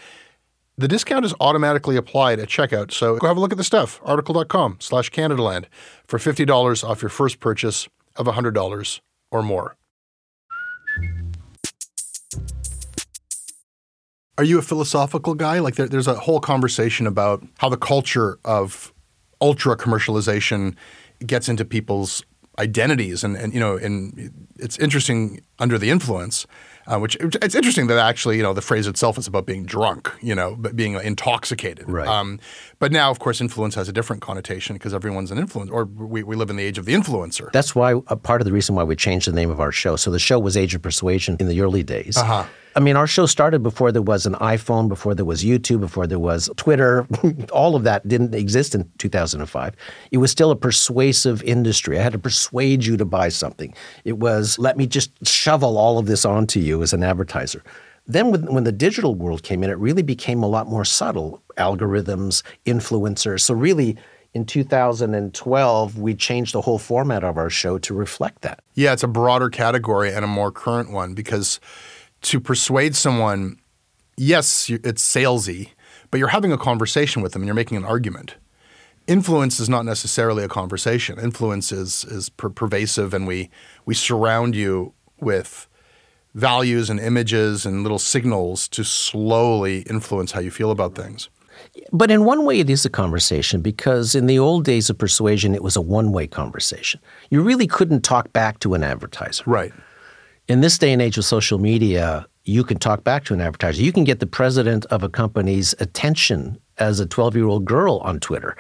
The 0.78 0.88
discount 0.88 1.26
is 1.26 1.34
automatically 1.38 1.96
applied 1.96 2.38
at 2.38 2.48
checkout, 2.48 2.92
so 2.92 3.16
go 3.18 3.26
have 3.26 3.36
a 3.36 3.40
look 3.40 3.52
at 3.52 3.58
the 3.58 3.64
stuff. 3.64 4.00
Article.com 4.04 4.78
slash 4.80 5.10
Canadaland 5.10 5.66
for 6.06 6.18
$50 6.18 6.88
off 6.88 7.02
your 7.02 7.10
first 7.10 7.40
purchase 7.40 7.88
of 8.16 8.26
$100 8.26 9.00
or 9.30 9.42
more. 9.42 9.76
Are 14.38 14.44
you 14.44 14.58
a 14.58 14.62
philosophical 14.62 15.34
guy? 15.34 15.58
Like 15.58 15.74
there, 15.74 15.86
there's 15.86 16.08
a 16.08 16.14
whole 16.14 16.40
conversation 16.40 17.06
about 17.06 17.44
how 17.58 17.68
the 17.68 17.76
culture 17.76 18.38
of 18.44 18.94
ultra 19.42 19.76
commercialization 19.76 20.74
gets 21.24 21.50
into 21.50 21.66
people's 21.66 22.24
identities, 22.58 23.22
and, 23.22 23.36
and 23.36 23.52
you 23.52 23.60
know, 23.60 23.76
and 23.76 24.48
it's 24.58 24.78
interesting 24.78 25.42
under 25.58 25.78
the 25.78 25.90
influence 25.90 26.46
uh, 26.87 26.99
which 26.99 27.16
it's 27.16 27.55
interesting 27.55 27.87
that 27.87 27.99
actually, 27.99 28.37
you 28.37 28.43
know, 28.43 28.53
the 28.53 28.62
phrase 28.62 28.87
itself 28.87 29.18
is 29.18 29.26
about 29.26 29.47
being 29.47 29.64
drunk, 29.64 30.11
you 30.20 30.35
know, 30.35 30.57
but 30.59 30.74
being 30.74 30.95
intoxicated. 30.95 31.89
Right. 31.89 32.09
Um, 32.09 32.41
but 32.78 32.93
now, 32.93 33.11
of 33.11 33.18
course, 33.18 33.41
influence 33.41 33.74
has 33.74 33.89
a 33.89 33.93
different 33.93 34.22
connotation 34.22 34.74
because 34.74 34.95
everyone's 34.95 35.30
an 35.30 35.39
influencer, 35.39 35.70
or 35.70 35.85
we, 35.85 36.22
we 36.22 36.37
live 36.37 36.51
in 36.51 36.57
the 36.57 36.64
age 36.64 36.78
of 36.78 36.85
the 36.85 36.95
influencer. 36.95 37.51
That's 37.53 37.74
why 37.74 38.01
a 38.09 38.16
part 38.16 38.41
of 38.41 38.45
the 38.45 38.53
reason 38.53 38.74
why 38.74 38.85
we 38.85 38.97
changed 38.97 39.28
the 39.28 39.33
name 39.33 39.51
of 39.51 39.61
our 39.61 39.72
show. 39.72 39.97
So 39.97 40.11
the 40.11 40.18
show 40.18 40.39
was 40.39 40.57
Age 40.57 40.74
of 40.74 40.83
Persuasion 40.83 41.37
in 41.39 41.49
the 41.49 41.61
early 41.61 41.83
days. 41.83 42.16
Uh-huh. 42.16 42.45
I 42.74 42.80
mean, 42.80 42.96
our 42.96 43.06
show 43.06 43.26
started 43.26 43.62
before 43.62 43.92
there 43.92 44.02
was 44.02 44.24
an 44.24 44.34
iPhone, 44.34 44.88
before 44.88 45.14
there 45.14 45.24
was 45.24 45.44
YouTube, 45.44 45.80
before 45.80 46.06
there 46.06 46.18
was 46.18 46.48
Twitter. 46.56 47.06
All 47.52 47.76
of 47.76 47.84
that 47.84 48.08
didn't 48.08 48.34
exist 48.34 48.74
in 48.74 48.90
2005. 48.98 49.76
It 50.10 50.18
was 50.18 50.30
still 50.30 50.50
a 50.50 50.56
persuasive 50.56 51.42
industry. 51.42 51.98
I 51.98 52.02
had 52.02 52.12
to 52.12 52.18
persuade 52.18 52.84
you 52.84 52.96
to 52.96 53.04
buy 53.04 53.28
something. 53.28 53.74
It 54.04 54.18
was, 54.18 54.58
let 54.58 54.76
me 54.76 54.86
just 54.86 55.10
shovel 55.26 55.76
all 55.76 55.98
of 55.98 56.06
this 56.06 56.24
onto 56.24 56.60
you 56.60 56.82
as 56.82 56.92
an 56.92 57.02
advertiser. 57.02 57.62
Then, 58.06 58.32
when 58.52 58.64
the 58.64 58.72
digital 58.72 59.14
world 59.14 59.44
came 59.44 59.62
in, 59.62 59.70
it 59.70 59.78
really 59.78 60.02
became 60.02 60.42
a 60.42 60.48
lot 60.48 60.66
more 60.66 60.84
subtle 60.84 61.40
algorithms, 61.56 62.42
influencers. 62.66 63.42
So, 63.42 63.54
really, 63.54 63.96
in 64.34 64.44
2012, 64.44 65.98
we 65.98 66.14
changed 66.14 66.54
the 66.54 66.62
whole 66.62 66.78
format 66.78 67.22
of 67.22 67.36
our 67.36 67.50
show 67.50 67.78
to 67.78 67.94
reflect 67.94 68.42
that. 68.42 68.60
Yeah, 68.74 68.92
it's 68.92 69.02
a 69.02 69.08
broader 69.08 69.50
category 69.50 70.12
and 70.12 70.24
a 70.24 70.28
more 70.28 70.50
current 70.50 70.90
one 70.90 71.14
because 71.14 71.60
to 72.22 72.40
persuade 72.40 72.96
someone, 72.96 73.58
yes, 74.16 74.70
it's 74.70 75.02
salesy, 75.02 75.70
but 76.10 76.18
you're 76.18 76.28
having 76.28 76.52
a 76.52 76.58
conversation 76.58 77.22
with 77.22 77.32
them 77.32 77.42
and 77.42 77.46
you're 77.46 77.54
making 77.54 77.76
an 77.76 77.84
argument. 77.84 78.36
Influence 79.06 79.58
is 79.58 79.68
not 79.68 79.84
necessarily 79.84 80.44
a 80.44 80.48
conversation. 80.48 81.18
Influence 81.18 81.72
is 81.72 82.04
is 82.04 82.28
per- 82.28 82.50
pervasive, 82.50 83.12
and 83.12 83.26
we 83.26 83.50
we 83.84 83.94
surround 83.94 84.54
you 84.54 84.94
with 85.20 85.66
values 86.34 86.88
and 86.88 87.00
images 87.00 87.66
and 87.66 87.82
little 87.82 87.98
signals 87.98 88.68
to 88.68 88.84
slowly 88.84 89.80
influence 89.82 90.32
how 90.32 90.40
you 90.40 90.52
feel 90.52 90.70
about 90.70 90.94
things. 90.94 91.28
But 91.92 92.12
in 92.12 92.24
one 92.24 92.44
way, 92.44 92.60
it 92.60 92.70
is 92.70 92.84
a 92.84 92.90
conversation 92.90 93.60
because 93.60 94.14
in 94.14 94.26
the 94.26 94.38
old 94.38 94.64
days 94.64 94.88
of 94.88 94.98
persuasion, 94.98 95.52
it 95.52 95.64
was 95.64 95.74
a 95.74 95.80
one 95.80 96.12
way 96.12 96.28
conversation. 96.28 97.00
You 97.28 97.42
really 97.42 97.66
couldn't 97.66 98.02
talk 98.02 98.32
back 98.32 98.60
to 98.60 98.74
an 98.74 98.84
advertiser. 98.84 99.42
Right 99.46 99.72
in 100.49 100.61
this 100.61 100.78
day 100.78 100.93
and 100.93 101.01
age 101.01 101.18
of 101.18 101.24
social 101.24 101.59
media, 101.59 102.26
you 102.45 102.64
can 102.64 102.78
talk 102.78 103.05
back 103.05 103.24
to 103.24 103.34
an 103.34 103.40
advertiser. 103.40 103.82
You 103.82 103.93
can 103.93 104.05
get 104.05 104.20
the 104.20 104.26
president 104.26 104.84
of 104.86 105.03
a 105.03 105.09
company's 105.09 105.74
attention 105.78 106.59
as 106.78 107.01
a 107.01 107.07
12 107.07 107.36
year 107.36 107.47
old 107.47 107.64
girl 107.64 107.99
on 107.99 108.18
Twitter 108.20 108.57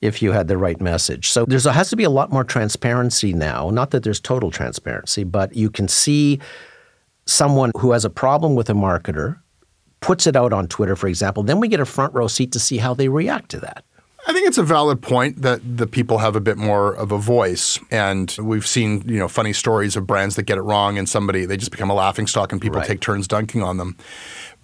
if 0.00 0.20
you 0.20 0.32
had 0.32 0.48
the 0.48 0.58
right 0.58 0.80
message. 0.80 1.30
So 1.30 1.46
there 1.46 1.58
has 1.72 1.88
to 1.88 1.96
be 1.96 2.04
a 2.04 2.10
lot 2.10 2.30
more 2.30 2.44
transparency 2.44 3.32
now. 3.32 3.70
Not 3.70 3.90
that 3.92 4.02
there's 4.02 4.20
total 4.20 4.50
transparency, 4.50 5.24
but 5.24 5.56
you 5.56 5.70
can 5.70 5.88
see 5.88 6.40
someone 7.24 7.72
who 7.78 7.92
has 7.92 8.04
a 8.04 8.10
problem 8.10 8.54
with 8.54 8.68
a 8.68 8.74
marketer 8.74 9.38
puts 10.00 10.26
it 10.26 10.36
out 10.36 10.52
on 10.52 10.68
Twitter, 10.68 10.94
for 10.94 11.08
example. 11.08 11.42
Then 11.42 11.58
we 11.58 11.68
get 11.68 11.80
a 11.80 11.86
front 11.86 12.12
row 12.12 12.26
seat 12.26 12.52
to 12.52 12.60
see 12.60 12.76
how 12.76 12.92
they 12.92 13.08
react 13.08 13.50
to 13.52 13.60
that. 13.60 13.84
I 14.26 14.32
think 14.32 14.46
it's 14.48 14.58
a 14.58 14.62
valid 14.62 15.02
point 15.02 15.42
that 15.42 15.60
the 15.76 15.86
people 15.86 16.18
have 16.18 16.34
a 16.34 16.40
bit 16.40 16.56
more 16.56 16.94
of 16.94 17.12
a 17.12 17.18
voice, 17.18 17.78
and 17.90 18.34
we've 18.40 18.66
seen 18.66 19.02
you 19.06 19.18
know 19.18 19.28
funny 19.28 19.52
stories 19.52 19.96
of 19.96 20.06
brands 20.06 20.36
that 20.36 20.44
get 20.44 20.56
it 20.56 20.62
wrong, 20.62 20.96
and 20.96 21.08
somebody 21.08 21.44
they 21.44 21.56
just 21.56 21.70
become 21.70 21.90
a 21.90 21.94
laughing 21.94 22.26
stock, 22.26 22.50
and 22.50 22.60
people 22.60 22.78
right. 22.78 22.86
take 22.86 23.00
turns 23.00 23.28
dunking 23.28 23.62
on 23.62 23.76
them. 23.76 23.96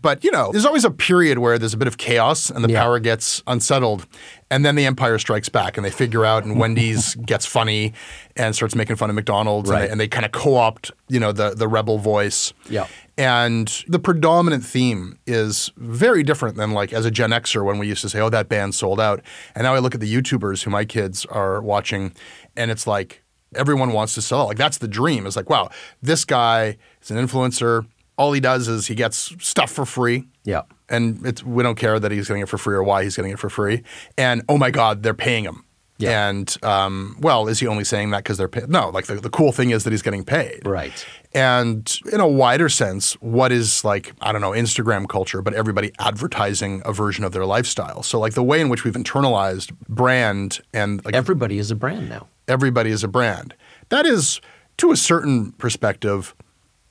But 0.03 0.25
you 0.25 0.31
know, 0.31 0.51
there's 0.51 0.65
always 0.65 0.85
a 0.85 0.91
period 0.91 1.39
where 1.39 1.59
there's 1.59 1.75
a 1.75 1.77
bit 1.77 1.89
of 1.89 1.99
chaos 1.99 2.49
and 2.49 2.65
the 2.65 2.71
yeah. 2.71 2.81
power 2.81 2.99
gets 3.01 3.43
unsettled, 3.47 4.07
and 4.51 4.65
then 4.65 4.77
the 4.77 4.87
empire 4.87 5.19
strikes 5.19 5.51
back, 5.51 5.77
and 5.77 5.85
they 5.85 5.91
figure 5.91 6.25
out, 6.25 6.45
and 6.45 6.59
Wendy's 6.59 7.15
gets 7.27 7.45
funny 7.45 7.93
and 8.37 8.55
starts 8.55 8.75
making 8.75 8.97
fun 8.97 9.11
of 9.11 9.17
McDonald's, 9.17 9.69
right. 9.69 9.77
and 9.77 9.89
they, 9.89 9.93
and 9.93 10.01
they 10.01 10.09
kind 10.09 10.25
of 10.25 10.33
co-opt 10.33 10.91
you 11.09 11.21
know 11.21 11.33
the 11.33 11.51
the 11.51 11.69
rebel 11.69 11.99
voice. 11.99 12.55
Yeah. 12.69 12.87
And 13.21 13.85
the 13.87 13.99
predominant 13.99 14.64
theme 14.64 15.18
is 15.27 15.71
very 15.77 16.23
different 16.23 16.57
than 16.57 16.71
like 16.71 16.95
as 16.95 17.05
a 17.05 17.11
Gen 17.11 17.29
Xer 17.33 17.62
when 17.62 17.79
we 17.79 17.87
used 17.87 18.01
to 18.01 18.09
say, 18.09 18.18
"Oh, 18.18 18.31
that 18.31 18.49
band 18.49 18.75
sold 18.75 18.99
out," 18.99 19.21
and 19.55 19.64
now 19.64 19.75
I 19.75 19.79
look 19.79 19.95
at 19.95 20.01
the 20.01 20.11
YouTubers 20.11 20.62
who 20.62 20.71
my 20.71 20.87
kids 20.87 21.27
are 21.27 21.61
watching, 21.61 22.14
and 22.57 22.71
it's 22.71 22.87
like 22.87 23.23
everyone 23.55 23.93
wants 23.93 24.14
to 24.14 24.23
sell 24.23 24.41
out. 24.41 24.49
Like 24.49 24.57
that's 24.57 24.79
the 24.79 24.89
dream. 24.89 25.27
It's 25.27 25.37
like, 25.37 25.51
wow, 25.51 25.68
this 26.01 26.25
guy 26.25 26.79
is 27.03 27.11
an 27.11 27.18
influencer. 27.18 27.87
All 28.16 28.33
he 28.33 28.41
does 28.41 28.68
is 28.68 28.87
he 28.87 28.95
gets 28.95 29.35
stuff 29.39 29.71
for 29.71 29.85
free. 29.85 30.27
Yeah. 30.45 30.62
And 30.89 31.27
it's 31.27 31.45
we 31.45 31.62
don't 31.62 31.77
care 31.77 32.01
that 32.01 32.11
he's 32.11 32.27
getting 32.27 32.43
it 32.43 32.49
for 32.49 32.57
free 32.57 32.75
or 32.75 32.83
why 32.83 33.05
he's 33.05 33.16
getting 33.16 33.33
it 33.33 33.39
for 33.39 33.51
free. 33.51 33.83
And 34.16 34.43
oh 34.49 34.57
my 34.57 34.71
God, 34.71 35.03
they're 35.03 35.12
paying 35.12 35.45
him. 35.45 35.64
Yeah. 36.01 36.29
And 36.29 36.57
um, 36.63 37.17
well, 37.21 37.49
is 37.49 37.61
he 37.61 37.67
only 37.67 37.85
saying 37.85 38.11
that 38.11 38.25
because 38.25 38.39
they're 38.39 38.49
paid? 38.49 38.69
No, 38.69 38.89
like 38.89 39.07
the, 39.07 39.17
the 39.17 39.31
cool 39.31 39.53
thing 39.53 39.71
is 39.71 39.85
that 39.85 39.91
he's 39.91 40.03
getting 40.03 40.25
paid. 40.25 40.67
Right. 40.67 41.05
And 41.33 41.99
in 42.13 42.21
a 42.21 42.27
wider 42.27 42.69
sense, 42.69 43.15
what 43.21 43.53
is 43.53 43.85
like, 43.85 44.13
I 44.21 44.33
don't 44.33 44.41
know, 44.41 44.51
Instagram 44.51 45.09
culture, 45.09 45.43
but 45.43 45.55
everybody 45.55 45.93
advertising 45.99 46.83
a 46.85 46.93
version 46.93 47.25
of 47.25 47.33
their 47.33 47.47
lifestyle. 47.47 48.03
So, 48.03 48.19
like 48.19 48.35
the 48.35 48.43
way 48.43 48.61
in 48.61 48.69
which 48.69 48.85
we've 48.85 48.95
internalized 48.95 49.73
brand 49.89 50.61
and 50.73 51.05
like 51.05 51.15
everybody 51.15 51.59
is 51.59 51.71
a 51.71 51.77
brand 51.77 52.09
now. 52.09 52.27
Everybody 52.49 52.91
is 52.91 53.05
a 53.05 53.09
brand. 53.09 53.55
That 53.91 54.07
is, 54.07 54.41
to 54.79 54.91
a 54.91 54.97
certain 54.97 55.53
perspective, 55.53 56.35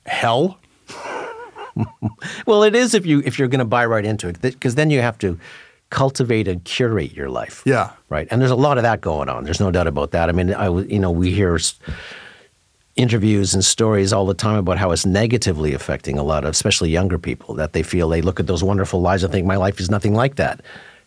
hell. 0.06 0.58
well, 2.46 2.62
it 2.62 2.74
is 2.74 2.94
if 2.94 3.04
you 3.04 3.22
if 3.24 3.38
you're 3.38 3.48
going 3.48 3.58
to 3.58 3.64
buy 3.64 3.84
right 3.84 4.04
into 4.04 4.28
it, 4.28 4.40
because 4.40 4.74
then 4.74 4.90
you 4.90 5.02
have 5.02 5.18
to 5.18 5.38
cultivate 5.90 6.48
and 6.48 6.64
curate 6.64 7.12
your 7.12 7.28
life. 7.28 7.62
Yeah. 7.66 7.90
Right. 8.08 8.26
And 8.30 8.40
there's 8.40 8.50
a 8.50 8.56
lot 8.56 8.78
of 8.78 8.82
that 8.84 9.00
going 9.00 9.28
on. 9.28 9.44
There's 9.44 9.60
no 9.60 9.70
doubt 9.70 9.86
about 9.86 10.12
that. 10.12 10.28
I 10.28 10.32
mean, 10.32 10.54
I 10.54 10.68
you 10.68 10.98
know 10.98 11.10
we 11.10 11.32
hear 11.32 11.58
interviews 12.96 13.54
and 13.54 13.64
stories 13.64 14.12
all 14.12 14.26
the 14.26 14.34
time 14.34 14.56
about 14.56 14.78
how 14.78 14.90
it's 14.90 15.06
negatively 15.06 15.72
affecting 15.74 16.18
a 16.18 16.22
lot 16.22 16.44
of, 16.44 16.50
especially 16.50 16.90
younger 16.90 17.18
people, 17.18 17.54
that 17.54 17.72
they 17.72 17.82
feel 17.82 18.08
they 18.08 18.22
look 18.22 18.40
at 18.40 18.46
those 18.46 18.62
wonderful 18.62 19.00
lives 19.00 19.22
and 19.22 19.32
think 19.32 19.46
my 19.46 19.56
life 19.56 19.80
is 19.80 19.90
nothing 19.90 20.14
like 20.14 20.36
that, 20.36 20.60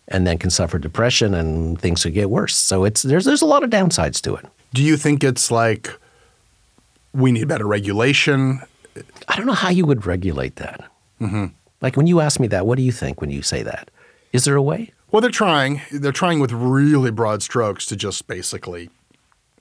and 0.08 0.26
then 0.26 0.38
can 0.38 0.50
suffer 0.50 0.78
depression 0.78 1.34
and 1.34 1.80
things 1.80 2.02
could 2.02 2.14
get 2.14 2.30
worse. 2.30 2.56
So 2.56 2.84
it's 2.84 3.02
there's 3.02 3.24
there's 3.24 3.42
a 3.42 3.46
lot 3.46 3.62
of 3.64 3.70
downsides 3.70 4.20
to 4.22 4.34
it. 4.34 4.46
Do 4.72 4.82
you 4.82 4.96
think 4.96 5.24
it's 5.24 5.50
like 5.50 5.98
we 7.12 7.32
need 7.32 7.48
better 7.48 7.66
regulation? 7.66 8.60
I 9.28 9.36
don't 9.36 9.46
know 9.46 9.52
how 9.52 9.70
you 9.70 9.86
would 9.86 10.06
regulate 10.06 10.56
that. 10.56 10.84
Mm-hmm. 11.20 11.46
Like 11.80 11.96
when 11.96 12.06
you 12.06 12.20
ask 12.20 12.40
me 12.40 12.48
that, 12.48 12.66
what 12.66 12.76
do 12.76 12.82
you 12.82 12.92
think 12.92 13.20
when 13.20 13.30
you 13.30 13.42
say 13.42 13.62
that? 13.62 13.90
Is 14.34 14.44
there 14.44 14.56
a 14.56 14.62
way? 14.62 14.90
Well, 15.12 15.20
they're 15.20 15.30
trying. 15.30 15.80
They're 15.92 16.10
trying 16.12 16.40
with 16.40 16.50
really 16.52 17.12
broad 17.12 17.40
strokes 17.40 17.86
to 17.86 17.94
just 17.96 18.26
basically 18.26 18.90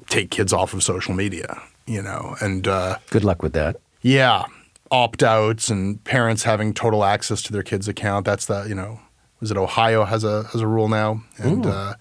take 0.07 0.31
kids 0.31 0.51
off 0.51 0.73
of 0.73 0.81
social 0.83 1.13
media, 1.13 1.61
you 1.85 2.01
know, 2.01 2.35
and 2.41 2.67
uh, 2.67 2.97
Good 3.11 3.23
luck 3.23 3.43
with 3.43 3.53
that. 3.53 3.77
yeah, 4.01 4.45
opt 4.89 5.21
outs 5.21 5.69
and 5.69 6.03
parents 6.03 6.41
having 6.43 6.73
total 6.73 7.03
access 7.03 7.41
to 7.43 7.53
their 7.53 7.61
kids' 7.61 7.87
account. 7.87 8.25
That's 8.25 8.47
the 8.47 8.65
you 8.67 8.73
know, 8.73 8.99
was 9.39 9.51
it 9.51 9.57
Ohio 9.57 10.05
has 10.05 10.23
a 10.23 10.43
has 10.45 10.61
a 10.61 10.67
rule 10.67 10.87
now, 10.89 11.21
and 11.37 11.67
uh, 11.67 11.93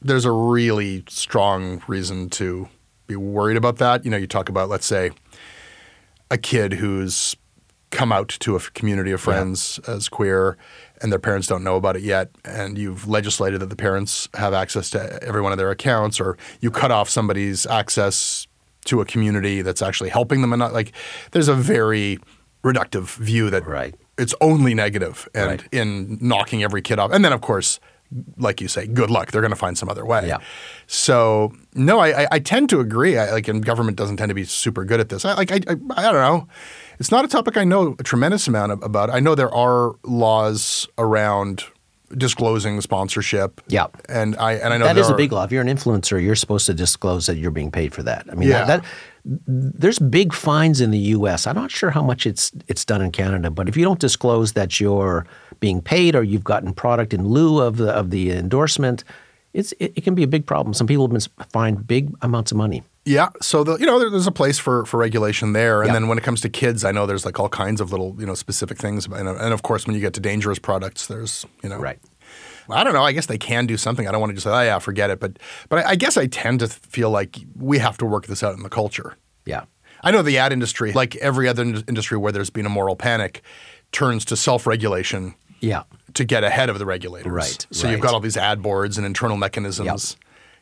there's 0.00 0.24
a 0.24 0.30
really 0.32 1.02
strong 1.08 1.82
reason 1.88 2.30
to 2.30 2.68
be 3.08 3.16
worried 3.16 3.56
about 3.56 3.78
that. 3.78 4.04
You 4.04 4.12
know, 4.12 4.16
you 4.16 4.28
talk 4.28 4.48
about 4.48 4.68
let's 4.68 4.86
say 4.86 5.10
a 6.30 6.38
kid 6.38 6.74
who's 6.74 7.34
come 7.90 8.12
out 8.12 8.28
to 8.28 8.54
a 8.56 8.60
community 8.60 9.10
of 9.10 9.20
friends 9.20 9.78
as 9.86 10.08
queer 10.08 10.56
and 11.02 11.10
their 11.12 11.18
parents 11.18 11.46
don't 11.48 11.64
know 11.64 11.76
about 11.76 11.96
it 11.96 12.02
yet 12.02 12.30
and 12.44 12.78
you've 12.78 13.08
legislated 13.08 13.60
that 13.60 13.70
the 13.70 13.76
parents 13.76 14.28
have 14.34 14.54
access 14.54 14.88
to 14.90 15.22
every 15.22 15.40
one 15.40 15.52
of 15.52 15.58
their 15.58 15.70
accounts 15.70 16.20
or 16.20 16.36
you 16.60 16.70
cut 16.70 16.90
off 16.90 17.08
somebody's 17.10 17.66
access 17.66 18.46
to 18.84 19.00
a 19.00 19.04
community 19.04 19.62
that's 19.62 19.82
actually 19.82 20.10
helping 20.10 20.40
them 20.40 20.52
and 20.52 20.60
not 20.60 20.72
like 20.72 20.92
there's 21.32 21.48
a 21.48 21.54
very 21.54 22.18
reductive 22.64 23.16
view 23.16 23.50
that 23.50 23.66
Right. 23.66 23.94
it's 24.18 24.34
only 24.40 24.74
negative 24.74 25.28
and 25.34 25.46
Right. 25.50 25.64
in 25.72 26.18
knocking 26.20 26.62
every 26.62 26.82
kid 26.82 26.98
off 26.98 27.12
and 27.12 27.24
then 27.24 27.32
of 27.32 27.40
course 27.40 27.80
like 28.36 28.60
you 28.60 28.68
say 28.68 28.86
good 28.86 29.10
luck 29.10 29.30
they're 29.30 29.40
going 29.40 29.50
to 29.52 29.56
find 29.56 29.76
some 29.78 29.88
other 29.88 30.04
way 30.04 30.26
Yeah. 30.28 30.38
so 30.86 31.52
no 31.74 31.98
I, 31.98 32.22
I, 32.24 32.28
I 32.32 32.38
tend 32.40 32.68
to 32.70 32.80
agree 32.80 33.16
I, 33.16 33.30
like 33.32 33.48
and 33.48 33.64
government 33.64 33.96
doesn't 33.96 34.18
tend 34.18 34.28
to 34.28 34.34
be 34.34 34.44
super 34.44 34.84
good 34.84 35.00
at 35.00 35.08
this 35.08 35.24
I, 35.24 35.34
like 35.34 35.50
I, 35.50 35.60
I, 35.68 35.76
I 35.96 36.02
don't 36.12 36.14
know 36.14 36.48
it's 36.98 37.10
not 37.10 37.24
a 37.24 37.28
topic 37.28 37.56
I 37.56 37.64
know 37.64 37.96
a 37.98 38.02
tremendous 38.02 38.46
amount 38.48 38.72
ab- 38.72 38.82
about 38.84 39.10
I 39.10 39.20
know 39.20 39.34
there 39.34 39.54
are 39.54 39.94
laws 40.04 40.88
around 40.98 41.64
disclosing 42.16 42.80
sponsorship 42.82 43.60
Yeah. 43.68 43.86
and 44.08 44.36
I 44.36 44.52
and 44.54 44.74
I 44.74 44.78
know 44.78 44.84
That 44.84 44.98
is 44.98 45.08
a 45.08 45.14
big 45.14 45.32
law. 45.32 45.44
If 45.44 45.52
you're 45.52 45.62
an 45.62 45.68
influencer, 45.68 46.22
you're 46.22 46.34
supposed 46.36 46.66
to 46.66 46.74
disclose 46.74 47.26
that 47.26 47.36
you're 47.38 47.50
being 47.50 47.70
paid 47.70 47.94
for 47.94 48.02
that. 48.02 48.26
I 48.30 48.34
mean, 48.34 48.48
Yeah. 48.50 48.64
that, 48.66 48.82
that 48.82 48.84
there's 49.46 49.98
big 49.98 50.32
fines 50.34 50.80
in 50.80 50.90
the 50.90 50.98
U.S. 51.16 51.46
I'm 51.46 51.54
not 51.54 51.70
sure 51.70 51.90
how 51.90 52.02
much 52.02 52.26
it's 52.26 52.52
it's 52.68 52.84
done 52.84 53.00
in 53.00 53.12
Canada, 53.12 53.50
but 53.50 53.68
if 53.68 53.76
you 53.76 53.84
don't 53.84 54.00
disclose 54.00 54.52
that 54.54 54.78
you're 54.80 55.24
being 55.60 55.80
paid 55.80 56.14
or 56.16 56.22
you've 56.22 56.44
gotten 56.44 56.74
product 56.74 57.14
in 57.14 57.26
lieu 57.28 57.60
of 57.60 57.76
the 57.78 57.90
of 57.92 58.10
the 58.10 58.32
endorsement, 58.32 59.04
it's 59.54 59.72
it, 59.78 59.92
it 59.96 60.00
can 60.04 60.14
be 60.14 60.22
a 60.24 60.26
big 60.26 60.44
problem. 60.44 60.74
Some 60.74 60.86
people 60.88 61.04
have 61.08 61.12
been 61.12 61.46
fined 61.50 61.86
big 61.86 62.12
amounts 62.20 62.50
of 62.52 62.58
money. 62.58 62.82
Yeah, 63.04 63.30
so 63.40 63.64
the, 63.64 63.76
you 63.78 63.86
know 63.86 63.98
there, 63.98 64.10
there's 64.10 64.28
a 64.28 64.32
place 64.32 64.58
for 64.60 64.84
for 64.86 64.96
regulation 64.98 65.52
there, 65.54 65.80
and 65.82 65.88
Yeah. 65.88 65.94
then 65.94 66.08
when 66.08 66.18
it 66.18 66.24
comes 66.24 66.40
to 66.42 66.48
kids, 66.48 66.84
I 66.84 66.92
know 66.92 67.04
there's 67.06 67.24
like 67.24 67.40
all 67.40 67.48
kinds 67.48 67.80
of 67.80 67.90
little 67.90 68.14
you 68.18 68.26
know 68.26 68.34
specific 68.34 68.78
things, 68.78 69.06
and, 69.06 69.28
uh, 69.28 69.34
and 69.36 69.52
of 69.52 69.62
course 69.62 69.86
when 69.86 69.94
you 69.96 70.00
get 70.00 70.14
to 70.14 70.20
dangerous 70.20 70.58
products, 70.60 71.06
there's 71.08 71.44
you 71.62 71.68
know 71.68 71.78
Right. 71.78 71.98
I 72.70 72.84
don't 72.84 72.94
know. 72.94 73.02
I 73.02 73.10
guess 73.10 73.26
they 73.26 73.38
can 73.38 73.66
do 73.66 73.76
something. 73.76 74.06
I 74.06 74.12
don't 74.12 74.20
want 74.20 74.30
to 74.30 74.34
just 74.34 74.44
say, 74.44 74.50
oh 74.50 74.62
yeah, 74.62 74.78
forget 74.78 75.10
it. 75.10 75.18
But 75.18 75.38
but 75.68 75.84
I, 75.84 75.96
guess 75.96 76.16
I 76.16 76.26
tend 76.28 76.60
to 76.60 76.68
feel 76.68 77.10
like 77.10 77.38
we 77.58 77.78
have 77.78 77.98
to 77.98 78.06
work 78.06 78.26
this 78.28 78.42
out 78.44 78.54
in 78.54 78.62
the 78.62 78.68
culture. 78.70 79.16
Yeah. 79.44 79.64
I 80.04 80.12
know 80.12 80.22
the 80.22 80.38
ad 80.38 80.52
industry, 80.52 80.92
like 80.92 81.16
every 81.16 81.48
other 81.48 81.62
industry 81.64 82.16
where 82.18 82.30
there's 82.32 82.50
been 82.50 82.64
a 82.64 82.68
moral 82.70 82.94
panic, 82.96 83.42
turns 83.90 84.24
to 84.26 84.36
self-regulation 84.36 85.34
Yeah. 85.60 85.82
to 86.14 86.24
get 86.24 86.44
ahead 86.44 86.70
of 86.70 86.78
the 86.78 86.86
regulators. 86.86 87.32
Right, 87.32 87.66
So 87.72 87.90
you've 87.90 88.00
got 88.00 88.14
all 88.14 88.20
these 88.20 88.36
ad 88.36 88.62
boards 88.62 88.96
and 88.96 89.04
internal 89.06 89.36
mechanisms, 89.36 90.16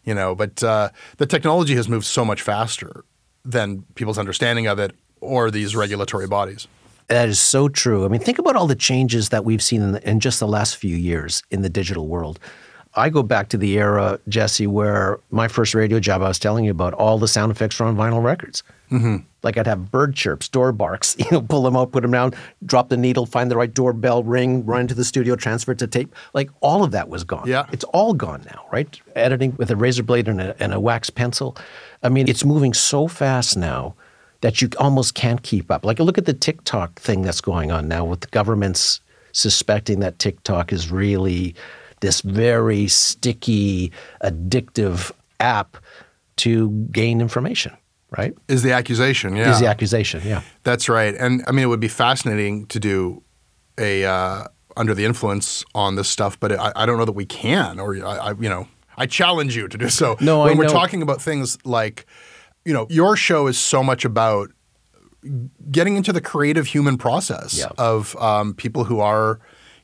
you 0.05 0.14
know. 0.14 0.34
But 0.34 0.62
uh, 0.62 0.90
the 1.18 1.26
technology 1.26 1.74
has 1.74 1.88
moved 1.88 2.07
so 2.07 2.24
much 2.24 2.42
faster 2.42 3.05
than 3.44 3.82
people's 3.94 4.18
understanding 4.18 4.66
of 4.66 4.78
it 4.78 4.94
or 5.20 5.51
these 5.51 5.76
regulatory 5.76 6.26
bodies. 6.26 6.66
That 7.09 7.28
is 7.28 7.40
so 7.40 7.68
true. 7.68 8.05
I 8.05 8.09
mean, 8.09 8.20
think 8.20 8.38
about 8.38 8.55
all 8.55 8.68
the 8.68 8.76
changes 8.76 9.30
that 9.30 9.44
we've 9.44 9.62
seen 9.62 9.82
in, 9.82 9.92
the, 9.92 10.09
in 10.09 10.20
just 10.20 10.38
the 10.38 10.46
last 10.46 10.76
few 10.76 10.94
years 10.94 11.42
in 11.51 11.62
the 11.62 11.68
digital 11.68 12.07
world. 12.07 12.38
I 12.95 13.09
go 13.09 13.22
back 13.22 13.49
to 13.51 13.57
the 13.57 13.78
era, 13.78 14.18
Jesse, 14.28 14.66
where 14.66 15.20
my 15.30 15.47
first 15.47 15.74
radio 15.74 16.01
job, 16.01 16.22
I 16.22 16.28
was 16.28 16.41
telling 16.41 16.64
you 16.64 16.72
about, 16.72 16.93
all 16.95 17.18
the 17.18 17.28
sound 17.28 17.53
effects 17.53 17.78
were 17.78 17.86
on 17.86 17.97
vinyl 17.97 18.22
records. 18.22 18.64
Mm-hmm. 18.91 19.18
Like 19.43 19.57
I'd 19.57 19.68
have 19.68 19.93
bird 19.93 20.16
chirps, 20.16 20.49
door 20.49 20.72
barks, 20.72 21.16
you 21.18 21.26
know, 21.30 21.41
pull 21.41 21.62
them 21.62 21.76
out, 21.76 21.93
put 21.93 22.03
them 22.03 22.11
down, 22.11 22.34
drop 22.66 22.88
the 22.88 22.97
needle, 22.97 23.26
find 23.26 23.51
the 23.51 23.57
right 23.57 23.72
doorbell 23.72 24.24
ring, 24.24 24.66
run 24.66 24.88
to 24.88 24.95
the 24.95 25.05
studio, 25.05 25.36
transfer 25.36 25.72
it 25.72 25.78
to 25.78 25.86
tape. 25.86 26.14
Like 26.34 26.51
all 26.61 26.82
of 26.82 26.91
that 26.91 27.09
was 27.09 27.22
gone. 27.22 27.47
Yeah. 27.47 27.66
It's 27.72 27.84
all 27.84 28.12
gone 28.12 28.43
now, 28.47 28.66
right? 28.72 29.01
Editing 29.14 29.55
with 29.57 29.70
a 29.70 29.76
razor 29.76 30.03
blade 30.03 30.26
and 30.28 30.41
a, 30.41 30.61
and 30.61 30.74
a 30.74 30.80
wax 30.80 31.11
pencil. 31.11 31.57
I 32.03 32.09
mean, 32.09 32.28
it's 32.28 32.45
moving 32.45 32.74
so 32.74 33.07
fast 33.07 33.57
now 33.57 33.95
that 34.41 34.61
you 34.61 34.68
almost 34.78 35.14
can't 35.14 35.43
keep 35.43 35.70
up. 35.70 35.84
Like, 35.84 36.01
look 36.01 36.18
at 36.18 36.24
the 36.24 36.34
TikTok 36.34 36.99
thing 36.99 37.22
that's 37.22 37.41
going 37.41 37.70
on 37.70 37.88
now 37.88 38.05
with 38.05 38.20
the 38.20 38.26
governments 38.28 39.01
suspecting 39.32 40.01
that 40.01 40.18
TikTok 40.18 40.72
is 40.72 40.91
really 40.91 41.55
this 42.01 42.20
very 42.22 42.88
sticky, 42.88 43.92
addictive 44.24 45.12
app 45.38 45.76
to 46.36 46.70
gain 46.92 47.20
information, 47.20 47.76
right? 48.16 48.34
Is 48.48 48.62
the 48.62 48.72
accusation? 48.72 49.36
Yeah, 49.36 49.53
Is 49.53 49.61
the 49.61 49.66
accusation, 49.66 50.22
yeah. 50.24 50.42
That's 50.64 50.88
right. 50.88 51.14
And 51.14 51.42
I 51.46 51.53
mean, 51.53 51.64
it 51.64 51.68
would 51.68 51.80
be 51.80 51.88
fascinating 51.88 52.66
to 52.66 52.80
do 52.80 53.22
a 53.78 54.05
uh, 54.05 54.44
under 54.76 54.94
the 54.94 55.05
influence 55.05 55.64
on 55.74 55.96
this 55.96 56.09
stuff, 56.09 56.38
but 56.40 56.53
I, 56.53 56.72
I 56.76 56.86
don't 56.86 56.96
know 56.98 57.05
that 57.05 57.12
we 57.12 57.26
can. 57.26 57.78
Or 57.78 57.94
I, 57.96 58.16
I, 58.16 58.30
you 58.32 58.48
know, 58.48 58.66
I 58.96 59.07
challenge 59.07 59.55
you 59.57 59.68
to 59.68 59.76
do 59.78 59.88
so. 59.88 60.16
No, 60.20 60.42
I 60.42 60.46
when 60.46 60.59
we're 60.59 60.64
know. 60.64 60.72
talking 60.72 61.03
about 61.03 61.20
things 61.20 61.59
like, 61.64 62.07
you 62.64 62.72
know, 62.72 62.86
your 62.90 63.16
show 63.16 63.46
is 63.46 63.59
so 63.59 63.82
much 63.82 64.05
about 64.05 64.51
getting 65.70 65.96
into 65.96 66.12
the 66.12 66.20
creative 66.20 66.66
human 66.66 66.96
process 66.96 67.59
Yeah. 67.59 67.66
of 67.76 68.16
um, 68.16 68.55
people 68.55 68.84
who 68.84 69.01
are. 69.01 69.40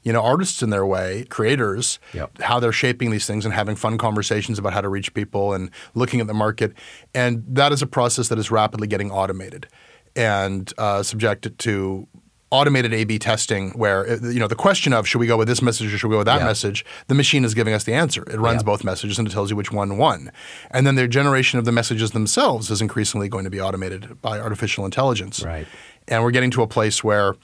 You 0.07 0.13
know, 0.13 0.23
artists 0.23 0.63
in 0.63 0.71
their 0.71 0.87
way, 0.87 1.25
creators, 1.31 1.99
Yep. 2.15 2.41
how 2.43 2.61
they're 2.61 2.71
shaping 2.85 3.11
these 3.11 3.27
things 3.27 3.45
and 3.45 3.53
having 3.53 3.75
fun 3.75 3.99
conversations 3.99 4.57
about 4.57 4.73
how 4.73 4.81
to 4.81 4.89
reach 4.89 5.13
people 5.15 5.53
and 5.53 5.69
looking 5.95 6.21
at 6.21 6.29
the 6.29 6.35
market. 6.35 6.75
And 7.13 7.43
that 7.49 7.73
is 7.73 7.83
a 7.83 7.89
process 7.89 8.29
that 8.29 8.39
is 8.39 8.49
rapidly 8.53 8.87
getting 8.87 9.11
automated 9.11 9.67
and 10.15 10.73
uh, 10.79 11.03
subjected 11.03 11.59
to 11.59 12.07
automated 12.53 12.95
A/B 12.95 13.19
testing, 13.19 13.71
where 13.71 14.09
uh, 14.09 14.17
you 14.29 14.39
know 14.39 14.47
the 14.47 14.55
question 14.55 14.93
of 14.93 15.09
should 15.09 15.19
we 15.19 15.27
go 15.27 15.37
with 15.37 15.49
this 15.49 15.61
message 15.61 15.93
or 15.93 15.99
should 15.99 16.07
we 16.07 16.15
go 16.15 16.19
with 16.19 16.27
that 16.29 16.39
Yeah. 16.43 16.47
message, 16.47 16.85
the 17.09 17.15
machine 17.17 17.45
is 17.45 17.55
giving 17.55 17.75
us 17.75 17.83
the 17.83 17.93
answer. 17.93 18.23
It 18.31 18.39
runs 18.39 18.63
Yeah. 18.63 18.67
both 18.67 18.85
messages 18.85 19.19
and 19.19 19.27
it 19.27 19.33
tells 19.33 19.51
you 19.51 19.57
which 19.57 19.73
one 19.73 19.99
won. 19.99 20.31
And 20.71 20.87
then 20.87 20.95
the 20.95 21.09
generation 21.09 21.59
of 21.59 21.65
the 21.65 21.73
messages 21.73 22.13
themselves 22.13 22.71
is 22.71 22.81
increasingly 22.81 23.29
going 23.29 23.43
to 23.43 23.51
be 23.51 23.61
automated 23.61 24.23
by 24.23 24.39
artificial 24.39 24.85
intelligence. 24.85 25.43
Right. 25.43 25.67
And 26.07 26.23
we're 26.23 26.31
getting 26.31 26.53
to 26.53 26.63
a 26.63 26.69
place 26.69 27.03
where 27.03 27.35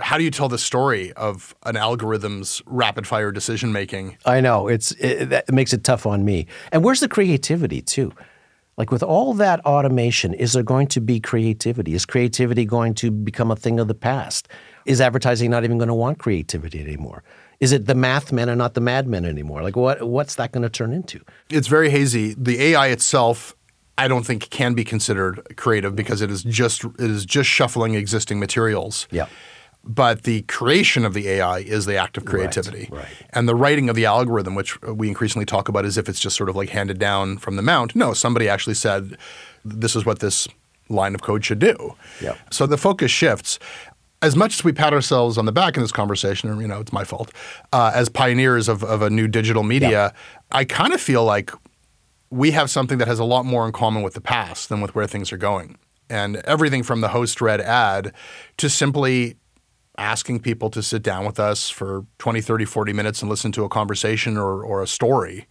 how 0.00 0.18
do 0.18 0.24
you 0.24 0.30
tell 0.30 0.48
the 0.48 0.58
story 0.58 1.12
of 1.12 1.54
an 1.64 1.76
algorithm's 1.76 2.62
rapid 2.66 3.06
fire 3.06 3.30
decision 3.30 3.72
making? 3.72 4.16
I 4.24 4.40
know 4.40 4.68
it's 4.68 4.92
it, 4.92 5.26
that 5.30 5.52
makes 5.52 5.72
it 5.72 5.84
tough 5.84 6.06
on 6.06 6.24
me. 6.24 6.46
And 6.70 6.82
where's 6.82 7.00
the 7.00 7.08
creativity 7.08 7.82
too? 7.82 8.12
Like 8.78 8.90
with 8.90 9.02
all 9.02 9.34
that 9.34 9.60
automation, 9.60 10.32
is 10.32 10.54
there 10.54 10.62
going 10.62 10.86
to 10.88 11.00
be 11.00 11.20
creativity? 11.20 11.94
Is 11.94 12.06
creativity 12.06 12.64
going 12.64 12.94
to 12.94 13.10
become 13.10 13.50
a 13.50 13.56
thing 13.56 13.78
of 13.78 13.86
the 13.86 13.94
past? 13.94 14.48
Is 14.86 15.00
advertising 15.00 15.50
not 15.50 15.62
even 15.62 15.76
going 15.76 15.88
to 15.88 15.94
want 15.94 16.18
creativity 16.18 16.80
anymore? 16.80 17.22
Is 17.60 17.70
it 17.70 17.86
the 17.86 17.94
math 17.94 18.32
men 18.32 18.48
and 18.48 18.58
not 18.58 18.74
the 18.74 18.80
madmen 18.80 19.24
anymore? 19.24 19.62
Like 19.62 19.76
what 19.76 20.02
what's 20.02 20.36
that 20.36 20.52
going 20.52 20.62
to 20.62 20.70
turn 20.70 20.92
into? 20.92 21.20
It's 21.50 21.68
very 21.68 21.90
hazy. 21.90 22.34
The 22.36 22.60
AI 22.60 22.88
itself, 22.88 23.54
I 23.98 24.08
don't 24.08 24.24
think 24.24 24.48
can 24.48 24.72
be 24.72 24.84
considered 24.84 25.54
creative 25.56 25.94
because 25.94 26.22
it 26.22 26.30
is 26.30 26.42
just 26.42 26.84
it 26.84 27.10
is 27.10 27.26
just 27.26 27.50
shuffling 27.50 27.94
existing 27.94 28.40
materials. 28.40 29.06
Yeah. 29.10 29.26
But 29.84 30.22
the 30.22 30.42
creation 30.42 31.04
of 31.04 31.12
the 31.12 31.28
AI 31.28 31.58
is 31.58 31.86
the 31.86 31.96
act 31.96 32.16
of 32.16 32.24
creativity. 32.24 32.88
right. 32.90 33.06
And 33.30 33.48
the 33.48 33.54
writing 33.54 33.88
of 33.88 33.96
the 33.96 34.06
algorithm, 34.06 34.54
which 34.54 34.80
we 34.82 35.08
increasingly 35.08 35.44
talk 35.44 35.68
about 35.68 35.84
as 35.84 35.98
if 35.98 36.08
it's 36.08 36.20
just 36.20 36.36
sort 36.36 36.48
of 36.48 36.54
like 36.54 36.68
handed 36.68 36.98
down 36.98 37.38
from 37.38 37.56
the 37.56 37.62
mount. 37.62 37.96
No, 37.96 38.12
somebody 38.12 38.48
actually 38.48 38.74
said, 38.74 39.16
this 39.64 39.96
is 39.96 40.06
what 40.06 40.20
this 40.20 40.46
line 40.88 41.14
of 41.14 41.22
code 41.22 41.44
should 41.44 41.58
do. 41.58 41.94
Yep. 42.20 42.38
So 42.50 42.66
the 42.66 42.76
focus 42.76 43.10
shifts. 43.10 43.58
As 44.20 44.36
much 44.36 44.54
as 44.54 44.62
we 44.62 44.70
pat 44.70 44.92
ourselves 44.92 45.36
on 45.36 45.46
the 45.46 45.52
back 45.52 45.76
in 45.76 45.82
this 45.82 45.90
conversation, 45.90 46.48
or 46.48 46.60
you 46.62 46.68
know, 46.68 46.78
it's 46.78 46.92
my 46.92 47.02
fault, 47.02 47.32
uh, 47.72 47.90
as 47.92 48.08
pioneers 48.08 48.68
of, 48.68 48.84
of 48.84 49.02
a 49.02 49.10
new 49.10 49.26
digital 49.26 49.64
media, 49.64 50.14
I 50.52 50.64
kind 50.64 50.92
of 50.92 51.00
feel 51.00 51.24
like 51.24 51.50
we 52.30 52.52
have 52.52 52.70
something 52.70 52.98
that 52.98 53.08
has 53.08 53.18
a 53.18 53.24
lot 53.24 53.44
more 53.44 53.66
in 53.66 53.72
common 53.72 54.02
with 54.02 54.14
the 54.14 54.20
past 54.20 54.68
than 54.68 54.80
with 54.80 54.94
where 54.94 55.08
things 55.08 55.32
are 55.32 55.36
going. 55.36 55.76
And 56.08 56.36
everything 56.36 56.84
from 56.84 57.00
the 57.00 57.08
host 57.08 57.40
read 57.40 57.60
ad 57.60 58.12
to 58.58 58.70
simply 58.70 59.36
asking 59.98 60.40
people 60.40 60.70
to 60.70 60.82
sit 60.82 61.02
down 61.02 61.26
with 61.26 61.38
us 61.38 61.68
for 61.68 62.06
20, 62.18 62.40
30, 62.40 62.64
40 62.64 62.92
minutes 62.92 63.20
and 63.20 63.30
listen 63.30 63.52
to 63.52 63.64
a 63.64 63.68
conversation 63.68 64.36
or, 64.36 64.64
or 64.64 64.82
a 64.82 64.86
story. 64.86 65.46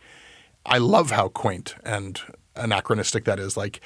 I 0.66 0.78
love 0.78 1.12
how 1.12 1.28
quaint 1.30 1.76
and 1.84 2.20
anachronistic 2.56 3.26
that 3.26 3.40
is. 3.40 3.56
Like 3.56 3.82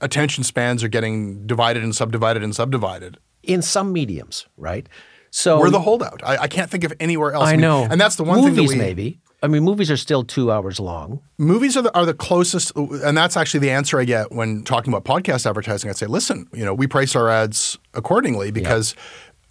attention 0.00 0.44
spans 0.44 0.82
are 0.82 0.88
getting 0.88 1.46
divided 1.46 1.82
and 1.82 1.94
subdivided 1.94 2.42
and 2.42 2.54
subdivided. 2.54 3.18
In 3.42 3.62
some 3.62 3.92
mediums, 3.92 4.46
right? 4.56 4.88
So 5.30 5.58
We're 5.58 5.70
the 5.70 5.80
holdout. 5.80 6.20
I, 6.24 6.38
I 6.38 6.48
can't 6.48 6.70
think 6.70 6.84
of 6.84 6.92
anywhere 7.00 7.32
else. 7.32 7.48
I 7.48 7.52
mean, 7.52 7.60
know, 7.60 7.86
and 7.90 8.00
that's 8.00 8.16
the 8.16 8.24
one 8.24 8.40
movies 8.40 8.70
thing 8.70 8.78
maybe. 8.78 9.18
I 9.42 9.48
mean, 9.48 9.62
movies 9.62 9.90
are 9.90 9.96
still 9.98 10.24
two 10.24 10.50
hours 10.50 10.80
long. 10.80 11.20
movies 11.36 11.76
are 11.76 11.82
the, 11.82 11.94
are 11.94 12.06
the 12.06 12.14
closest, 12.14 12.72
and 12.76 13.14
that's 13.14 13.36
actually 13.36 13.60
the 13.60 13.72
answer 13.72 14.00
I 14.00 14.04
get 14.04 14.32
when 14.32 14.62
talking 14.62 14.90
about 14.90 15.04
podcast 15.04 15.44
advertising. 15.44 15.90
I'd 15.90 15.98
say, 15.98 16.06
listen, 16.06 16.48
you 16.54 16.64
know, 16.64 16.72
we 16.72 16.86
price 16.86 17.14
our 17.14 17.28
ads 17.28 17.78
accordingly 17.92 18.50
because 18.52 18.94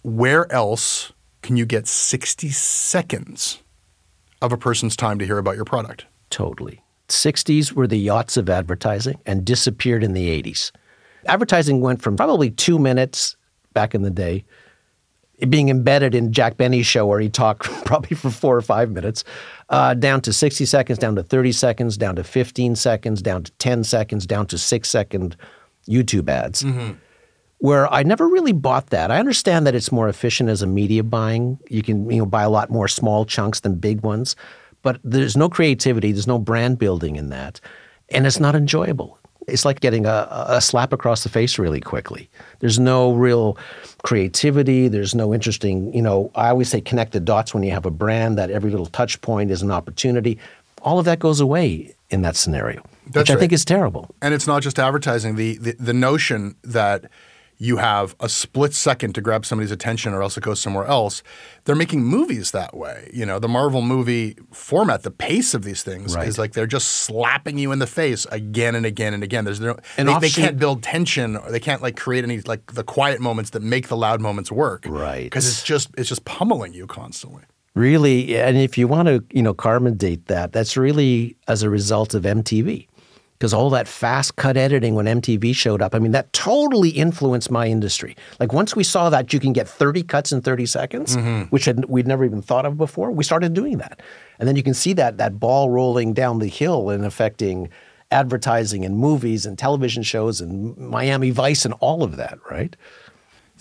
where 0.04 0.50
else 0.52 1.12
can 1.42 1.56
you 1.56 1.66
get 1.66 1.88
60 1.88 2.50
seconds 2.50 3.62
of 4.40 4.52
a 4.52 4.56
person's 4.58 4.96
time 4.96 5.18
to 5.18 5.24
hear 5.24 5.38
about 5.38 5.56
your 5.56 5.64
product? 5.64 6.04
Totally. 6.30 6.82
60s 7.08 7.72
were 7.72 7.86
the 7.86 7.98
yachts 7.98 8.36
of 8.36 8.48
advertising 8.48 9.18
and 9.24 9.44
disappeared 9.44 10.04
in 10.04 10.12
the 10.12 10.42
80s. 10.42 10.72
Advertising 11.26 11.80
went 11.80 12.02
from 12.02 12.16
probably 12.16 12.50
two 12.50 12.78
minutes 12.78 13.36
back 13.72 13.94
in 13.94 14.02
the 14.02 14.10
day, 14.10 14.44
being 15.48 15.70
embedded 15.70 16.14
in 16.14 16.32
Jack 16.32 16.58
Benny's 16.58 16.86
show 16.86 17.06
where 17.06 17.20
he 17.20 17.30
talked 17.30 17.62
probably 17.86 18.14
for 18.14 18.30
four 18.30 18.56
or 18.56 18.62
five 18.62 18.90
minutes, 18.90 19.24
uh, 19.70 19.94
down 19.94 20.20
to 20.20 20.34
60 20.34 20.66
seconds, 20.66 20.98
down 20.98 21.16
to 21.16 21.22
30 21.22 21.52
seconds, 21.52 21.96
down 21.96 22.16
to 22.16 22.24
15 22.24 22.76
seconds, 22.76 23.22
down 23.22 23.42
to 23.42 23.52
10 23.52 23.84
seconds, 23.84 24.26
down 24.26 24.46
to 24.48 24.58
six 24.58 24.90
second 24.90 25.34
YouTube 25.88 26.28
ads. 26.28 26.62
Where 27.64 27.90
I 27.90 28.02
never 28.02 28.28
really 28.28 28.52
bought 28.52 28.88
that. 28.90 29.10
I 29.10 29.18
understand 29.18 29.66
that 29.66 29.74
it's 29.74 29.90
more 29.90 30.06
efficient 30.06 30.50
as 30.50 30.60
a 30.60 30.66
media 30.66 31.02
buying. 31.02 31.58
You 31.70 31.82
can 31.82 32.10
you 32.10 32.18
know 32.18 32.26
buy 32.26 32.42
a 32.42 32.50
lot 32.50 32.68
more 32.68 32.88
small 32.88 33.24
chunks 33.24 33.60
than 33.60 33.76
big 33.76 34.02
ones, 34.02 34.36
but 34.82 35.00
there's 35.02 35.34
no 35.34 35.48
creativity, 35.48 36.12
there's 36.12 36.26
no 36.26 36.38
brand 36.38 36.78
building 36.78 37.16
in 37.16 37.30
that, 37.30 37.62
and 38.10 38.26
it's 38.26 38.38
not 38.38 38.54
enjoyable. 38.54 39.18
It's 39.48 39.64
like 39.64 39.80
getting 39.80 40.04
a, 40.04 40.28
a 40.30 40.60
slap 40.60 40.92
across 40.92 41.22
the 41.22 41.30
face 41.30 41.58
really 41.58 41.80
quickly. 41.80 42.28
There's 42.58 42.78
no 42.78 43.14
real 43.14 43.56
creativity. 44.02 44.88
There's 44.88 45.14
no 45.14 45.32
interesting, 45.32 45.90
you 45.94 46.02
know, 46.02 46.30
I 46.34 46.50
always 46.50 46.68
say 46.68 46.82
connect 46.82 47.12
the 47.12 47.20
dots 47.20 47.54
when 47.54 47.62
you 47.62 47.70
have 47.70 47.86
a 47.86 47.90
brand 47.90 48.36
that 48.36 48.50
every 48.50 48.70
little 48.70 48.92
touch 49.00 49.18
point 49.22 49.50
is 49.50 49.62
an 49.62 49.70
opportunity. 49.70 50.38
All 50.82 50.98
of 50.98 51.06
that 51.06 51.18
goes 51.18 51.40
away 51.40 51.94
in 52.10 52.20
that 52.22 52.36
scenario, 52.36 52.82
That's 53.06 53.16
which 53.16 53.30
I 53.30 53.34
right. 53.34 53.40
think 53.40 53.52
is 53.54 53.64
terrible. 53.64 54.14
And 54.20 54.34
it's 54.34 54.46
not 54.46 54.62
just 54.62 54.78
advertising. 54.78 55.36
The, 55.36 55.56
the 55.56 55.72
the 55.78 55.94
notion 55.94 56.56
that 56.62 57.06
you 57.56 57.76
have 57.76 58.14
a 58.20 58.28
split 58.28 58.74
second 58.74 59.14
to 59.14 59.20
grab 59.20 59.46
somebody's 59.46 59.70
attention 59.70 60.12
or 60.12 60.22
else 60.22 60.36
it 60.36 60.42
goes 60.42 60.60
somewhere 60.60 60.84
else. 60.86 61.22
They're 61.64 61.76
making 61.76 62.02
movies 62.04 62.50
that 62.50 62.76
way. 62.76 63.10
You 63.12 63.24
know, 63.24 63.38
the 63.38 63.48
Marvel 63.48 63.80
movie 63.82 64.36
format, 64.52 65.02
the 65.02 65.10
pace 65.10 65.54
of 65.54 65.62
these 65.64 65.82
things 65.82 66.14
Right. 66.16 66.26
is 66.28 66.38
like 66.38 66.52
they're 66.52 66.66
just 66.66 66.88
slapping 66.88 67.56
you 67.58 67.72
in 67.72 67.78
the 67.78 67.86
face 67.86 68.26
again 68.26 68.74
and 68.74 68.84
again 68.84 69.14
and 69.14 69.22
again. 69.22 69.44
There's 69.44 69.60
no 69.60 69.76
And 69.96 70.08
they, 70.08 70.18
they 70.18 70.30
can't 70.30 70.58
build 70.58 70.82
tension 70.82 71.36
or 71.36 71.50
they 71.50 71.60
can't 71.60 71.80
like 71.82 71.96
create 71.96 72.24
any 72.24 72.40
like 72.40 72.72
the 72.74 72.84
quiet 72.84 73.20
moments 73.20 73.50
that 73.50 73.62
make 73.62 73.88
the 73.88 73.96
loud 73.96 74.20
moments 74.20 74.50
work. 74.52 74.84
Right. 74.88 75.24
Because 75.24 75.46
it's 75.46 75.62
just 75.62 75.90
it's 75.96 76.08
just 76.08 76.24
pummeling 76.24 76.72
you 76.74 76.86
constantly. 76.86 77.44
Really, 77.74 78.36
and 78.38 78.56
if 78.56 78.78
you 78.78 78.86
want 78.86 79.08
to, 79.08 79.24
you 79.32 79.42
know, 79.42 79.52
carbon 79.52 79.96
date 79.96 80.26
that, 80.26 80.52
that's 80.52 80.76
really 80.76 81.36
as 81.48 81.64
a 81.64 81.70
result 81.70 82.14
of 82.14 82.22
MTV. 82.22 82.86
Because 83.44 83.52
all 83.52 83.68
that 83.68 83.86
fast 83.86 84.36
cut 84.36 84.56
editing 84.56 84.94
when 84.94 85.04
MTV 85.04 85.54
showed 85.54 85.82
up, 85.82 85.94
I 85.94 85.98
mean, 85.98 86.12
that 86.12 86.32
totally 86.32 86.88
influenced 86.88 87.50
my 87.50 87.66
industry. 87.66 88.16
Like 88.40 88.54
once 88.54 88.74
we 88.74 88.82
saw 88.82 89.10
that 89.10 89.34
you 89.34 89.38
can 89.38 89.52
get 89.52 89.68
30 89.68 90.02
cuts 90.04 90.32
in 90.32 90.40
30 90.40 90.64
seconds, 90.64 91.14
mm-hmm. 91.14 91.42
which 91.50 91.66
had, 91.66 91.84
we'd 91.84 92.06
never 92.06 92.24
even 92.24 92.40
thought 92.40 92.64
of 92.64 92.78
before, 92.78 93.10
we 93.10 93.22
started 93.22 93.52
doing 93.52 93.76
that. 93.76 94.00
And 94.38 94.48
then 94.48 94.56
you 94.56 94.62
can 94.62 94.72
see 94.72 94.94
that 94.94 95.18
that 95.18 95.38
ball 95.38 95.68
rolling 95.68 96.14
down 96.14 96.38
the 96.38 96.46
hill 96.46 96.88
and 96.88 97.04
affecting 97.04 97.68
advertising 98.10 98.82
and 98.82 98.96
movies 98.96 99.44
and 99.44 99.58
television 99.58 100.02
shows 100.02 100.40
and 100.40 100.74
Miami 100.78 101.28
Vice 101.28 101.66
and 101.66 101.74
all 101.80 102.02
of 102.02 102.16
that, 102.16 102.38
right? 102.50 102.74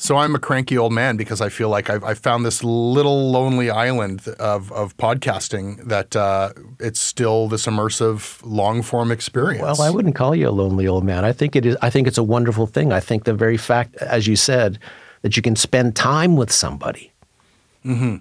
So 0.03 0.17
I'm 0.17 0.35
a 0.35 0.39
cranky 0.39 0.77
old 0.77 0.91
man 0.91 1.15
because 1.15 1.39
I 1.39 1.47
feel 1.47 1.69
like 1.69 1.89
I've, 1.89 2.03
I've 2.03 2.19
found 2.19 2.45
this 2.45 2.61
little 2.61 3.31
lonely 3.31 3.69
island 3.69 4.27
of, 4.37 4.69
of 4.73 4.97
podcasting 4.97 5.81
that 5.85 6.13
uh, 6.13 6.51
it's 6.77 6.99
still 6.99 7.47
this 7.47 7.67
immersive 7.67 8.41
long 8.43 8.81
form 8.81 9.13
experience. 9.13 9.61
Well, 9.63 9.81
I 9.81 9.89
wouldn't 9.89 10.15
call 10.15 10.35
you 10.35 10.49
a 10.49 10.51
lonely 10.51 10.87
old 10.87 11.05
man. 11.05 11.23
I 11.23 11.31
think 11.31 11.55
it 11.55 11.65
is. 11.65 11.77
I 11.81 11.89
think 11.89 12.09
it's 12.09 12.17
a 12.17 12.23
wonderful 12.23 12.67
thing. 12.67 12.91
I 12.91 12.99
think 12.99 13.23
the 13.23 13.33
very 13.33 13.55
fact, 13.55 13.95
as 13.95 14.27
you 14.27 14.35
said, 14.35 14.77
that 15.21 15.37
you 15.37 15.41
can 15.41 15.55
spend 15.55 15.95
time 15.95 16.35
with 16.35 16.51
somebody. 16.51 17.13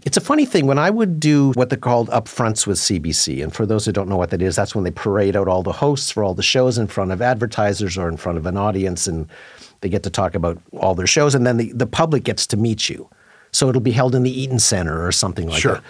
It's 0.07 0.17
a 0.17 0.21
funny 0.21 0.45
thing 0.45 0.69
when 0.69 0.79
I 0.79 0.89
would 0.91 1.19
do 1.19 1.51
what 1.55 1.69
they're 1.69 1.79
called 1.79 2.11
upfronts 2.11 2.65
with 2.65 2.79
CBC, 2.79 3.43
and 3.43 3.53
for 3.53 3.67
those 3.67 3.87
who 3.87 3.93
don't 3.93 4.09
know 4.09 4.17
what 4.17 4.31
that 4.31 4.43
is, 4.43 4.55
that's 4.55 4.75
when 4.75 4.85
they 4.85 4.93
parade 4.93 5.35
out 5.35 5.49
all 5.49 5.65
the 5.65 5.73
hosts 5.73 6.13
for 6.13 6.23
all 6.23 6.35
the 6.35 6.45
shows 6.45 6.79
in 6.79 6.87
front 6.87 7.11
of 7.11 7.21
advertisers 7.21 7.99
or 7.99 8.09
in 8.09 8.17
front 8.17 8.39
of 8.39 8.47
an 8.47 8.57
audience, 8.57 9.09
and 9.09 9.29
they 9.83 9.89
get 9.91 10.03
to 10.05 10.11
talk 10.11 10.35
about 10.35 10.59
all 10.79 10.95
their 10.95 11.07
shows, 11.07 11.35
and 11.35 11.47
then 11.47 11.59
the, 11.59 11.73
the 11.73 11.87
public 11.87 12.25
gets 12.25 12.47
to 12.49 12.57
meet 12.57 12.89
you. 12.89 13.09
So 13.53 13.69
it'll 13.69 13.83
be 13.83 13.91
held 13.93 14.15
in 14.15 14.23
the 14.23 14.41
Eaton 14.41 14.59
Center 14.59 15.05
or 15.07 15.13
something 15.13 15.49
like 15.49 15.61
Sure. 15.61 15.75
that. 15.75 15.85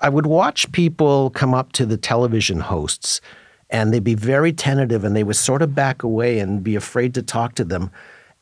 I 0.00 0.08
would 0.08 0.26
watch 0.26 0.70
people 0.72 1.30
come 1.30 1.52
up 1.54 1.72
to 1.72 1.86
the 1.86 1.96
television 1.96 2.60
hosts 2.60 3.20
and 3.70 3.92
they'd 3.92 4.02
be 4.04 4.14
very 4.14 4.52
tentative 4.52 5.04
and 5.04 5.14
they 5.16 5.22
would 5.24 5.36
sort 5.36 5.62
of 5.62 5.74
back 5.74 6.02
away 6.02 6.38
and 6.40 6.62
be 6.62 6.74
afraid 6.76 7.14
to 7.14 7.22
talk 7.22 7.54
to 7.56 7.64
them. 7.64 7.90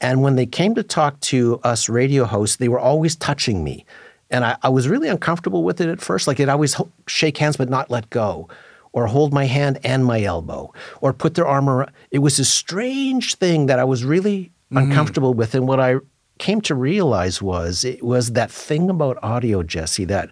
And 0.01 0.23
when 0.23 0.37
they 0.37 0.47
came 0.47 0.75
to 0.75 0.83
talk 0.83 1.21
to 1.21 1.61
us 1.63 1.89
radio 1.89 2.25
hosts, 2.25 2.57
they 2.57 2.69
were 2.69 2.79
always 2.81 3.15
touching 3.15 3.63
me. 3.63 3.85
And 4.31 4.45
I, 4.45 4.57
I 4.63 4.69
was 4.71 4.89
really 4.89 5.09
uncomfortable 5.09 5.63
with 5.63 5.81
it 5.81 5.89
at 5.89 6.01
first. 6.01 6.27
Like 6.27 6.39
they'd 6.39 6.49
always 6.49 6.75
ho- 6.75 6.91
shake 7.07 7.37
hands 7.39 7.57
but 7.59 7.69
not 7.69 7.91
let 7.91 8.09
go, 8.11 8.49
or 8.93 9.07
hold 9.07 9.33
my 9.33 9.45
hand 9.45 9.79
and 9.85 10.05
my 10.05 10.23
elbow, 10.23 10.73
or 11.01 11.13
put 11.13 11.35
their 11.35 11.47
arm 11.47 11.69
around. 11.69 11.91
It 12.11 12.21
was 12.21 12.39
a 12.39 12.45
strange 12.45 13.35
thing 13.37 13.67
that 13.67 13.79
I 13.79 13.85
was 13.85 14.03
really 14.05 14.51
uncomfortable 14.71 15.35
with. 15.35 15.55
And 15.55 15.67
what 15.67 15.81
I 15.81 15.97
came 16.39 16.61
to 16.63 16.75
realize 16.75 17.43
was 17.43 17.85
it 17.85 18.03
was 18.03 18.33
that 18.33 18.51
thing 18.51 18.91
about 18.91 19.19
audio, 19.23 19.63
Jesse, 19.63 20.05
that 20.07 20.31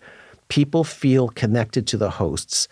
people 0.49 0.85
feel 0.85 1.29
connected 1.29 1.87
to 1.89 1.97
the 1.97 2.11
hosts, 2.11 2.69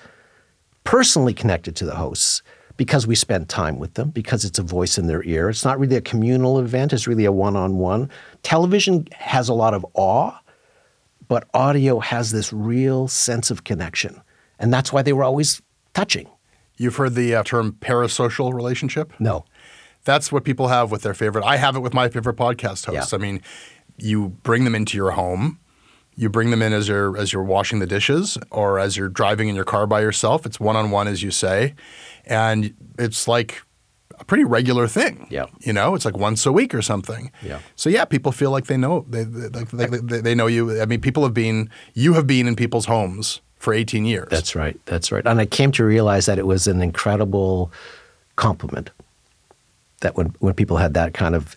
personally 0.84 1.34
connected 1.34 1.76
to 1.76 1.84
the 1.84 1.96
hosts, 1.96 2.42
because 2.76 3.06
we 3.06 3.14
spend 3.14 3.48
time 3.48 3.78
with 3.78 3.94
them, 3.94 4.10
because 4.10 4.44
it's 4.44 4.58
a 4.58 4.62
voice 4.62 4.98
in 4.98 5.06
their 5.06 5.22
ear. 5.24 5.48
It's 5.48 5.64
not 5.64 5.78
really 5.78 5.96
a 5.96 6.00
communal 6.00 6.58
event, 6.58 6.92
it's 6.92 7.06
really 7.06 7.24
a 7.24 7.32
one 7.32 7.56
on 7.56 7.78
one. 7.78 8.10
Television 8.42 9.06
has 9.12 9.48
a 9.48 9.54
lot 9.54 9.74
of 9.74 9.84
awe, 9.94 10.32
but 11.28 11.48
audio 11.54 11.98
has 12.00 12.30
this 12.30 12.52
real 12.52 13.08
sense 13.08 13.50
of 13.50 13.64
connection. 13.64 14.20
And 14.58 14.72
that's 14.72 14.92
why 14.92 15.02
they 15.02 15.12
were 15.12 15.24
always 15.24 15.60
touching. 15.94 16.28
You've 16.76 16.96
heard 16.96 17.14
the 17.14 17.34
uh, 17.36 17.42
term 17.42 17.76
parasocial 17.80 18.52
relationship? 18.52 19.12
No. 19.18 19.44
That's 20.06 20.30
what 20.30 20.44
people 20.44 20.68
have 20.68 20.90
with 20.92 21.02
their 21.02 21.14
favorite. 21.14 21.44
I 21.44 21.56
have 21.56 21.74
it 21.74 21.80
with 21.80 21.92
my 21.92 22.08
favorite 22.08 22.36
podcast 22.36 22.86
hosts. 22.86 23.12
Yeah. 23.12 23.18
I 23.18 23.20
mean, 23.20 23.42
you 23.98 24.28
bring 24.44 24.62
them 24.62 24.74
into 24.74 24.96
your 24.96 25.10
home. 25.10 25.58
You 26.14 26.30
bring 26.30 26.50
them 26.50 26.62
in 26.62 26.72
as 26.72 26.88
you're 26.88 27.18
as 27.18 27.32
you're 27.32 27.42
washing 27.42 27.80
the 27.80 27.86
dishes 27.86 28.38
or 28.50 28.78
as 28.78 28.96
you're 28.96 29.10
driving 29.10 29.48
in 29.48 29.54
your 29.54 29.64
car 29.64 29.86
by 29.86 30.00
yourself. 30.00 30.46
It's 30.46 30.58
one 30.58 30.76
on 30.76 30.90
one, 30.90 31.08
as 31.08 31.22
you 31.22 31.30
say, 31.30 31.74
and 32.24 32.72
it's 32.98 33.28
like 33.28 33.62
a 34.18 34.24
pretty 34.24 34.44
regular 34.44 34.86
thing. 34.86 35.26
Yeah. 35.28 35.46
you 35.60 35.74
know, 35.74 35.94
it's 35.94 36.04
like 36.06 36.16
once 36.16 36.46
a 36.46 36.52
week 36.52 36.72
or 36.74 36.80
something. 36.80 37.30
Yeah. 37.42 37.58
So 37.74 37.90
yeah, 37.90 38.06
people 38.06 38.32
feel 38.32 38.50
like 38.50 38.66
they 38.66 38.78
know 38.78 39.04
they 39.10 39.24
they, 39.24 39.64
they, 39.64 39.86
they, 39.86 40.20
they 40.20 40.34
know 40.34 40.46
you. 40.46 40.80
I 40.80 40.86
mean, 40.86 41.00
people 41.00 41.24
have 41.24 41.34
been 41.34 41.68
you 41.94 42.14
have 42.14 42.26
been 42.26 42.46
in 42.46 42.54
people's 42.56 42.86
homes 42.86 43.40
for 43.56 43.74
18 43.74 44.06
years. 44.06 44.28
That's 44.30 44.54
right. 44.54 44.80
That's 44.86 45.10
right. 45.10 45.26
And 45.26 45.40
I 45.40 45.46
came 45.46 45.72
to 45.72 45.84
realize 45.84 46.26
that 46.26 46.38
it 46.38 46.46
was 46.46 46.66
an 46.68 46.80
incredible 46.80 47.72
compliment 48.36 48.90
that 50.00 50.16
when, 50.16 50.26
when 50.40 50.54
people 50.54 50.76
had 50.76 50.94
that 50.94 51.14
kind 51.14 51.34
of 51.34 51.56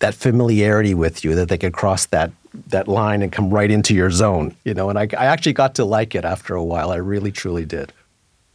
that 0.00 0.14
familiarity 0.14 0.94
with 0.94 1.24
you, 1.24 1.34
that 1.34 1.48
they 1.48 1.58
could 1.58 1.72
cross 1.72 2.06
that 2.06 2.30
that 2.68 2.88
line 2.88 3.22
and 3.22 3.30
come 3.30 3.50
right 3.50 3.70
into 3.70 3.94
your 3.94 4.10
zone, 4.10 4.54
you 4.64 4.74
know. 4.74 4.88
And 4.90 4.98
I, 4.98 5.02
I 5.16 5.26
actually 5.26 5.52
got 5.52 5.74
to 5.76 5.84
like 5.84 6.14
it 6.14 6.24
after 6.24 6.54
a 6.54 6.64
while. 6.64 6.90
I 6.90 6.96
really, 6.96 7.30
truly 7.32 7.64
did. 7.64 7.92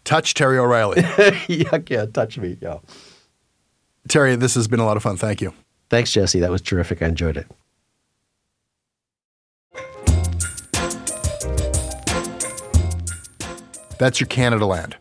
touch 0.03 0.33
Terry 0.33 0.57
O'Reilly. 0.57 1.01
yeah, 1.47 1.77
yeah, 1.87 2.05
touch 2.05 2.37
me. 2.37 2.57
Yeah. 2.61 2.79
Terry, 4.07 4.35
this 4.35 4.55
has 4.55 4.67
been 4.67 4.79
a 4.79 4.85
lot 4.85 4.97
of 4.97 5.03
fun. 5.03 5.15
Thank 5.17 5.41
you. 5.41 5.53
Thanks, 5.89 6.11
Jesse. 6.11 6.39
That 6.39 6.51
was 6.51 6.61
terrific. 6.61 7.01
I 7.01 7.07
enjoyed 7.07 7.37
it. 7.37 7.47
That's 13.99 14.19
your 14.19 14.27
Canada 14.27 14.65
Land. 14.65 14.97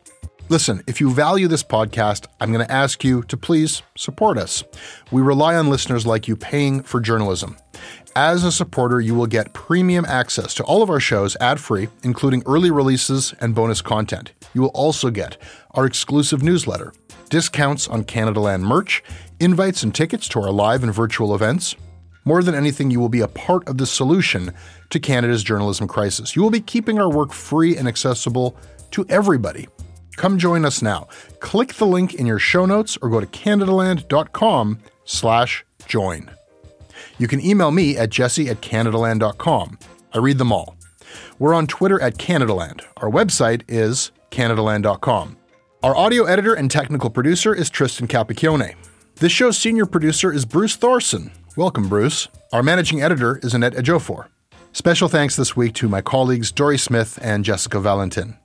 Listen, 0.53 0.82
if 0.86 1.00
you 1.00 1.11
value 1.11 1.48
this 1.48 1.62
podcast, 1.62 2.26
I'm 2.38 2.53
going 2.53 2.62
to 2.62 2.70
ask 2.70 3.03
you 3.03 3.22
to 3.22 3.38
please 3.38 3.80
support 3.96 4.36
us. 4.36 4.62
We 5.11 5.22
rely 5.22 5.57
on 5.57 5.70
listeners 5.70 6.05
like 6.05 6.28
you 6.28 6.36
paying 6.36 6.82
for 6.82 7.00
journalism. 7.00 7.57
As 8.14 8.44
a 8.44 8.53
supporter, 8.53 9.00
you 9.00 9.14
will 9.14 9.26
get 9.26 9.55
premium 9.55 10.05
access 10.05 10.53
to 10.57 10.64
all 10.64 10.82
of 10.82 10.90
our 10.90 11.00
shows 11.00 11.38
ad 11.40 11.59
free, 11.59 11.88
including 12.03 12.42
early 12.44 12.70
releases 12.70 13.32
and 13.40 13.55
bonus 13.55 13.80
content. 13.80 14.32
You 14.53 14.61
will 14.61 14.72
also 14.74 15.09
get 15.09 15.38
our 15.70 15.86
exclusive 15.86 16.42
newsletter, 16.42 16.92
discounts 17.30 17.88
on 17.88 18.05
Canadaland 18.05 18.61
merch, 18.61 19.03
invites 19.40 19.82
and 19.82 19.94
tickets 19.94 20.28
to 20.28 20.40
our 20.42 20.50
live 20.50 20.82
and 20.82 20.92
virtual 20.92 21.34
events. 21.34 21.76
More 22.26 22.42
than 22.42 22.55
anything, 22.55 22.90
you 22.90 23.00
will 23.00 23.09
be 23.09 23.22
a 23.22 23.28
part 23.28 23.66
of 23.66 23.78
the 23.78 23.86
solution 23.86 24.53
to 24.90 25.00
Canada's 25.00 25.42
journalism 25.42 25.88
crisis. 25.88 26.36
You 26.36 26.42
will 26.42 26.50
be 26.50 26.61
keeping 26.61 26.98
our 26.98 27.11
work 27.11 27.32
free 27.32 27.74
and 27.74 27.88
accessible 27.88 28.55
to 28.90 29.07
everybody. 29.09 29.66
Come 30.22 30.38
join 30.38 30.64
us 30.64 30.82
now. 30.82 31.08
Click 31.40 31.74
the 31.74 31.84
link 31.84 32.14
in 32.14 32.26
your 32.26 32.38
show 32.38 32.64
notes 32.64 32.96
or 33.02 33.08
go 33.08 33.18
to 33.18 33.26
canadaland.com 33.26 34.78
slash 35.04 35.64
join. 35.84 36.30
You 37.18 37.26
can 37.26 37.44
email 37.44 37.72
me 37.72 37.96
at 37.96 38.10
jesse 38.10 38.48
at 38.48 38.60
canadaland.com. 38.60 39.78
I 40.12 40.18
read 40.18 40.38
them 40.38 40.52
all. 40.52 40.76
We're 41.40 41.54
on 41.54 41.66
Twitter 41.66 42.00
at 42.00 42.18
Canadaland. 42.18 42.82
Our 42.98 43.10
website 43.10 43.62
is 43.66 44.12
canadaland.com. 44.30 45.38
Our 45.82 45.96
audio 45.96 46.22
editor 46.22 46.54
and 46.54 46.70
technical 46.70 47.10
producer 47.10 47.52
is 47.52 47.68
Tristan 47.68 48.06
Capacchione. 48.06 48.76
This 49.16 49.32
show's 49.32 49.58
senior 49.58 49.86
producer 49.86 50.32
is 50.32 50.44
Bruce 50.44 50.76
Thorson. 50.76 51.32
Welcome, 51.56 51.88
Bruce. 51.88 52.28
Our 52.52 52.62
managing 52.62 53.02
editor 53.02 53.40
is 53.42 53.54
Annette 53.54 53.74
Ejiofor. 53.74 54.28
Special 54.70 55.08
thanks 55.08 55.34
this 55.34 55.56
week 55.56 55.74
to 55.74 55.88
my 55.88 56.00
colleagues 56.00 56.52
Dory 56.52 56.78
Smith 56.78 57.18
and 57.20 57.44
Jessica 57.44 57.80
Valentin. 57.80 58.38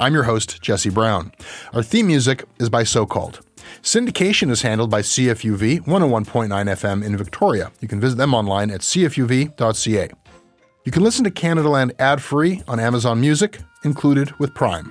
I'm 0.00 0.14
your 0.14 0.22
host, 0.22 0.62
Jesse 0.62 0.88
Brown. 0.88 1.30
Our 1.74 1.82
theme 1.82 2.06
music 2.06 2.46
is 2.58 2.70
by 2.70 2.84
So 2.84 3.04
Called. 3.04 3.40
Syndication 3.82 4.50
is 4.50 4.62
handled 4.62 4.90
by 4.90 5.02
CFUV 5.02 5.82
101.9 5.82 6.48
FM 6.48 7.04
in 7.04 7.18
Victoria. 7.18 7.70
You 7.80 7.88
can 7.88 8.00
visit 8.00 8.16
them 8.16 8.32
online 8.32 8.70
at 8.70 8.80
cfuv.ca. 8.80 10.10
You 10.86 10.92
can 10.92 11.02
listen 11.02 11.24
to 11.24 11.30
Canadaland 11.30 11.92
ad 11.98 12.22
free 12.22 12.62
on 12.66 12.80
Amazon 12.80 13.20
Music, 13.20 13.60
included 13.84 14.32
with 14.40 14.54
Prime. 14.54 14.90